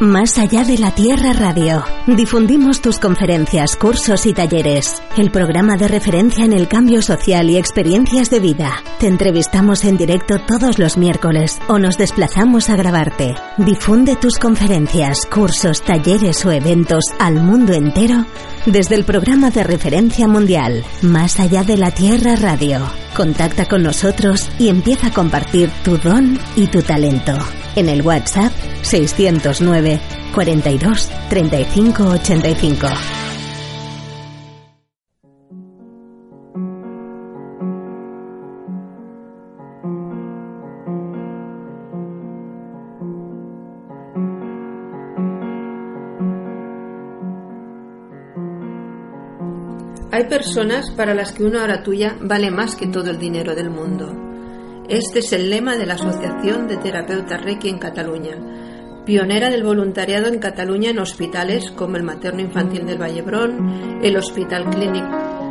Más 0.00 0.36
allá 0.36 0.62
de 0.62 0.76
la 0.76 0.94
Tierra 0.94 1.32
Radio. 1.32 1.82
Difundimos 2.06 2.82
tus 2.82 2.98
conferencias, 2.98 3.76
cursos 3.76 4.26
y 4.26 4.34
talleres. 4.34 5.02
El 5.16 5.30
programa 5.30 5.78
de 5.78 5.88
referencia 5.88 6.44
en 6.44 6.52
el 6.52 6.68
cambio 6.68 7.00
social 7.00 7.48
y 7.48 7.56
experiencias 7.56 8.28
de 8.28 8.40
vida. 8.40 8.74
Te 8.98 9.06
entrevistamos 9.06 9.86
en 9.86 9.96
directo 9.96 10.38
todos 10.46 10.78
los 10.78 10.98
miércoles 10.98 11.58
o 11.68 11.78
nos 11.78 11.96
desplazamos 11.96 12.68
a 12.68 12.76
grabarte. 12.76 13.36
Difunde 13.56 14.16
tus 14.16 14.38
conferencias, 14.38 15.24
cursos, 15.24 15.80
talleres 15.80 16.44
o 16.44 16.52
eventos 16.52 17.04
al 17.18 17.36
mundo 17.36 17.72
entero 17.72 18.26
desde 18.66 18.96
el 18.96 19.04
programa 19.04 19.50
de 19.50 19.64
referencia 19.64 20.28
mundial. 20.28 20.84
Más 21.00 21.40
allá 21.40 21.62
de 21.62 21.78
la 21.78 21.90
Tierra 21.90 22.36
Radio. 22.36 22.80
Contacta 23.16 23.64
con 23.64 23.82
nosotros 23.82 24.50
y 24.58 24.68
empieza 24.68 25.06
a 25.06 25.12
compartir 25.12 25.70
tu 25.82 25.96
don 25.96 26.38
y 26.54 26.66
tu 26.66 26.82
talento. 26.82 27.32
En 27.76 27.90
el 27.90 28.00
WhatsApp 28.00 28.52
609 28.80 30.00
42 30.34 31.10
35 31.28 32.04
85. 32.04 32.86
Hay 50.12 50.24
personas 50.30 50.90
para 50.92 51.12
las 51.12 51.32
que 51.32 51.44
una 51.44 51.62
hora 51.62 51.82
tuya 51.82 52.16
vale 52.22 52.50
más 52.50 52.74
que 52.74 52.86
todo 52.86 53.10
el 53.10 53.18
dinero 53.18 53.54
del 53.54 53.68
mundo. 53.68 54.25
Este 54.88 55.18
es 55.18 55.32
el 55.32 55.50
lema 55.50 55.76
de 55.76 55.84
la 55.84 55.94
Asociación 55.94 56.68
de 56.68 56.76
Terapeutas 56.76 57.42
Reiki 57.42 57.68
en 57.68 57.78
Cataluña, 57.78 58.36
pionera 59.04 59.50
del 59.50 59.64
voluntariado 59.64 60.28
en 60.28 60.38
Cataluña 60.38 60.90
en 60.90 61.00
hospitales 61.00 61.72
como 61.72 61.96
el 61.96 62.04
Materno 62.04 62.40
Infantil 62.40 62.86
del 62.86 63.00
Vallebrón, 63.00 63.98
el 64.00 64.16
Hospital 64.16 64.70
Clínic, 64.70 65.04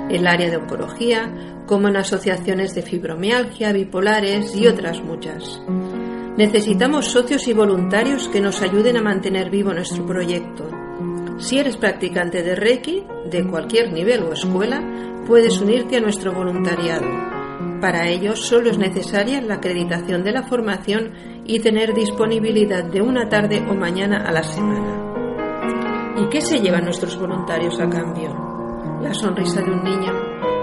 el 0.09 0.25
área 0.25 0.49
de 0.49 0.55
oncología, 0.55 1.63
como 1.65 1.89
en 1.89 1.97
asociaciones 1.97 2.73
de 2.75 2.83
fibromialgia, 2.83 3.73
bipolares 3.73 4.55
y 4.55 4.67
otras 4.67 5.01
muchas. 5.01 5.61
Necesitamos 6.37 7.07
socios 7.07 7.45
y 7.49 7.53
voluntarios 7.53 8.29
que 8.29 8.39
nos 8.39 8.61
ayuden 8.61 8.95
a 8.95 9.01
mantener 9.01 9.49
vivo 9.49 9.73
nuestro 9.73 10.05
proyecto. 10.05 10.69
Si 11.39 11.59
eres 11.59 11.75
practicante 11.75 12.41
de 12.41 12.55
Reiki, 12.55 13.03
de 13.29 13.45
cualquier 13.45 13.91
nivel 13.91 14.23
o 14.23 14.31
escuela, 14.31 14.81
puedes 15.27 15.59
unirte 15.59 15.97
a 15.97 16.01
nuestro 16.01 16.31
voluntariado. 16.31 17.34
Para 17.81 18.07
ello 18.07 18.35
solo 18.35 18.69
es 18.69 18.77
necesaria 18.77 19.41
la 19.41 19.55
acreditación 19.55 20.23
de 20.23 20.31
la 20.31 20.43
formación 20.43 21.11
y 21.45 21.59
tener 21.59 21.93
disponibilidad 21.93 22.83
de 22.83 23.01
una 23.01 23.27
tarde 23.29 23.63
o 23.69 23.73
mañana 23.75 24.23
a 24.25 24.31
la 24.31 24.43
semana. 24.43 26.15
¿Y 26.17 26.29
qué 26.29 26.41
se 26.41 26.59
llevan 26.59 26.85
nuestros 26.85 27.17
voluntarios 27.19 27.79
a 27.79 27.89
cambio? 27.89 28.33
La 29.01 29.13
sonrisa 29.13 29.61
de 29.61 29.71
un 29.71 29.83
niño, 29.83 30.13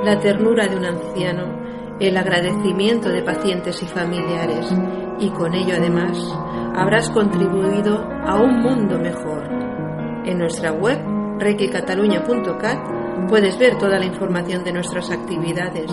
la 0.04 0.18
ternura 0.18 0.66
de 0.66 0.76
un 0.76 0.84
anciano, 0.84 1.62
el 2.00 2.16
agradecimiento 2.16 3.10
de 3.10 3.22
pacientes 3.22 3.82
y 3.82 3.86
familiares 3.86 4.72
y 5.20 5.30
con 5.30 5.54
ello 5.54 5.74
además 5.76 6.18
habrás 6.74 7.10
contribuido 7.10 8.02
a 8.26 8.40
un 8.40 8.60
mundo 8.60 8.98
mejor. 8.98 9.48
En 10.24 10.38
nuestra 10.38 10.72
web 10.72 10.98
reikicataluña.cat 11.38 13.01
puedes 13.29 13.59
ver 13.59 13.77
toda 13.79 13.99
la 13.99 14.07
información 14.07 14.62
de 14.64 14.73
nuestras 14.73 15.11
actividades 15.11 15.91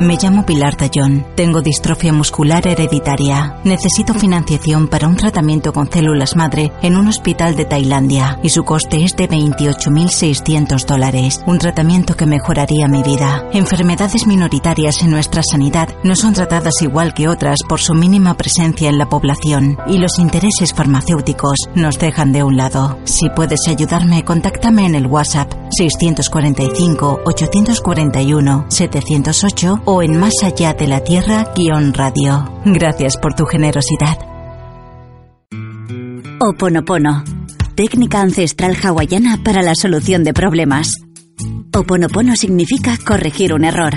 Me 0.00 0.18
llamo 0.20 0.44
Pilar 0.44 0.76
Tallón. 0.76 1.26
Tengo 1.36 1.62
distrofia 1.62 2.12
muscular 2.12 2.66
hereditaria. 2.66 3.56
Necesito 3.64 4.12
financiación 4.12 4.88
para 4.88 5.08
un 5.08 5.16
tratamiento 5.16 5.72
con 5.72 5.90
células 5.90 6.36
madre 6.36 6.70
en 6.82 6.98
un 6.98 7.08
hospital 7.08 7.56
de 7.56 7.64
Tailandia 7.64 8.38
y 8.42 8.50
su 8.50 8.62
coste 8.62 9.04
es 9.04 9.16
de 9.16 9.26
28.600 9.26 10.84
dólares. 10.84 11.40
Un 11.46 11.58
tratamiento 11.58 12.14
que 12.14 12.26
mejoraría 12.26 12.88
mi 12.88 13.02
vida. 13.02 13.48
Enfermedades 13.52 14.26
minoritarias 14.26 15.02
en 15.02 15.12
nuestra 15.12 15.42
sanidad 15.42 15.88
no 16.04 16.14
son 16.14 16.34
tratadas 16.34 16.82
igual 16.82 17.14
que 17.14 17.28
otras 17.28 17.60
por 17.66 17.80
su 17.80 17.94
mínima 17.94 18.34
presencia 18.34 18.90
en 18.90 18.98
la 18.98 19.08
población 19.08 19.78
y 19.86 19.96
los 19.96 20.18
intereses 20.18 20.74
farmacéuticos 20.74 21.56
nos 21.74 21.98
dejan 21.98 22.32
de 22.32 22.42
un 22.42 22.58
lado. 22.58 22.98
Si 23.04 23.30
puedes 23.30 23.66
ayudarme, 23.66 24.24
contáctame 24.24 24.84
en 24.84 24.94
el 24.94 25.06
WhatsApp 25.06 25.50
645 25.70 27.20
841 27.24 28.66
708 28.68 29.85
o 29.86 30.02
en 30.02 30.18
Más 30.18 30.34
Allá 30.42 30.74
de 30.74 30.88
la 30.88 31.02
Tierra 31.02 31.52
guion 31.54 31.94
radio. 31.94 32.60
Gracias 32.64 33.16
por 33.16 33.34
tu 33.34 33.46
generosidad. 33.46 34.18
Oponopono. 36.40 37.24
Técnica 37.74 38.20
ancestral 38.20 38.76
hawaiana 38.82 39.42
para 39.44 39.62
la 39.62 39.74
solución 39.74 40.24
de 40.24 40.34
problemas. 40.34 40.96
Oponopono 41.74 42.36
significa 42.36 42.98
corregir 43.06 43.54
un 43.54 43.64
error. 43.64 43.94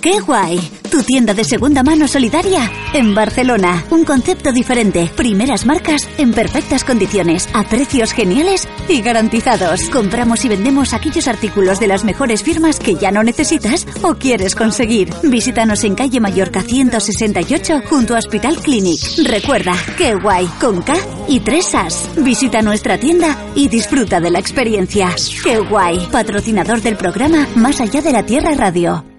¡Qué 0.00 0.20
guay! 0.20 0.60
Tu 0.98 1.04
tienda 1.04 1.32
de 1.32 1.44
segunda 1.44 1.84
mano 1.84 2.08
solidaria 2.08 2.68
en 2.92 3.14
Barcelona. 3.14 3.84
Un 3.90 4.04
concepto 4.04 4.50
diferente. 4.50 5.08
Primeras 5.14 5.64
marcas 5.64 6.08
en 6.18 6.32
perfectas 6.32 6.82
condiciones, 6.82 7.48
a 7.52 7.62
precios 7.62 8.10
geniales 8.10 8.66
y 8.88 9.00
garantizados. 9.00 9.90
Compramos 9.90 10.44
y 10.44 10.48
vendemos 10.48 10.94
aquellos 10.94 11.28
artículos 11.28 11.78
de 11.78 11.86
las 11.86 12.02
mejores 12.02 12.42
firmas 12.42 12.80
que 12.80 12.96
ya 12.96 13.12
no 13.12 13.22
necesitas 13.22 13.86
o 14.02 14.16
quieres 14.16 14.56
conseguir. 14.56 15.14
Visítanos 15.22 15.84
en 15.84 15.94
calle 15.94 16.18
Mallorca 16.18 16.62
168 16.62 17.82
junto 17.88 18.16
a 18.16 18.18
Hospital 18.18 18.56
Clinic. 18.56 18.98
Recuerda, 19.24 19.74
qué 19.96 20.16
guay, 20.16 20.48
con 20.60 20.82
K 20.82 20.94
y 21.28 21.38
tres 21.38 21.76
As. 21.76 22.10
Visita 22.16 22.60
nuestra 22.60 22.98
tienda 22.98 23.38
y 23.54 23.68
disfruta 23.68 24.18
de 24.18 24.32
la 24.32 24.40
experiencia. 24.40 25.14
Qué 25.44 25.58
guay, 25.58 26.08
patrocinador 26.10 26.82
del 26.82 26.96
programa 26.96 27.46
Más 27.54 27.80
allá 27.80 28.02
de 28.02 28.10
la 28.10 28.26
Tierra 28.26 28.52
Radio. 28.54 29.17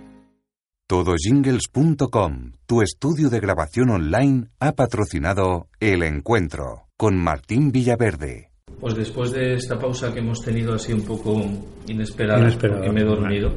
Todojingles.com, 0.90 2.54
tu 2.66 2.82
estudio 2.82 3.30
de 3.30 3.40
grabación 3.40 3.92
online, 3.92 4.48
ha 4.60 4.72
patrocinado 4.72 5.68
El 5.80 6.02
Encuentro 6.02 6.88
con 6.98 7.16
Martín 7.16 7.72
Villaverde. 7.72 8.50
Pues 8.80 8.96
después 8.96 9.32
de 9.32 9.54
esta 9.54 9.78
pausa 9.78 10.12
que 10.12 10.18
hemos 10.18 10.42
tenido 10.42 10.74
así 10.74 10.92
un 10.92 11.04
poco 11.04 11.44
inesperada, 11.88 12.42
Inesperada, 12.42 12.80
porque 12.80 12.92
me 12.92 13.02
he 13.02 13.06
dormido, 13.06 13.54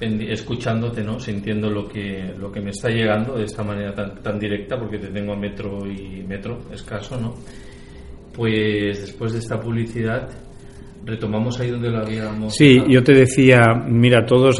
en- 0.00 0.22
escuchándote, 0.22 1.02
¿no? 1.02 1.18
Sintiendo 1.18 1.68
lo 1.70 1.88
que, 1.88 2.32
lo 2.38 2.52
que 2.52 2.60
me 2.60 2.70
está 2.70 2.88
llegando 2.88 3.34
de 3.34 3.46
esta 3.46 3.64
manera 3.64 3.92
tan, 3.92 4.22
tan 4.22 4.38
directa, 4.38 4.78
porque 4.78 4.98
te 4.98 5.08
tengo 5.08 5.32
a 5.32 5.36
metro 5.36 5.84
y 5.90 6.22
metro 6.22 6.70
escaso, 6.72 7.20
¿no? 7.20 7.34
Pues 8.32 9.00
después 9.00 9.32
de 9.32 9.40
esta 9.40 9.58
publicidad, 9.58 10.28
retomamos 11.04 11.58
ahí 11.60 11.70
donde 11.70 11.90
lo 11.90 11.98
habíamos... 11.98 12.54
Sí, 12.54 12.74
dejado. 12.74 12.90
yo 12.90 13.04
te 13.04 13.12
decía, 13.14 13.60
mira, 13.88 14.24
todos, 14.24 14.56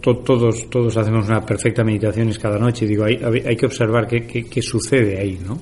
to- 0.00 0.18
todos, 0.18 0.68
todos 0.70 0.96
hacemos 0.96 1.28
una 1.28 1.44
perfecta 1.44 1.84
meditaciones 1.84 2.38
cada 2.38 2.58
noche. 2.58 2.86
Digo, 2.86 3.04
hay, 3.04 3.16
hay 3.22 3.40
hay 3.46 3.56
que 3.56 3.66
observar 3.66 4.06
qué, 4.06 4.26
qué- 4.26 4.44
qué 4.44 4.62
sucede 4.62 5.18
ahí, 5.18 5.38
¿no? 5.46 5.58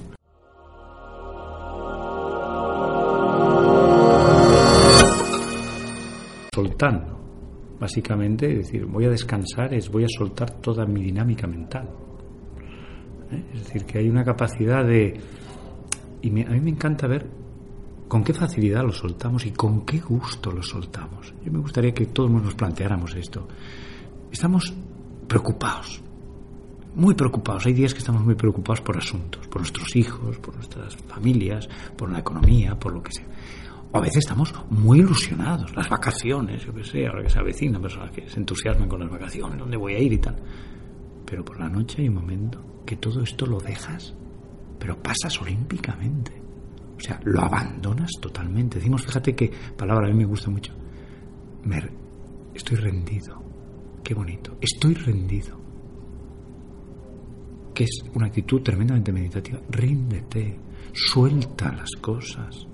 Soltando, 6.55 7.77
básicamente, 7.79 8.51
es 8.51 8.59
decir, 8.67 8.85
voy 8.87 9.05
a 9.05 9.11
descansar, 9.11 9.73
es 9.73 9.89
voy 9.89 10.05
a 10.05 10.09
soltar 10.09 10.51
toda 10.61 10.85
mi 10.85 11.03
dinámica 11.03 11.47
mental. 11.47 11.89
¿Eh? 13.31 13.43
Es 13.55 13.65
decir, 13.65 13.85
que 13.85 13.99
hay 13.99 14.09
una 14.09 14.25
capacidad 14.25 14.85
de... 14.85 15.15
Y 16.23 16.31
me- 16.31 16.45
a 16.45 16.51
mí 16.51 16.61
me 16.61 16.71
encanta 16.71 17.07
ver 17.07 17.27
con 18.11 18.25
qué 18.25 18.35
facilidad 18.35 18.83
lo 18.83 18.93
soltamos 18.93 19.47
y 19.47 19.53
con 19.53 19.87
qué 19.87 20.01
gusto 20.01 20.51
lo 20.51 20.65
soltamos. 20.65 21.33
Yo 21.45 21.53
me 21.53 21.61
gustaría 21.61 21.95
que 21.95 22.07
todos 22.07 22.29
nos 22.29 22.57
planteáramos 22.57 23.15
esto. 23.15 23.47
Estamos 24.33 24.75
preocupados, 25.29 26.03
muy 26.97 27.15
preocupados. 27.15 27.67
Hay 27.67 27.73
días 27.73 27.95
que 27.95 28.01
estamos 28.01 28.25
muy 28.25 28.35
preocupados 28.35 28.81
por 28.81 28.99
asuntos, 28.99 29.47
por 29.47 29.61
nuestros 29.61 29.95
hijos, 29.95 30.39
por 30.39 30.57
nuestras 30.57 30.97
familias, 30.97 31.69
por 31.97 32.11
la 32.11 32.19
economía, 32.19 32.77
por 32.77 32.95
lo 32.95 33.01
que 33.01 33.13
sea. 33.13 33.29
O 33.93 33.99
a 33.99 34.01
veces 34.01 34.25
estamos 34.25 34.53
muy 34.71 34.99
ilusionados, 34.99 35.77
las 35.77 35.89
vacaciones, 35.89 36.65
yo 36.65 36.75
qué 36.75 36.83
sé, 36.83 37.07
ahora 37.07 37.23
que 37.23 37.31
se 37.31 37.39
avecinan 37.39 37.81
personas 37.81 38.11
que 38.11 38.29
se 38.29 38.41
entusiasman 38.41 38.89
con 38.89 38.99
las 38.99 39.11
vacaciones, 39.11 39.57
dónde 39.57 39.77
voy 39.77 39.95
a 39.95 40.01
ir 40.01 40.13
y 40.13 40.19
tal. 40.19 40.35
Pero 41.25 41.45
por 41.45 41.61
la 41.61 41.69
noche 41.69 42.03
hay 42.03 42.09
un 42.09 42.17
momento 42.17 42.83
que 42.85 42.97
todo 42.97 43.23
esto 43.23 43.47
lo 43.47 43.61
dejas, 43.61 44.13
pero 44.81 45.01
pasas 45.01 45.41
olímpicamente. 45.41 46.50
O 47.01 47.03
sea, 47.03 47.19
lo 47.25 47.41
abandonas 47.41 48.11
totalmente. 48.21 48.79
Decimos, 48.79 49.03
fíjate 49.07 49.35
qué 49.35 49.51
palabra 49.77 50.07
a 50.07 50.11
mí 50.11 50.19
me 50.19 50.27
gusta 50.27 50.51
mucho. 50.51 50.75
Estoy 52.55 52.77
rendido. 52.77 53.43
Qué 54.05 54.13
bonito. 54.13 54.59
Estoy 54.61 54.93
rendido. 54.93 55.59
Que 57.73 57.85
es 57.85 58.05
una 58.15 58.27
actitud 58.27 58.61
tremendamente 58.61 59.13
meditativa. 59.13 59.59
Ríndete. 59.71 60.59
Suelta 60.93 61.73
las 61.73 61.91
cosas. 62.01 62.67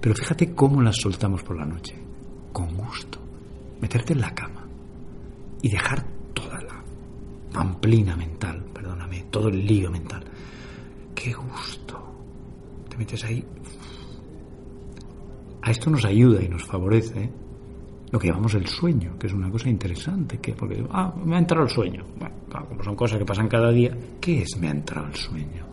Pero 0.00 0.14
fíjate 0.16 0.52
cómo 0.52 0.82
las 0.82 0.96
soltamos 0.96 1.44
por 1.44 1.56
la 1.56 1.64
noche. 1.64 1.94
Con 2.52 2.76
gusto. 2.76 3.20
Meterte 3.80 4.14
en 4.14 4.20
la 4.20 4.34
cama. 4.34 4.66
Y 5.62 5.68
dejar 5.68 6.04
toda 6.34 6.60
la 6.60 6.82
pamplina 7.52 8.16
mental, 8.16 8.64
perdóname, 8.74 9.26
todo 9.30 9.48
el 9.48 9.64
lío 9.64 9.90
mental. 9.90 10.24
Qué 11.14 11.32
gusto. 11.32 12.07
Ahí. 13.24 13.44
A 15.62 15.70
esto 15.70 15.90
nos 15.90 16.04
ayuda 16.04 16.42
y 16.42 16.48
nos 16.48 16.64
favorece 16.64 17.30
lo 18.10 18.18
que 18.18 18.28
llamamos 18.28 18.54
el 18.54 18.66
sueño, 18.66 19.18
que 19.18 19.26
es 19.26 19.32
una 19.32 19.50
cosa 19.50 19.68
interesante, 19.68 20.38
que 20.38 20.52
porque 20.54 20.84
ah, 20.90 21.14
me 21.24 21.36
ha 21.36 21.38
entrado 21.38 21.64
el 21.64 21.70
sueño. 21.70 22.04
Bueno, 22.18 22.34
como 22.68 22.82
son 22.82 22.96
cosas 22.96 23.18
que 23.18 23.24
pasan 23.24 23.48
cada 23.48 23.70
día, 23.70 23.96
¿qué 24.20 24.42
es 24.42 24.56
me 24.58 24.68
ha 24.68 24.72
entrado 24.72 25.06
el 25.08 25.14
sueño? 25.14 25.66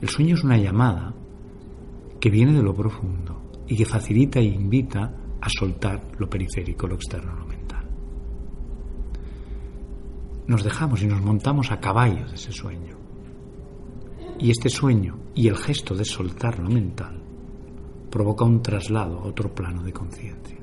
El 0.00 0.08
sueño 0.08 0.34
es 0.34 0.44
una 0.44 0.56
llamada 0.56 1.12
que 2.20 2.30
viene 2.30 2.52
de 2.52 2.62
lo 2.62 2.74
profundo 2.74 3.42
y 3.66 3.76
que 3.76 3.84
facilita 3.84 4.38
e 4.38 4.44
invita 4.44 5.12
a 5.40 5.48
soltar 5.48 6.12
lo 6.18 6.28
periférico, 6.28 6.86
lo 6.86 6.94
externo, 6.94 7.34
lo 7.34 7.46
mental. 7.46 7.84
Nos 10.46 10.64
dejamos 10.64 11.02
y 11.02 11.06
nos 11.06 11.20
montamos 11.20 11.70
a 11.70 11.80
caballo 11.80 12.26
de 12.28 12.34
ese 12.34 12.52
sueño. 12.52 12.99
Y 14.42 14.50
este 14.50 14.70
sueño 14.70 15.18
y 15.34 15.48
el 15.48 15.56
gesto 15.56 15.94
de 15.94 16.04
soltar 16.04 16.58
lo 16.58 16.70
mental 16.70 17.20
provoca 18.10 18.46
un 18.46 18.62
traslado 18.62 19.18
a 19.18 19.26
otro 19.26 19.54
plano 19.54 19.82
de 19.82 19.92
conciencia. 19.92 20.56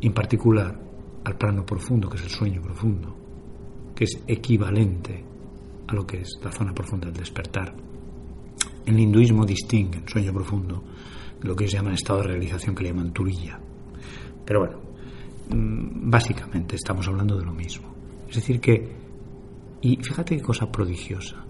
En 0.00 0.12
particular 0.12 0.76
al 1.24 1.38
plano 1.38 1.64
profundo, 1.64 2.08
que 2.08 2.16
es 2.16 2.24
el 2.24 2.30
sueño 2.30 2.60
profundo, 2.60 3.16
que 3.94 4.04
es 4.04 4.22
equivalente 4.26 5.24
a 5.86 5.94
lo 5.94 6.04
que 6.04 6.22
es 6.22 6.40
la 6.42 6.50
zona 6.50 6.74
profunda 6.74 7.06
del 7.06 7.16
despertar. 7.16 7.72
El 8.84 8.98
hinduismo 8.98 9.46
distinguen 9.46 10.08
sueño 10.08 10.32
profundo 10.32 10.82
de 11.40 11.48
lo 11.48 11.54
que 11.54 11.68
se 11.68 11.76
llama 11.76 11.94
estado 11.94 12.22
de 12.22 12.28
realización 12.28 12.74
que 12.74 12.82
le 12.82 12.90
llaman 12.90 13.12
turilla. 13.12 13.60
Pero 14.44 14.60
bueno, 14.60 14.80
mm, 15.50 16.10
básicamente 16.10 16.74
estamos 16.74 17.06
hablando 17.06 17.38
de 17.38 17.44
lo 17.44 17.52
mismo. 17.52 17.94
Es 18.28 18.34
decir 18.36 18.60
que, 18.60 18.96
y 19.80 19.96
fíjate 19.96 20.36
qué 20.36 20.42
cosa 20.42 20.70
prodigiosa, 20.72 21.44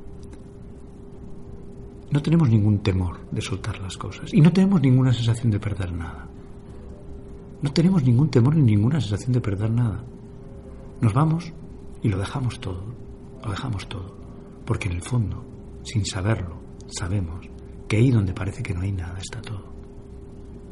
no 2.10 2.22
tenemos 2.22 2.48
ningún 2.48 2.78
temor 2.78 3.20
de 3.30 3.40
soltar 3.42 3.78
las 3.80 3.96
cosas 3.96 4.32
y 4.32 4.40
no 4.40 4.52
tenemos 4.52 4.80
ninguna 4.80 5.12
sensación 5.12 5.50
de 5.50 5.60
perder 5.60 5.92
nada. 5.92 6.26
No 7.60 7.72
tenemos 7.72 8.02
ningún 8.02 8.30
temor 8.30 8.56
ni 8.56 8.62
ninguna 8.62 9.00
sensación 9.00 9.32
de 9.32 9.40
perder 9.40 9.70
nada. 9.70 10.04
Nos 11.00 11.12
vamos 11.12 11.52
y 12.02 12.08
lo 12.08 12.18
dejamos 12.18 12.60
todo, 12.60 12.84
lo 13.44 13.50
dejamos 13.50 13.88
todo, 13.88 14.16
porque 14.64 14.88
en 14.88 14.96
el 14.96 15.02
fondo, 15.02 15.44
sin 15.82 16.04
saberlo, 16.06 16.56
sabemos 16.86 17.46
que 17.86 17.96
ahí 17.96 18.10
donde 18.10 18.32
parece 18.32 18.62
que 18.62 18.74
no 18.74 18.80
hay 18.80 18.92
nada 18.92 19.18
está 19.18 19.40
todo. 19.40 19.64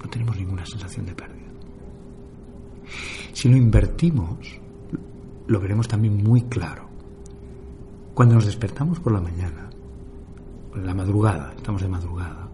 No 0.02 0.10
tenemos 0.10 0.36
ninguna 0.36 0.64
sensación 0.64 1.06
de 1.06 1.14
pérdida. 1.14 1.46
Si 3.32 3.48
lo 3.48 3.56
invertimos, 3.56 4.38
lo 5.46 5.60
veremos 5.60 5.88
también 5.88 6.22
muy 6.22 6.42
claro. 6.42 6.88
Cuando 8.14 8.36
nos 8.36 8.46
despertamos 8.46 9.00
por 9.00 9.12
la 9.12 9.20
mañana, 9.20 9.68
la 10.84 10.94
madrugada, 10.94 11.52
estamos 11.56 11.82
de 11.82 11.88
madrugada, 11.88 12.48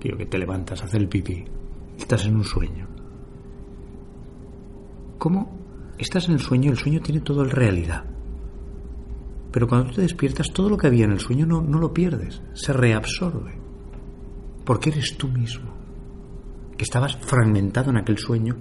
quiero 0.00 0.16
que 0.16 0.26
te 0.26 0.38
levantas 0.38 0.82
a 0.82 0.84
hacer 0.84 1.00
el 1.00 1.08
pipí, 1.08 1.44
estás 1.98 2.26
en 2.26 2.36
un 2.36 2.44
sueño. 2.44 2.86
¿Cómo 5.18 5.58
estás 5.98 6.28
en 6.28 6.34
el 6.34 6.40
sueño? 6.40 6.70
El 6.70 6.78
sueño 6.78 7.00
tiene 7.00 7.20
todo 7.20 7.42
el 7.42 7.50
realidad. 7.50 8.04
Pero 9.50 9.68
cuando 9.68 9.88
tú 9.88 9.94
te 9.96 10.02
despiertas, 10.02 10.52
todo 10.52 10.68
lo 10.68 10.76
que 10.76 10.88
había 10.88 11.04
en 11.04 11.12
el 11.12 11.20
sueño 11.20 11.46
no, 11.46 11.62
no 11.62 11.78
lo 11.78 11.94
pierdes, 11.94 12.42
se 12.54 12.72
reabsorbe. 12.72 13.58
Porque 14.64 14.90
eres 14.90 15.16
tú 15.16 15.28
mismo, 15.28 15.72
que 16.76 16.84
estabas 16.84 17.16
fragmentado 17.16 17.90
en 17.90 17.98
aquel 17.98 18.18
sueño, 18.18 18.56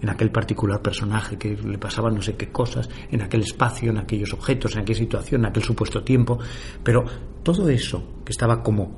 en 0.00 0.08
aquel 0.08 0.30
particular 0.30 0.80
personaje 0.80 1.36
que 1.36 1.56
le 1.56 1.78
pasaban 1.78 2.14
no 2.14 2.22
sé 2.22 2.36
qué 2.36 2.50
cosas, 2.50 2.88
en 3.10 3.22
aquel 3.22 3.42
espacio, 3.42 3.90
en 3.90 3.98
aquellos 3.98 4.32
objetos, 4.32 4.74
en 4.74 4.82
aquella 4.82 4.98
situación, 4.98 5.42
en 5.42 5.46
aquel 5.48 5.62
supuesto 5.62 6.02
tiempo. 6.02 6.38
Pero 6.82 7.04
todo 7.42 7.68
eso 7.68 8.20
que 8.24 8.32
estaba 8.32 8.62
como 8.62 8.96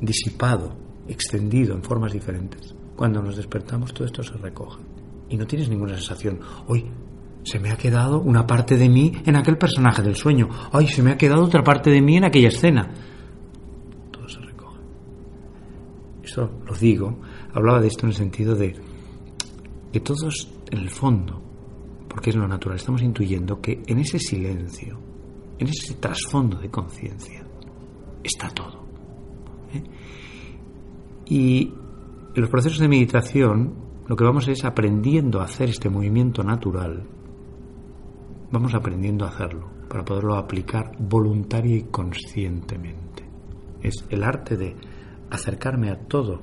disipado, 0.00 0.76
extendido 1.06 1.74
en 1.74 1.82
formas 1.82 2.12
diferentes, 2.12 2.74
cuando 2.96 3.22
nos 3.22 3.36
despertamos 3.36 3.92
todo 3.94 4.06
esto 4.06 4.22
se 4.22 4.36
recoge. 4.36 4.82
Y 5.28 5.36
no 5.36 5.46
tienes 5.46 5.68
ninguna 5.68 5.94
sensación, 5.94 6.40
hoy 6.66 6.90
se 7.44 7.58
me 7.58 7.70
ha 7.70 7.76
quedado 7.76 8.20
una 8.20 8.46
parte 8.46 8.76
de 8.76 8.88
mí 8.88 9.12
en 9.24 9.36
aquel 9.36 9.56
personaje 9.56 10.02
del 10.02 10.16
sueño, 10.16 10.48
ay, 10.72 10.88
se 10.88 11.02
me 11.02 11.12
ha 11.12 11.16
quedado 11.16 11.44
otra 11.44 11.62
parte 11.62 11.90
de 11.90 12.02
mí 12.02 12.16
en 12.16 12.24
aquella 12.24 12.48
escena. 12.48 12.90
Todo 14.10 14.28
se 14.28 14.40
recoge. 14.40 14.80
Esto 16.22 16.50
lo 16.66 16.74
digo, 16.74 17.20
hablaba 17.54 17.80
de 17.80 17.88
esto 17.88 18.06
en 18.06 18.10
el 18.10 18.16
sentido 18.16 18.54
de 18.54 18.89
que 19.92 20.00
todos, 20.00 20.48
en 20.70 20.78
el 20.78 20.90
fondo, 20.90 21.42
porque 22.08 22.30
es 22.30 22.36
lo 22.36 22.46
natural, 22.46 22.76
estamos 22.76 23.02
intuyendo 23.02 23.60
que 23.60 23.82
en 23.86 23.98
ese 23.98 24.18
silencio, 24.18 24.98
en 25.58 25.68
ese 25.68 25.94
trasfondo 25.94 26.58
de 26.58 26.70
conciencia, 26.70 27.44
está 28.22 28.48
todo. 28.50 28.84
¿eh? 29.74 29.82
Y 31.26 31.72
en 32.34 32.40
los 32.40 32.50
procesos 32.50 32.78
de 32.78 32.88
meditación, 32.88 33.74
lo 34.06 34.16
que 34.16 34.24
vamos 34.24 34.48
es 34.48 34.64
aprendiendo 34.64 35.40
a 35.40 35.44
hacer 35.44 35.68
este 35.68 35.88
movimiento 35.88 36.42
natural 36.42 37.06
vamos 38.50 38.74
aprendiendo 38.74 39.24
a 39.24 39.28
hacerlo 39.28 39.68
para 39.88 40.04
poderlo 40.04 40.36
aplicar 40.36 40.92
voluntaria 40.98 41.76
y 41.76 41.82
conscientemente. 41.84 43.24
Es 43.82 44.04
el 44.10 44.22
arte 44.22 44.56
de 44.56 44.76
acercarme 45.30 45.90
a 45.90 45.98
todo, 45.98 46.40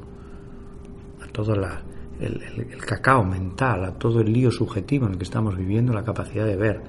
a 1.21 1.27
todo 1.31 1.55
la, 1.55 1.81
el, 2.19 2.77
cacao 2.77 3.23
mental, 3.23 3.85
a 3.85 3.93
todo 3.93 4.21
el 4.21 4.31
lío 4.31 4.51
subjetivo 4.51 5.05
en 5.05 5.13
el 5.13 5.17
que 5.17 5.23
estamos 5.23 5.55
viviendo, 5.55 5.93
la 5.93 6.03
capacidad 6.03 6.45
de 6.45 6.55
ver 6.55 6.81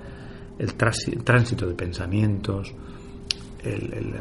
el 0.58 0.74
tránsito 0.74 1.66
de 1.66 1.74
pensamientos, 1.74 2.74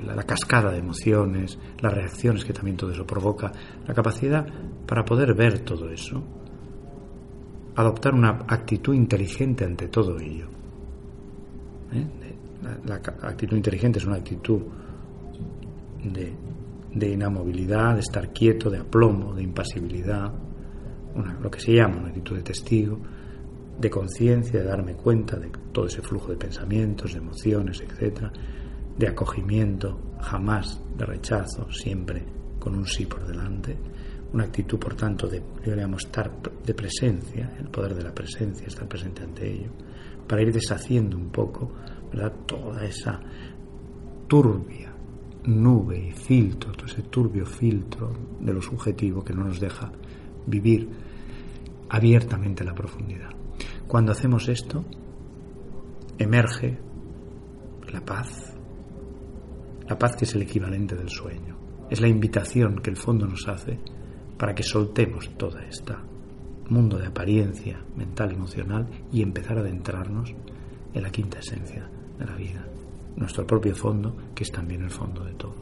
la 0.05 0.23
cascada 0.23 0.71
de 0.71 0.79
emociones, 0.79 1.57
las 1.79 1.93
reacciones 1.93 2.43
que 2.43 2.53
también 2.53 2.77
todo 2.77 2.91
eso 2.91 3.05
provoca, 3.05 3.51
la 3.87 3.93
capacidad 3.93 4.45
para 4.85 5.03
poder 5.03 5.33
ver 5.33 5.59
todo 5.59 5.89
eso, 5.89 6.23
adoptar 7.75 8.13
una 8.13 8.45
actitud 8.47 8.93
inteligente 8.93 9.65
ante 9.65 9.87
todo 9.87 10.19
ello. 10.19 10.47
¿Eh? 11.93 12.07
La, 12.85 12.95
actitud 12.95 13.55
inteligente 13.55 13.99
es 13.99 14.05
una 14.05 14.17
actitud 14.17 14.61
de 16.93 17.09
inamovilidad, 17.09 17.93
de 17.93 18.01
estar 18.01 18.33
quieto, 18.33 18.69
de 18.69 18.79
aplomo, 18.79 19.33
de 19.33 19.43
impasibilidad, 19.43 20.33
lo 21.41 21.51
que 21.51 21.59
se 21.59 21.73
llama 21.73 21.97
una 21.97 22.09
actitud 22.09 22.35
de 22.35 22.43
testigo, 22.43 22.99
de 23.79 23.89
conciencia, 23.89 24.59
de 24.59 24.65
darme 24.65 24.93
cuenta 24.95 25.37
de 25.37 25.49
todo 25.71 25.85
ese 25.85 26.01
flujo 26.01 26.31
de 26.31 26.37
pensamientos, 26.37 27.13
de 27.13 27.19
emociones, 27.19 27.81
etcétera, 27.81 28.31
de 28.97 29.07
acogimiento, 29.07 30.15
jamás 30.19 30.81
de 30.97 31.05
rechazo, 31.05 31.71
siempre 31.71 32.23
con 32.59 32.75
un 32.75 32.85
sí 32.85 33.05
por 33.05 33.25
delante, 33.25 33.77
una 34.33 34.45
actitud, 34.45 34.77
por 34.79 34.95
tanto, 34.95 35.27
de, 35.27 35.41
estar 35.97 36.31
de 36.65 36.73
presencia, 36.73 37.55
el 37.59 37.69
poder 37.69 37.95
de 37.95 38.03
la 38.03 38.13
presencia, 38.13 38.67
estar 38.67 38.87
presente 38.87 39.23
ante 39.23 39.51
ello, 39.51 39.69
para 40.27 40.41
ir 40.41 40.51
deshaciendo 40.51 41.15
un 41.15 41.29
poco, 41.29 41.71
toda 42.45 42.83
esa 42.83 43.19
turbia 44.27 44.93
nube 45.45 46.09
y 46.09 46.11
filtro, 46.11 46.71
todo 46.73 46.87
ese 46.87 47.03
turbio 47.03 47.45
filtro 47.45 48.11
de 48.39 48.53
lo 48.53 48.61
subjetivo 48.61 49.23
que 49.23 49.33
no 49.33 49.45
nos 49.45 49.59
deja 49.59 49.91
vivir 50.45 50.89
abiertamente 51.89 52.63
la 52.63 52.73
profundidad. 52.73 53.29
Cuando 53.87 54.11
hacemos 54.11 54.49
esto, 54.49 54.85
emerge 56.17 56.77
la 57.91 58.01
paz, 58.01 58.53
la 59.87 59.97
paz 59.97 60.15
que 60.15 60.25
es 60.25 60.35
el 60.35 60.41
equivalente 60.41 60.95
del 60.95 61.09
sueño. 61.09 61.57
Es 61.89 62.01
la 62.01 62.07
invitación 62.07 62.79
que 62.79 62.89
el 62.89 62.97
fondo 62.97 63.25
nos 63.25 63.47
hace 63.47 63.79
para 64.37 64.53
que 64.53 64.63
soltemos 64.63 65.29
toda 65.37 65.63
esta 65.63 66.03
mundo 66.69 66.97
de 66.97 67.07
apariencia 67.07 67.81
mental, 67.95 68.31
emocional 68.31 68.87
y 69.11 69.21
empezar 69.21 69.57
a 69.57 69.61
adentrarnos 69.61 70.33
en 70.93 71.01
la 71.01 71.09
quinta 71.09 71.39
esencia 71.39 71.89
de 72.17 72.25
la 72.25 72.35
vida, 72.35 72.67
nuestro 73.15 73.45
propio 73.45 73.75
fondo, 73.75 74.15
que 74.35 74.43
es 74.43 74.51
también 74.51 74.83
el 74.83 74.91
fondo 74.91 75.23
de 75.23 75.33
todo. 75.33 75.55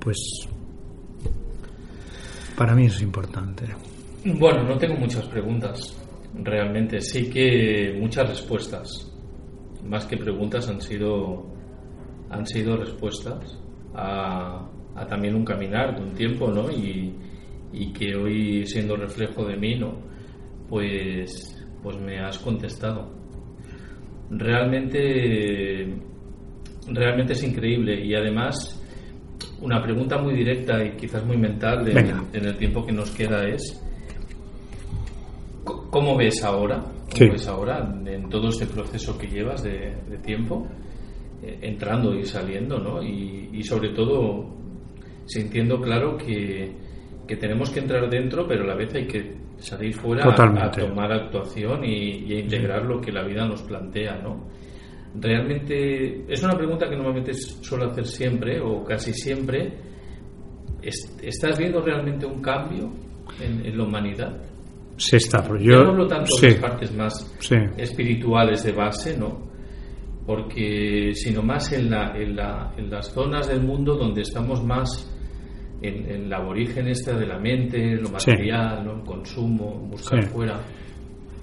Pues 0.00 0.48
para 2.62 2.76
mí 2.76 2.86
eso 2.86 2.98
es 2.98 3.02
importante. 3.02 3.64
Bueno, 4.24 4.62
no 4.62 4.78
tengo 4.78 4.94
muchas 4.94 5.26
preguntas, 5.26 6.00
realmente. 6.32 7.00
Sí 7.00 7.28
que 7.28 7.92
muchas 7.98 8.28
respuestas. 8.28 8.88
Más 9.84 10.06
que 10.06 10.16
preguntas 10.16 10.68
han 10.68 10.80
sido, 10.80 11.44
han 12.30 12.46
sido 12.46 12.76
respuestas 12.76 13.58
a, 13.96 14.64
a 14.94 15.06
también 15.08 15.34
un 15.34 15.44
caminar 15.44 15.96
de 15.96 16.04
un 16.04 16.14
tiempo, 16.14 16.52
¿no? 16.52 16.70
Y, 16.70 17.12
y 17.72 17.92
que 17.92 18.14
hoy, 18.14 18.64
siendo 18.64 18.94
reflejo 18.94 19.44
de 19.44 19.56
mí, 19.56 19.74
¿no? 19.74 19.96
Pues, 20.68 21.66
pues 21.82 21.98
me 21.98 22.20
has 22.20 22.38
contestado. 22.38 23.12
Realmente, 24.30 25.96
realmente 26.86 27.32
es 27.32 27.42
increíble 27.42 28.06
y 28.06 28.14
además 28.14 28.80
una 29.62 29.82
pregunta 29.82 30.18
muy 30.18 30.34
directa 30.34 30.84
y 30.84 30.90
quizás 30.96 31.24
muy 31.24 31.36
mental 31.36 31.86
en, 31.88 32.44
el 32.44 32.56
tiempo 32.58 32.84
que 32.84 32.92
nos 32.92 33.10
queda 33.12 33.46
es 33.48 33.80
¿cómo 35.64 36.16
ves 36.16 36.42
ahora? 36.44 36.78
¿Cómo 36.80 36.92
Sí. 37.14 37.28
ves 37.28 37.46
ahora 37.46 37.94
en 38.06 38.28
todo 38.30 38.48
ese 38.48 38.66
proceso 38.66 39.18
que 39.18 39.26
llevas 39.26 39.62
de, 39.62 39.94
de 40.08 40.18
tiempo 40.18 40.66
eh, 41.42 41.58
entrando 41.62 42.14
y 42.14 42.24
saliendo, 42.24 42.78
¿no? 42.78 43.02
Y, 43.02 43.50
y 43.52 43.62
sobre 43.62 43.90
todo 43.90 44.46
sintiendo 45.26 45.80
claro 45.80 46.16
que, 46.16 46.72
que 47.28 47.36
tenemos 47.36 47.70
que 47.70 47.80
entrar 47.80 48.08
dentro, 48.08 48.46
pero 48.48 48.64
a 48.64 48.66
la 48.68 48.74
vez 48.74 48.94
hay 48.94 49.06
que 49.06 49.34
salir 49.58 49.92
fuera 49.94 50.24
a- 50.24 50.70
tomar 50.70 51.12
actuación 51.12 51.84
y, 51.84 52.24
y 52.26 52.32
a 52.34 52.40
integrar 52.40 52.84
lo 52.84 53.00
que 53.00 53.12
la 53.12 53.22
vida 53.24 53.46
nos 53.46 53.62
plantea, 53.62 54.18
¿no? 54.22 54.46
Realmente 55.20 56.24
es 56.32 56.42
una 56.42 56.56
pregunta 56.56 56.88
que 56.88 56.96
normalmente 56.96 57.34
suelo 57.34 57.90
hacer 57.90 58.06
siempre 58.06 58.60
o 58.60 58.82
casi 58.84 59.12
siempre. 59.12 59.72
¿Es- 60.82 61.16
¿Estás 61.22 61.58
viendo 61.58 61.80
realmente 61.82 62.26
un 62.26 62.40
cambio 62.40 62.90
en, 63.40 63.64
en 63.66 63.76
la 63.78 63.84
humanidad? 63.84 64.42
Se 64.96 65.16
está, 65.16 65.46
Yo 65.48 65.56
yo, 65.58 65.84
no 65.84 65.90
hablo 65.90 66.06
tanto 66.06 66.26
sí, 66.40 66.46
de 66.46 66.52
las 66.52 66.60
partes 66.60 66.94
más 66.96 67.36
sí. 67.40 67.56
espirituales 67.76 68.62
de 68.64 68.72
base, 68.72 69.16
¿no? 69.18 69.50
Porque 70.26 71.10
sino 71.14 71.42
más 71.42 71.72
en, 71.72 71.90
la, 71.90 72.16
en, 72.16 72.36
la- 72.36 72.72
en 72.76 72.90
las 72.90 73.12
zonas 73.12 73.48
del 73.48 73.62
mundo 73.62 73.96
donde 73.96 74.22
estamos 74.22 74.62
más 74.64 75.08
en, 75.82 76.08
en 76.10 76.30
la 76.30 76.36
aborigen 76.38 76.86
esta 76.88 77.16
de 77.18 77.26
la 77.26 77.38
mente, 77.38 77.96
lo 77.96 78.06
Sí. 78.06 78.12
material, 78.12 78.84
¿no? 78.84 78.94
el 78.98 79.02
consumo, 79.02 79.78
buscar 79.90 80.22
Sí. 80.22 80.28
fuera. 80.30 80.60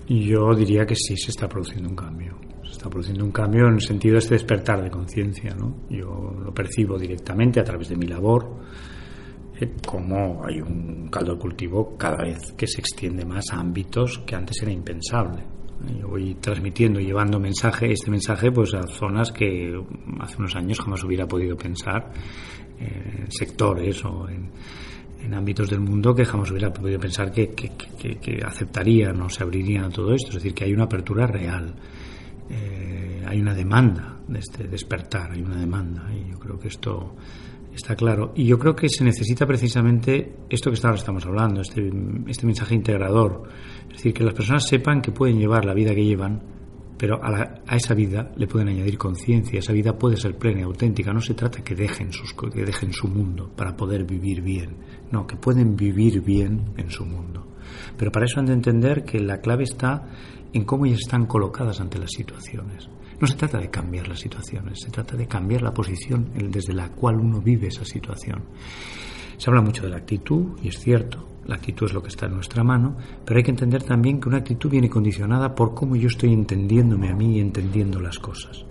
Yo 0.07 0.55
diría 0.55 0.85
que 0.85 0.95
sí 0.95 1.15
se 1.17 1.31
está 1.31 1.47
produciendo 1.47 1.89
un 1.89 1.95
cambio. 1.95 2.37
Está 2.79 2.89
produciendo 2.89 3.25
un 3.25 3.31
cambio 3.31 3.67
en 3.67 3.73
el 3.73 3.81
sentido 3.81 4.13
de 4.13 4.19
este 4.19 4.35
despertar 4.35 4.81
de 4.81 4.89
conciencia, 4.89 5.53
¿no? 5.53 5.75
Yo 5.89 6.33
lo 6.41 6.53
percibo 6.53 6.97
directamente 6.97 7.59
a 7.59 7.63
través 7.65 7.89
de 7.89 7.97
mi 7.97 8.07
labor, 8.07 8.55
eh, 9.59 9.73
como 9.85 10.45
hay 10.45 10.61
un 10.61 11.09
caldo 11.09 11.33
de 11.33 11.39
cultivo 11.39 11.97
cada 11.97 12.23
vez 12.23 12.37
que 12.55 12.67
se 12.67 12.79
extiende 12.79 13.25
más 13.25 13.43
a 13.51 13.59
ámbitos 13.59 14.19
que 14.19 14.33
antes 14.33 14.61
era 14.61 14.71
impensable. 14.71 15.41
Eh, 15.89 15.97
Yo 15.99 16.07
voy 16.07 16.35
transmitiendo, 16.35 17.01
llevando 17.01 17.37
mensaje, 17.37 17.91
este 17.91 18.09
mensaje, 18.11 18.49
pues 18.49 18.73
a 18.73 18.83
zonas 18.87 19.33
que 19.33 19.77
hace 20.21 20.37
unos 20.37 20.55
años 20.55 20.79
jamás 20.79 21.03
hubiera 21.03 21.27
podido 21.27 21.57
pensar, 21.57 22.13
eh, 22.79 23.25
sectores 23.27 24.05
o 24.05 24.29
en, 24.29 24.51
en 25.21 25.33
ámbitos 25.33 25.69
del 25.69 25.81
mundo 25.81 26.15
que 26.15 26.23
jamás 26.23 26.49
hubiera 26.49 26.71
podido 26.71 26.97
pensar 26.97 27.29
que, 27.29 27.49
que, 27.49 27.71
que- 28.01 28.15
que 28.19 28.39
aceptarían 28.41 29.19
o 29.21 29.29
se 29.29 29.43
abrirían 29.43 29.83
a 29.83 29.89
todo 29.89 30.13
esto. 30.13 30.29
Es 30.29 30.35
decir, 30.35 30.53
que 30.53 30.63
hay 30.63 30.71
una 30.71 30.85
apertura 30.85 31.27
real, 31.27 31.75
eh, 32.49 33.23
hay 33.25 33.39
una 33.39 33.53
demanda 33.53 34.19
de 34.27 34.39
este 34.39 34.67
despertar, 34.67 35.31
hay 35.31 35.41
una 35.41 35.57
demanda, 35.57 36.09
y 36.13 36.31
yo 36.31 36.39
creo 36.39 36.59
que 36.59 36.67
esto 36.67 37.15
está 37.73 37.95
claro. 37.95 38.33
Y 38.35 38.45
yo 38.45 38.57
creo 38.57 38.75
que 38.75 38.89
se 38.89 39.03
necesita 39.03 39.45
precisamente 39.45 40.37
esto 40.49 40.71
que 40.71 40.79
ahora 40.83 40.97
estamos 40.97 41.25
hablando, 41.25 41.61
este, 41.61 41.91
este 42.27 42.45
mensaje 42.45 42.75
integrador. 42.75 43.43
Es 43.89 43.97
decir, 43.97 44.13
que 44.13 44.23
las 44.23 44.33
personas 44.33 44.67
sepan 44.67 45.01
que 45.01 45.11
pueden 45.11 45.39
llevar 45.39 45.65
la 45.65 45.73
vida 45.73 45.93
que 45.93 46.03
llevan, 46.03 46.41
pero 46.97 47.19
a, 47.23 47.61
esa 47.75 47.93
vida 47.93 48.31
le 48.35 48.47
pueden 48.47 48.67
añadir 48.67 48.97
conciencia. 48.97 49.59
Esa 49.59 49.73
vida 49.73 49.97
puede 49.97 50.17
ser 50.17 50.37
plena 50.37 50.59
y 50.59 50.63
auténtica. 50.63 51.13
No 51.13 51.21
se 51.21 51.33
trata 51.33 51.63
que 51.63 51.75
dejen, 51.75 52.09
que 52.53 52.65
dejen 52.65 52.91
su 52.91 53.07
mundo 53.07 53.49
para 53.55 53.75
poder 53.75 54.03
vivir 54.03 54.41
bien. 54.41 54.75
No, 55.11 55.25
que 55.25 55.37
pueden 55.37 55.75
vivir 55.75 56.21
bien 56.21 56.73
en 56.77 56.89
su 56.89 57.05
mundo. 57.05 57.47
Pero 57.97 58.11
para 58.11 58.25
eso 58.25 58.39
han 58.39 58.47
de 58.47 58.53
entender 58.53 59.03
que 59.03 59.19
la 59.19 59.39
clave 59.39 59.63
está 59.63 60.09
en 60.53 60.63
cómo 60.63 60.85
ellas 60.85 60.99
están 60.99 61.25
colocadas 61.25 61.79
ante 61.79 61.99
las 61.99 62.11
situaciones. 62.11 62.89
No 63.19 63.27
se 63.27 63.35
trata 63.35 63.57
de 63.57 63.69
cambiar 63.69 64.07
las 64.07 64.19
situaciones, 64.19 64.79
se 64.79 64.91
trata 64.91 65.17
de 65.17 65.27
cambiar 65.27 65.61
la 65.61 65.73
posición 65.73 66.31
desde 66.49 66.73
la 66.73 66.89
cual 66.89 67.19
uno 67.19 67.41
vive 67.41 67.67
esa 67.67 67.83
situación. 67.83 68.43
Se 69.37 69.49
habla 69.49 69.61
mucho 69.61 69.83
de 69.83 69.89
la 69.89 69.97
actitud, 69.97 70.57
y 70.61 70.69
es 70.69 70.79
cierto, 70.79 71.27
la 71.45 71.55
actitud 71.55 71.87
es 71.87 71.93
lo 71.93 72.01
que 72.01 72.09
está 72.09 72.27
en 72.27 72.35
nuestra 72.35 72.63
mano, 72.63 72.95
pero 73.25 73.37
hay 73.37 73.43
que 73.43 73.51
entender 73.51 73.83
también 73.83 74.19
que 74.19 74.29
una 74.29 74.37
actitud 74.37 74.69
viene 74.69 74.89
condicionada 74.89 75.55
por 75.55 75.73
cómo 75.73 75.95
yo 75.95 76.07
estoy 76.07 76.33
entendiéndome 76.33 77.09
a 77.09 77.15
mí 77.15 77.37
y 77.37 77.39
entendiendo 77.39 77.99
las 77.99 78.19
cosas. 78.19 78.65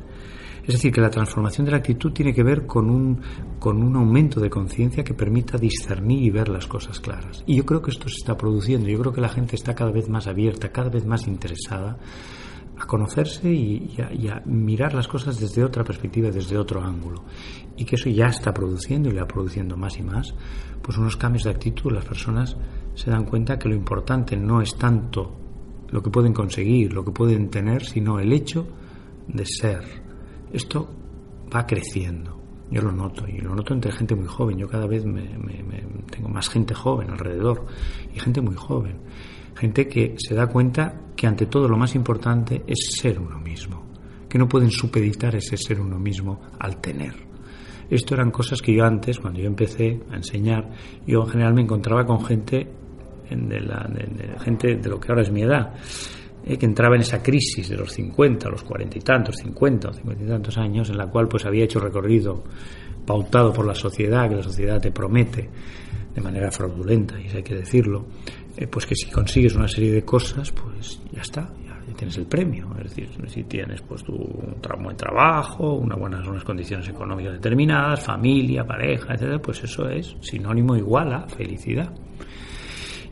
Es 0.68 0.74
decir, 0.74 0.92
que 0.92 1.00
la 1.00 1.08
transformación 1.08 1.64
de 1.64 1.70
la 1.70 1.78
actitud 1.78 2.12
tiene 2.12 2.34
que 2.34 2.42
ver 2.42 2.66
con 2.66 2.90
un, 2.90 3.22
con 3.58 3.82
un 3.82 3.96
aumento 3.96 4.38
de 4.38 4.50
conciencia 4.50 5.02
que 5.02 5.14
permita 5.14 5.56
discernir 5.56 6.22
y 6.22 6.28
ver 6.28 6.50
las 6.50 6.66
cosas 6.66 7.00
claras. 7.00 7.42
Y 7.46 7.56
yo 7.56 7.64
creo 7.64 7.80
que 7.80 7.90
esto 7.90 8.06
se 8.10 8.16
está 8.16 8.36
produciendo. 8.36 8.86
Yo 8.86 8.98
creo 8.98 9.10
que 9.14 9.22
la 9.22 9.30
gente 9.30 9.56
está 9.56 9.74
cada 9.74 9.90
vez 9.90 10.10
más 10.10 10.26
abierta, 10.26 10.70
cada 10.70 10.90
vez 10.90 11.06
más 11.06 11.26
interesada 11.26 11.96
a 12.78 12.86
conocerse 12.86 13.50
y, 13.50 13.96
a, 13.98 14.42
mirar 14.44 14.92
las 14.92 15.08
cosas 15.08 15.40
desde 15.40 15.64
otra 15.64 15.84
perspectiva, 15.84 16.30
desde 16.30 16.58
otro 16.58 16.82
ángulo. 16.82 17.24
Y 17.78 17.86
que 17.86 17.96
eso 17.96 18.10
ya 18.10 18.26
está 18.26 18.52
produciendo 18.52 19.08
y 19.08 19.12
le 19.12 19.22
va 19.22 19.26
produciendo 19.26 19.74
más 19.74 19.98
y 19.98 20.02
más, 20.02 20.34
pues 20.82 20.98
unos 20.98 21.16
cambios 21.16 21.44
de 21.44 21.50
actitud. 21.50 21.92
Las 21.92 22.04
personas 22.04 22.58
se 22.94 23.10
dan 23.10 23.24
cuenta 23.24 23.58
que 23.58 23.70
lo 23.70 23.74
importante 23.74 24.36
no 24.36 24.60
es 24.60 24.76
tanto 24.76 25.34
lo 25.88 26.02
que 26.02 26.10
pueden 26.10 26.34
conseguir, 26.34 26.92
lo 26.92 27.06
que 27.06 27.12
pueden 27.12 27.48
tener, 27.48 27.86
sino 27.86 28.20
el 28.20 28.34
hecho 28.34 28.68
de 29.28 29.46
ser. 29.46 30.07
Esto 30.52 30.88
va 31.54 31.66
creciendo. 31.66 32.36
Yo 32.70 32.82
lo 32.82 32.92
noto 32.92 33.26
y 33.26 33.38
lo 33.38 33.54
noto 33.54 33.72
entre 33.72 33.92
gente 33.92 34.14
muy 34.14 34.26
joven. 34.26 34.58
Yo 34.58 34.68
cada 34.68 34.86
vez 34.86 35.04
me, 35.04 35.22
tengo 36.10 36.28
más 36.28 36.48
gente 36.48 36.74
joven 36.74 37.10
alrededor 37.10 37.66
y 38.14 38.20
gente 38.20 38.40
muy 38.40 38.54
joven. 38.56 38.98
Gente 39.54 39.88
que 39.88 40.14
se 40.18 40.34
da 40.34 40.46
cuenta 40.46 40.94
que 41.16 41.26
ante 41.26 41.46
todo 41.46 41.66
lo 41.66 41.76
más 41.76 41.94
importante 41.94 42.62
es 42.66 42.96
ser 43.00 43.18
uno 43.18 43.40
mismo, 43.40 43.84
que 44.28 44.38
no 44.38 44.48
pueden 44.48 44.70
supeditar 44.70 45.34
ese 45.34 45.56
ser 45.56 45.80
uno 45.80 45.98
mismo 45.98 46.40
al 46.58 46.80
tener. 46.80 47.14
Esto 47.90 48.14
eran 48.14 48.30
cosas 48.30 48.60
que 48.60 48.74
yo 48.74 48.84
antes, 48.84 49.18
cuando 49.18 49.40
yo 49.40 49.46
empecé 49.46 50.00
a 50.10 50.16
enseñar, 50.16 50.70
yo 51.06 51.22
en 51.22 51.28
general 51.28 51.54
me 51.54 51.62
encontraba 51.62 52.04
con 52.04 52.22
gente 52.24 52.68
de, 53.30 53.60
la, 53.60 53.90
gente 54.40 54.76
de 54.76 54.88
lo 54.88 55.00
que 55.00 55.10
ahora 55.10 55.22
es 55.22 55.32
mi 55.32 55.42
edad, 55.42 55.74
eh, 56.44 56.56
que 56.56 56.66
entraba 56.66 56.94
en 56.96 57.02
esa 57.02 57.22
crisis 57.22 57.68
de 57.68 57.76
los 57.76 57.92
50, 57.92 58.48
los 58.48 58.62
40 58.62 58.98
y 58.98 59.00
tantos, 59.00 59.36
50 59.36 59.88
o 59.88 59.92
50 59.92 60.24
y 60.24 60.26
tantos 60.26 60.58
años, 60.58 60.90
en 60.90 60.98
la 60.98 61.06
cual 61.06 61.28
pues 61.28 61.44
había 61.46 61.64
hecho 61.64 61.80
recorrido 61.80 62.44
pautado 63.06 63.52
por 63.52 63.66
la 63.66 63.74
sociedad, 63.74 64.28
que 64.28 64.36
la 64.36 64.42
sociedad 64.42 64.80
te 64.80 64.90
promete 64.92 65.48
de 66.14 66.20
manera 66.20 66.50
fraudulenta, 66.50 67.20
y 67.20 67.26
eso 67.26 67.38
hay 67.38 67.42
que 67.42 67.54
decirlo, 67.54 68.06
eh, 68.56 68.66
pues 68.66 68.86
que 68.86 68.94
si 68.94 69.10
consigues 69.10 69.54
una 69.54 69.68
serie 69.68 69.92
de 69.92 70.02
cosas, 70.02 70.50
pues 70.52 71.00
ya 71.12 71.22
está, 71.22 71.52
ya 71.64 71.78
tienes 71.94 72.16
el 72.18 72.26
premio. 72.26 72.68
Es 72.78 72.94
decir, 72.94 73.08
si 73.28 73.44
tienes 73.44 73.82
pues 73.82 74.02
tu 74.02 74.14
un 74.14 74.82
buen 74.82 74.96
trabajo, 74.96 75.74
unas 75.74 75.98
buenas 75.98 76.26
unas 76.26 76.44
condiciones 76.44 76.88
económicas 76.88 77.34
determinadas, 77.34 78.04
familia, 78.04 78.64
pareja, 78.64 79.14
etcétera, 79.14 79.38
pues 79.40 79.62
eso 79.64 79.88
es 79.88 80.16
sinónimo 80.20 80.76
igual 80.76 81.12
a 81.12 81.28
felicidad, 81.28 81.92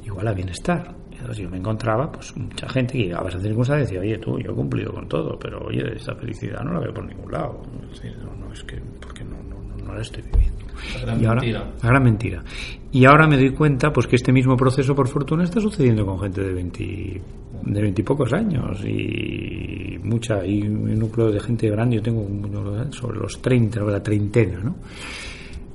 igual 0.05 0.29
a 0.29 0.33
bienestar. 0.33 0.95
Entonces 1.19 1.39
yo 1.45 1.51
me 1.51 1.59
encontraba, 1.59 2.11
pues 2.13 2.37
mucha 2.37 2.69
gente 2.69 2.93
que 2.95 3.05
llegaba 3.05 3.27
a 3.27 3.29
esa 3.31 3.41
circunstancia 3.41 3.83
y 3.83 3.87
decía, 3.87 4.01
oye 4.01 4.19
tú, 4.19 4.39
yo 4.39 4.53
he 4.53 4.55
cumplido 4.55 4.93
con 4.93 5.09
todo, 5.09 5.39
pero 5.39 5.61
oye, 5.67 5.83
esta 5.97 6.15
felicidad 6.15 6.63
no 6.63 6.75
la 6.75 6.81
veo 6.81 6.95
por 6.95 7.05
ningún 7.07 7.33
lado. 7.33 7.63
Es 7.93 8.01
decir, 8.03 8.17
no, 8.23 8.35
no, 8.37 8.53
es 8.53 8.63
que, 8.65 8.81
porque 9.01 9.25
no, 9.25 9.37
no, 9.43 9.85
no, 9.85 9.95
la 9.95 10.01
estoy 10.03 10.23
viviendo. 10.23 10.57
La 10.95 11.01
gran 11.01 11.21
Y 11.21 11.25
ahora- 11.27 11.41
mentira. 11.41 11.73
la 11.83 11.89
gran 11.89 12.03
mentira. 12.05 12.45
Y 12.93 13.05
ahora 13.07 13.27
me 13.27 13.37
doy 13.37 13.51
cuenta 13.53 13.93
pues 13.93 14.07
que 14.07 14.17
este 14.17 14.33
mismo 14.33 14.57
proceso, 14.57 14.95
por 14.95 15.09
fortuna, 15.09 15.45
está 15.45 15.61
sucediendo 15.61 16.05
con 16.07 16.19
gente 16.21 16.43
de 16.43 16.53
20, 16.53 17.23
de 17.65 17.83
20 17.83 18.01
y 18.01 18.05
pocos 18.05 18.33
años 18.33 18.83
y 18.85 19.99
mucha 20.03 20.45
y 20.47 20.63
un 20.63 20.99
núcleo 20.99 21.31
de 21.33 21.41
gente 21.41 21.69
grande. 21.71 21.97
Yo 21.97 22.03
tengo 22.03 22.21
un- 22.21 22.93
sobre 22.93 23.19
los 23.19 23.41
30, 23.41 23.81
sobre 23.81 23.93
la 23.95 24.03
treintena, 24.03 24.61
¿no? 24.61 24.77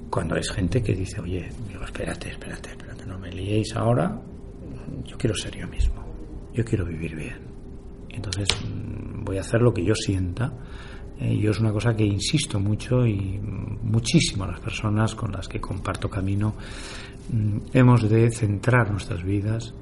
Cuando 0.10 0.36
es 0.36 0.52
gente 0.52 0.82
que 0.84 0.94
dice, 0.94 1.20
oye, 1.22 1.48
espérate, 1.84 2.30
espérate, 2.30 2.70
espérate, 2.72 3.06
no 3.06 3.18
me 3.18 3.32
liéis 3.32 3.76
ahora. 3.76 4.20
Yo 5.06 5.18
quiero 5.18 5.36
ser 5.36 5.58
yo 5.58 5.68
mismo. 5.68 6.04
Yo 6.54 6.64
quiero 6.66 6.86
vivir 6.86 7.16
bien. 7.16 7.40
Entonces 8.10 8.48
mm, 8.64 9.24
voy 9.24 9.38
a 9.38 9.42
hacer 9.42 9.62
lo 9.62 9.74
que 9.74 9.84
yo 9.84 9.96
sienta. 9.96 10.54
Eh, 11.20 11.38
yo 11.38 11.52
es 11.52 11.60
una 11.60 11.72
cosa 11.72 11.96
que 11.96 12.04
insisto 12.04 12.60
mucho 12.60 13.06
y 13.06 13.40
mm, 13.40 13.80
muchísimo 13.84 14.44
a 14.44 14.48
las 14.48 14.60
personas 14.60 15.16
con 15.16 15.32
las 15.32 15.48
que 15.48 15.60
comparto 15.60 16.10
camino. 16.10 16.56
mm, 17.32 17.58
Hemos 17.74 18.10
de 18.10 18.30
centrar 18.32 18.92
nuestras 18.92 19.24
vidas 19.24 19.74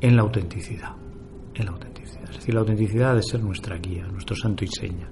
en 0.00 0.16
la 0.16 0.22
autenticidad. 0.22 0.94
En 1.54 1.66
la 1.66 1.72
autenticidad. 1.72 2.24
Es 2.30 2.36
decir, 2.36 2.54
la 2.54 2.60
autenticidad 2.60 3.10
ha 3.12 3.14
de 3.14 3.22
ser 3.22 3.42
nuestra 3.42 3.76
guía, 3.76 4.06
nuestro 4.06 4.36
santo 4.36 4.64
y 4.64 4.68
seña. 4.68 5.08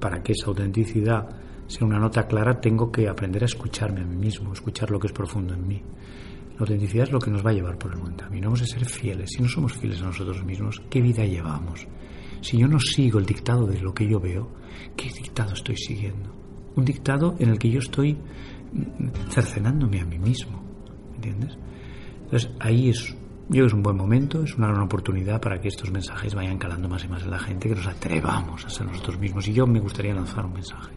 Para 0.00 0.22
que 0.22 0.32
esa 0.32 0.46
autenticidad 0.46 1.28
sea 1.66 1.86
una 1.86 1.98
nota 1.98 2.26
clara, 2.26 2.60
tengo 2.60 2.90
que 2.92 3.08
aprender 3.08 3.42
a 3.42 3.46
escucharme 3.46 4.00
a 4.00 4.04
mí 4.04 4.16
mismo, 4.16 4.52
escuchar 4.52 4.90
lo 4.90 5.00
que 5.00 5.08
es 5.08 5.12
profundo 5.12 5.54
en 5.54 5.66
mí. 5.66 5.82
La 6.56 6.60
autenticidad 6.60 7.04
es 7.04 7.12
lo 7.12 7.18
que 7.18 7.30
nos 7.30 7.44
va 7.44 7.50
a 7.50 7.52
llevar 7.52 7.76
por 7.76 7.92
el 7.92 7.98
buen 7.98 8.14
camino. 8.14 8.46
Hemos 8.46 8.60
de 8.60 8.66
ser 8.66 8.86
fieles. 8.86 9.28
Si 9.36 9.42
no 9.42 9.48
somos 9.48 9.74
fieles 9.74 10.00
a 10.00 10.06
nosotros 10.06 10.42
mismos, 10.42 10.80
¿qué 10.88 11.02
vida 11.02 11.26
llevamos? 11.26 11.86
Si 12.40 12.56
yo 12.56 12.66
no 12.66 12.80
sigo 12.80 13.18
el 13.18 13.26
dictado 13.26 13.66
de 13.66 13.78
lo 13.78 13.92
que 13.92 14.08
yo 14.08 14.18
veo, 14.18 14.50
¿qué 14.96 15.10
dictado 15.10 15.52
estoy 15.52 15.76
siguiendo? 15.76 16.34
Un 16.74 16.86
dictado 16.86 17.36
en 17.38 17.50
el 17.50 17.58
que 17.58 17.70
yo 17.70 17.80
estoy 17.80 18.14
mm, 18.14 19.28
cercenándome 19.28 20.00
a 20.00 20.06
mí 20.06 20.18
mismo. 20.18 20.62
¿Entiendes? 21.16 21.58
Entonces 22.24 22.50
ahí 22.58 22.88
es, 22.88 23.14
yo 23.50 23.66
es 23.66 23.74
un 23.74 23.82
buen 23.82 23.96
momento, 23.98 24.42
es 24.42 24.56
una 24.56 24.68
gran 24.68 24.80
oportunidad 24.80 25.42
para 25.42 25.60
que 25.60 25.68
estos 25.68 25.90
mensajes 25.90 26.34
vayan 26.34 26.56
calando 26.56 26.88
más 26.88 27.04
y 27.04 27.08
más 27.08 27.22
en 27.22 27.32
la 27.32 27.38
gente, 27.38 27.68
que 27.68 27.74
nos 27.74 27.86
atrevamos 27.86 28.64
a 28.64 28.70
ser 28.70 28.86
nosotros 28.86 29.18
mismos. 29.18 29.46
Y 29.46 29.52
yo 29.52 29.66
me 29.66 29.78
gustaría 29.78 30.14
lanzar 30.14 30.46
un 30.46 30.54
mensaje 30.54 30.94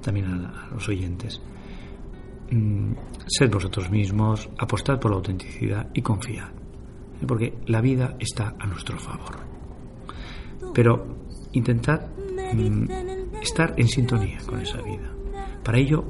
también 0.00 0.26
a, 0.26 0.68
a 0.68 0.70
los 0.70 0.88
oyentes. 0.88 1.42
Mm, 2.52 2.92
sed 3.26 3.50
vosotros 3.50 3.90
mismos, 3.90 4.50
apostad 4.58 5.00
por 5.00 5.10
la 5.10 5.16
autenticidad 5.16 5.88
y 5.94 6.02
confiad. 6.02 6.50
¿eh? 6.50 7.24
Porque 7.26 7.54
la 7.66 7.80
vida 7.80 8.16
está 8.18 8.54
a 8.58 8.66
nuestro 8.66 8.98
favor. 8.98 9.38
Pero 10.74 11.16
intentad 11.52 12.08
mm, 12.52 12.90
estar 13.40 13.72
en 13.78 13.88
sintonía 13.88 14.38
con 14.44 14.60
esa 14.60 14.82
vida. 14.82 15.10
Para 15.64 15.78
ello, 15.78 16.04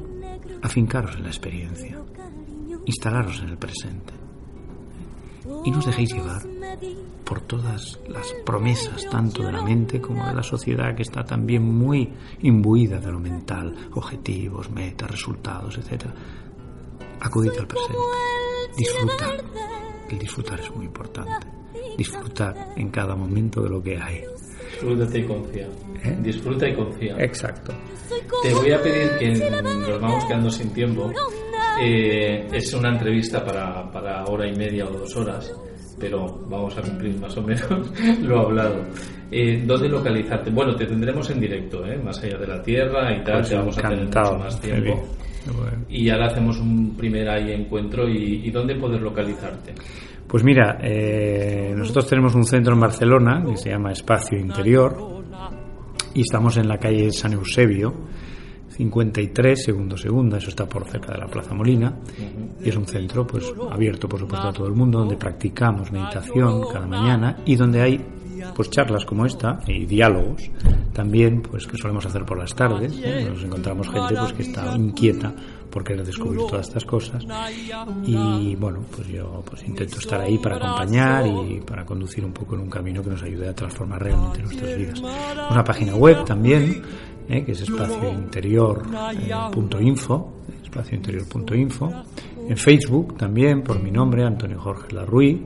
afincaros 0.62 1.14
en 1.14 1.22
la 1.22 1.28
experiencia, 1.28 2.02
instalaros 2.86 3.40
en 3.40 3.50
el 3.50 3.58
presente 3.58 4.21
y 5.64 5.70
no 5.70 5.78
os 5.78 5.86
dejéis 5.86 6.12
llevar 6.12 6.42
por 7.24 7.40
todas 7.40 7.98
las 8.08 8.32
promesas, 8.44 9.06
tanto 9.10 9.42
de 9.42 9.52
la 9.52 9.62
mente 9.62 10.00
como 10.00 10.26
de 10.26 10.34
la 10.34 10.42
sociedad, 10.42 10.94
que 10.94 11.02
está 11.02 11.24
también 11.24 11.62
muy 11.62 12.12
imbuida 12.40 12.98
de 12.98 13.10
lo 13.12 13.20
mental, 13.20 13.74
objetivos, 13.94 14.70
metas, 14.70 15.10
resultados, 15.10 15.78
etc. 15.78 16.06
Acudid 17.20 17.52
al 17.58 17.66
presente, 17.66 17.98
disfrutar. 18.76 19.44
El 20.10 20.18
disfrutar 20.18 20.60
es 20.60 20.74
muy 20.74 20.86
importante. 20.86 21.46
Disfrutar 21.96 22.74
en 22.76 22.90
cada 22.90 23.14
momento 23.14 23.62
de 23.62 23.70
lo 23.70 23.82
que 23.82 23.96
hay. 23.96 24.22
Disfrútate 24.72 25.18
y 25.18 25.26
confía. 25.26 25.68
¿Eh? 26.04 26.18
Disfruta 26.20 26.68
y 26.68 26.74
confía. 26.74 27.16
Exacto. 27.18 27.72
Te 28.42 28.54
voy 28.54 28.72
a 28.72 28.82
pedir 28.82 29.10
que 29.18 29.50
nos 29.50 30.00
vamos 30.00 30.24
quedando 30.24 30.50
sin 30.50 30.70
tiempo. 30.70 31.10
Eh, 31.80 32.46
es 32.52 32.74
una 32.74 32.90
entrevista 32.90 33.44
para, 33.44 33.90
para 33.90 34.24
hora 34.24 34.46
y 34.46 34.54
media 34.56 34.84
o 34.86 34.90
dos 34.90 35.16
horas, 35.16 35.52
pero 35.98 36.26
vamos 36.48 36.76
a 36.76 36.82
cumplir 36.82 37.18
más 37.18 37.36
o 37.36 37.42
menos 37.42 37.92
lo 38.22 38.40
hablado. 38.40 38.84
Eh, 39.30 39.62
¿Dónde 39.64 39.88
localizarte? 39.88 40.50
Bueno, 40.50 40.74
te 40.74 40.86
tendremos 40.86 41.28
en 41.30 41.40
directo, 41.40 41.86
¿eh? 41.86 41.98
más 41.98 42.22
allá 42.22 42.38
de 42.38 42.46
la 42.46 42.62
Tierra 42.62 43.16
y 43.16 43.24
tal, 43.24 43.36
Pues 43.36 43.48
te 43.48 43.56
vamos 43.56 43.78
a 43.78 43.82
tener 43.88 44.04
mucho 44.04 44.38
más 44.38 44.60
tiempo. 44.60 45.08
Bueno. 45.56 45.84
Y 45.88 46.08
ahora 46.10 46.26
hacemos 46.26 46.60
un 46.60 46.94
primer 46.96 47.28
ahí 47.28 47.50
encuentro 47.52 48.08
y, 48.08 48.46
y 48.46 48.50
¿dónde 48.50 48.76
poder 48.76 49.00
localizarte? 49.00 49.74
Pues 50.32 50.44
mira, 50.44 50.78
eh, 50.80 51.74
nosotros 51.76 52.06
tenemos 52.06 52.34
un 52.34 52.44
centro 52.44 52.72
en 52.72 52.80
Barcelona 52.80 53.44
que 53.46 53.56
se 53.58 53.68
llama 53.68 53.92
Espacio 53.92 54.38
Interior 54.38 54.96
y 56.14 56.22
estamos 56.22 56.56
en 56.56 56.68
la 56.68 56.78
calle 56.78 57.10
San 57.12 57.34
Eusebio, 57.34 57.92
53, 58.82 59.64
segundo 59.64 59.96
segunda, 59.96 60.38
eso 60.38 60.48
está 60.48 60.66
por 60.66 60.84
cerca 60.84 61.12
de 61.12 61.18
la 61.18 61.26
Plaza 61.26 61.54
Molina. 61.54 61.94
Y 62.60 62.68
es 62.68 62.76
un 62.76 62.86
centro 62.86 63.26
pues 63.26 63.52
abierto 63.70 64.08
por 64.08 64.18
supuesto 64.18 64.48
a 64.48 64.52
todo 64.52 64.66
el 64.66 64.74
mundo 64.74 64.98
donde 64.98 65.16
practicamos 65.16 65.92
meditación 65.92 66.62
cada 66.72 66.86
mañana 66.86 67.38
y 67.44 67.54
donde 67.54 67.80
hay 67.80 68.00
pues 68.56 68.70
charlas 68.70 69.04
como 69.04 69.24
esta 69.24 69.60
y 69.68 69.86
diálogos 69.86 70.50
también 70.92 71.42
pues 71.42 71.66
que 71.66 71.76
solemos 71.76 72.04
hacer 72.06 72.24
por 72.24 72.38
las 72.38 72.54
tardes. 72.54 72.92
¿eh? 73.02 73.24
nos 73.28 73.42
encontramos 73.44 73.88
gente 73.88 74.14
pues 74.16 74.32
que 74.32 74.42
está 74.42 74.74
inquieta 74.76 75.32
por 75.70 75.84
querer 75.84 76.04
descubrir 76.04 76.40
todas 76.40 76.66
estas 76.66 76.84
cosas. 76.84 77.24
Y 78.04 78.56
bueno 78.56 78.80
pues 78.94 79.06
yo 79.08 79.42
pues 79.48 79.62
intento 79.62 79.98
estar 79.98 80.20
ahí 80.20 80.38
para 80.38 80.56
acompañar 80.56 81.26
y 81.26 81.60
para 81.60 81.84
conducir 81.84 82.24
un 82.24 82.32
poco 82.32 82.56
en 82.56 82.62
un 82.62 82.70
camino 82.70 83.02
que 83.02 83.10
nos 83.10 83.22
ayude 83.22 83.48
a 83.48 83.54
transformar 83.54 84.02
realmente 84.02 84.42
nuestras 84.42 84.76
vidas. 84.76 85.00
Una 85.00 85.64
página 85.64 85.94
web 85.94 86.24
también 86.24 86.82
¿eh? 87.28 87.44
que 87.44 87.52
es 87.52 87.60
espaciointerior.info 87.62 90.32
espaciointerior.info 90.62 91.92
en 92.48 92.56
Facebook 92.56 93.16
también 93.16 93.62
por 93.62 93.82
mi 93.82 93.90
nombre 93.90 94.24
Antonio 94.24 94.60
Jorge 94.60 94.94
Larruy 94.94 95.44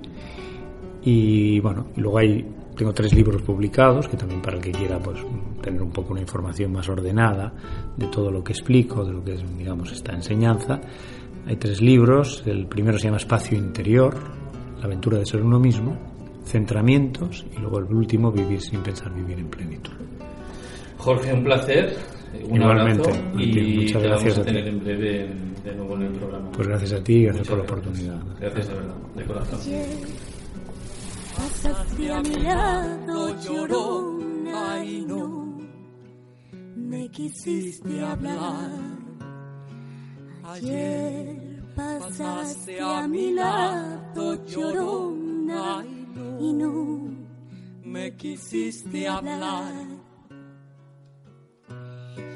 y 1.03 1.61
bueno 1.61 1.87
y 1.97 2.01
luego 2.01 2.19
hay 2.19 2.45
tengo 2.77 2.93
tres 2.93 3.15
libros 3.15 3.43
publicados 3.43 4.07
que 4.07 4.17
también 4.17 4.43
para 4.43 4.59
el 4.59 4.63
que 4.63 4.71
quiera 4.71 4.99
pues 4.99 5.19
tener 5.63 5.83
un 5.83 5.91
poco 5.91 6.13
una 6.13 6.21
información 6.21 6.73
más 6.73 6.89
ordenada 6.89 7.53
de 7.97 8.07
todo 8.09 8.31
lo 8.31 8.45
que 8.45 8.53
explico 8.53 9.05
de 9.05 9.13
lo 9.13 9.25
que 9.25 9.35
es 9.35 9.57
digamos 9.57 9.91
esta 9.93 10.13
enseñanza. 10.13 10.81
Hay 11.47 11.57
tres 11.57 11.81
libros. 11.81 12.43
El 12.45 12.67
primero 12.67 12.99
se 12.99 13.05
llama 13.05 13.17
Espacio 13.17 13.57
Interior 13.57 14.15
la 14.79 14.85
aventura 14.85 15.19
de 15.19 15.27
ser 15.27 15.43
uno 15.43 15.59
mismo 15.59 15.97
centramientos 16.45 17.47
y 17.57 17.61
luego 17.61 17.79
el 17.79 17.87
último 17.87 18.31
vivir 18.31 18.61
sin 18.61 18.81
pensar 18.81 19.13
vivir 19.13 19.39
en 19.39 19.49
plenitud 19.49 19.93
Jorge, 21.07 21.33
un 21.33 21.45
placer. 21.45 21.97
Un 22.51 22.57
Igualmente, 22.57 23.09
abrazo 23.09 23.25
Martín, 23.33 23.59
y 23.59 23.77
muchas 23.77 24.03
te 24.03 24.09
gracias 24.09 24.37
vamos 24.37 24.39
a 24.39 24.41
a 24.41 24.45
ti. 24.45 24.51
tener 24.53 24.69
en 24.69 24.81
breve 24.81 25.29
de 25.65 25.75
nuevo 25.75 25.95
en 25.95 26.03
el 26.03 26.13
programa. 26.13 26.51
pues 26.53 26.69
gracias 26.69 26.93
a 26.93 27.03
ti 27.05 27.13
y 27.15 27.23
gracias 27.25 27.49
Muchas 27.49 27.49
por 27.49 27.59
la 27.59 27.65
oportunidad 27.65 28.21
Gracias 28.41 28.69
de 28.69 28.75
verdad, 28.75 28.95
de 29.15 29.25
corazón. 29.25 29.61
Pasaste 31.37 32.13
a 32.13 32.21
mi 32.23 32.37
lado 32.43 33.41
llorona 33.41 34.85
y 34.85 35.01
no 35.07 35.59
me 36.77 37.09
quisiste 37.11 38.01
hablar. 38.05 38.71
Ayer 40.45 41.63
pasaste 41.75 42.81
a 42.81 43.07
mi 43.09 43.33
lado 43.33 44.45
llorona 44.47 45.85
y 46.41 46.53
no 46.53 47.09
me 47.85 48.15
quisiste 48.17 49.09
hablar. 49.09 49.96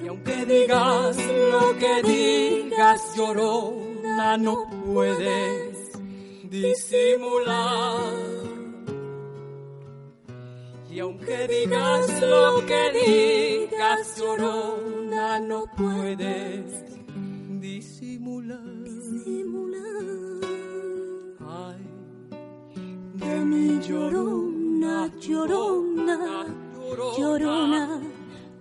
Y 0.02 0.08
aunque 0.08 0.44
digas 0.46 1.16
lo 1.52 1.76
que 1.78 2.02
digas, 2.02 3.16
llorona, 3.16 4.36
no 4.36 4.66
puedes 4.84 5.92
disimular 6.44 8.40
Y 10.92 10.98
aunque 10.98 11.46
digas 11.46 12.20
lo 12.20 12.66
que 12.66 12.90
digas, 12.92 14.18
llorona, 14.18 15.38
no 15.38 15.64
puedes 15.76 16.64
disimular. 17.60 18.58
Ay, 21.48 21.78
de 23.14 23.44
mi 23.44 23.80
llorona, 23.86 25.08
llorona, 25.20 26.46
llorona, 27.16 28.00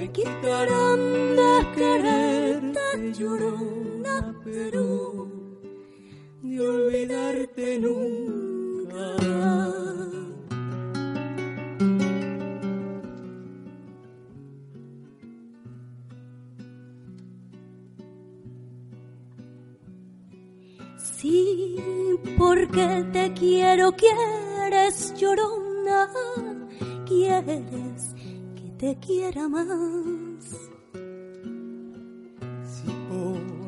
Me 0.00 0.10
quitarán 0.12 1.36
de 1.36 1.66
quererte, 1.74 3.12
llorona, 3.18 4.34
pero 4.42 5.28
de 6.40 6.58
olvidarte 6.58 7.78
nunca. 7.80 9.04
Sí, 20.96 21.76
porque 22.38 23.04
te 23.12 23.34
quiero, 23.34 23.92
quieres 23.92 25.12
llorona, 25.20 26.08
quieres 27.06 28.14
te 28.80 28.96
quiera 28.96 29.46
más. 29.46 29.68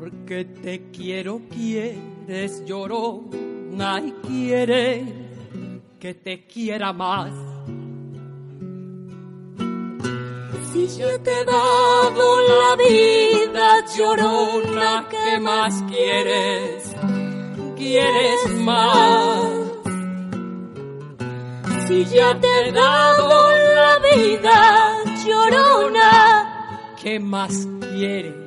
Porque 0.00 0.46
te 0.46 0.90
quiero, 0.90 1.42
quieres 1.50 2.64
llorona 2.64 4.00
y 4.00 4.12
quiere 4.26 5.04
que 6.00 6.14
te 6.14 6.46
quiera 6.46 6.94
más. 6.94 7.30
Si 10.72 10.88
Ya 10.88 11.18
te 11.18 11.30
he 11.30 11.44
dado 11.44 12.26
la 12.48 12.76
vida, 12.76 13.84
llorona, 13.94 15.06
¿qué 15.10 15.38
más 15.38 15.82
quieres? 15.90 16.90
¿Quieres 17.76 18.60
más? 18.60 19.62
Si 21.86 22.06
ya 22.06 22.40
te 22.40 22.68
he 22.68 22.72
dado 22.72 23.50
la 23.74 23.98
vida, 23.98 24.91
llorona, 25.50 26.90
¿qué 27.00 27.18
más 27.20 27.66
quieres? 27.94 28.41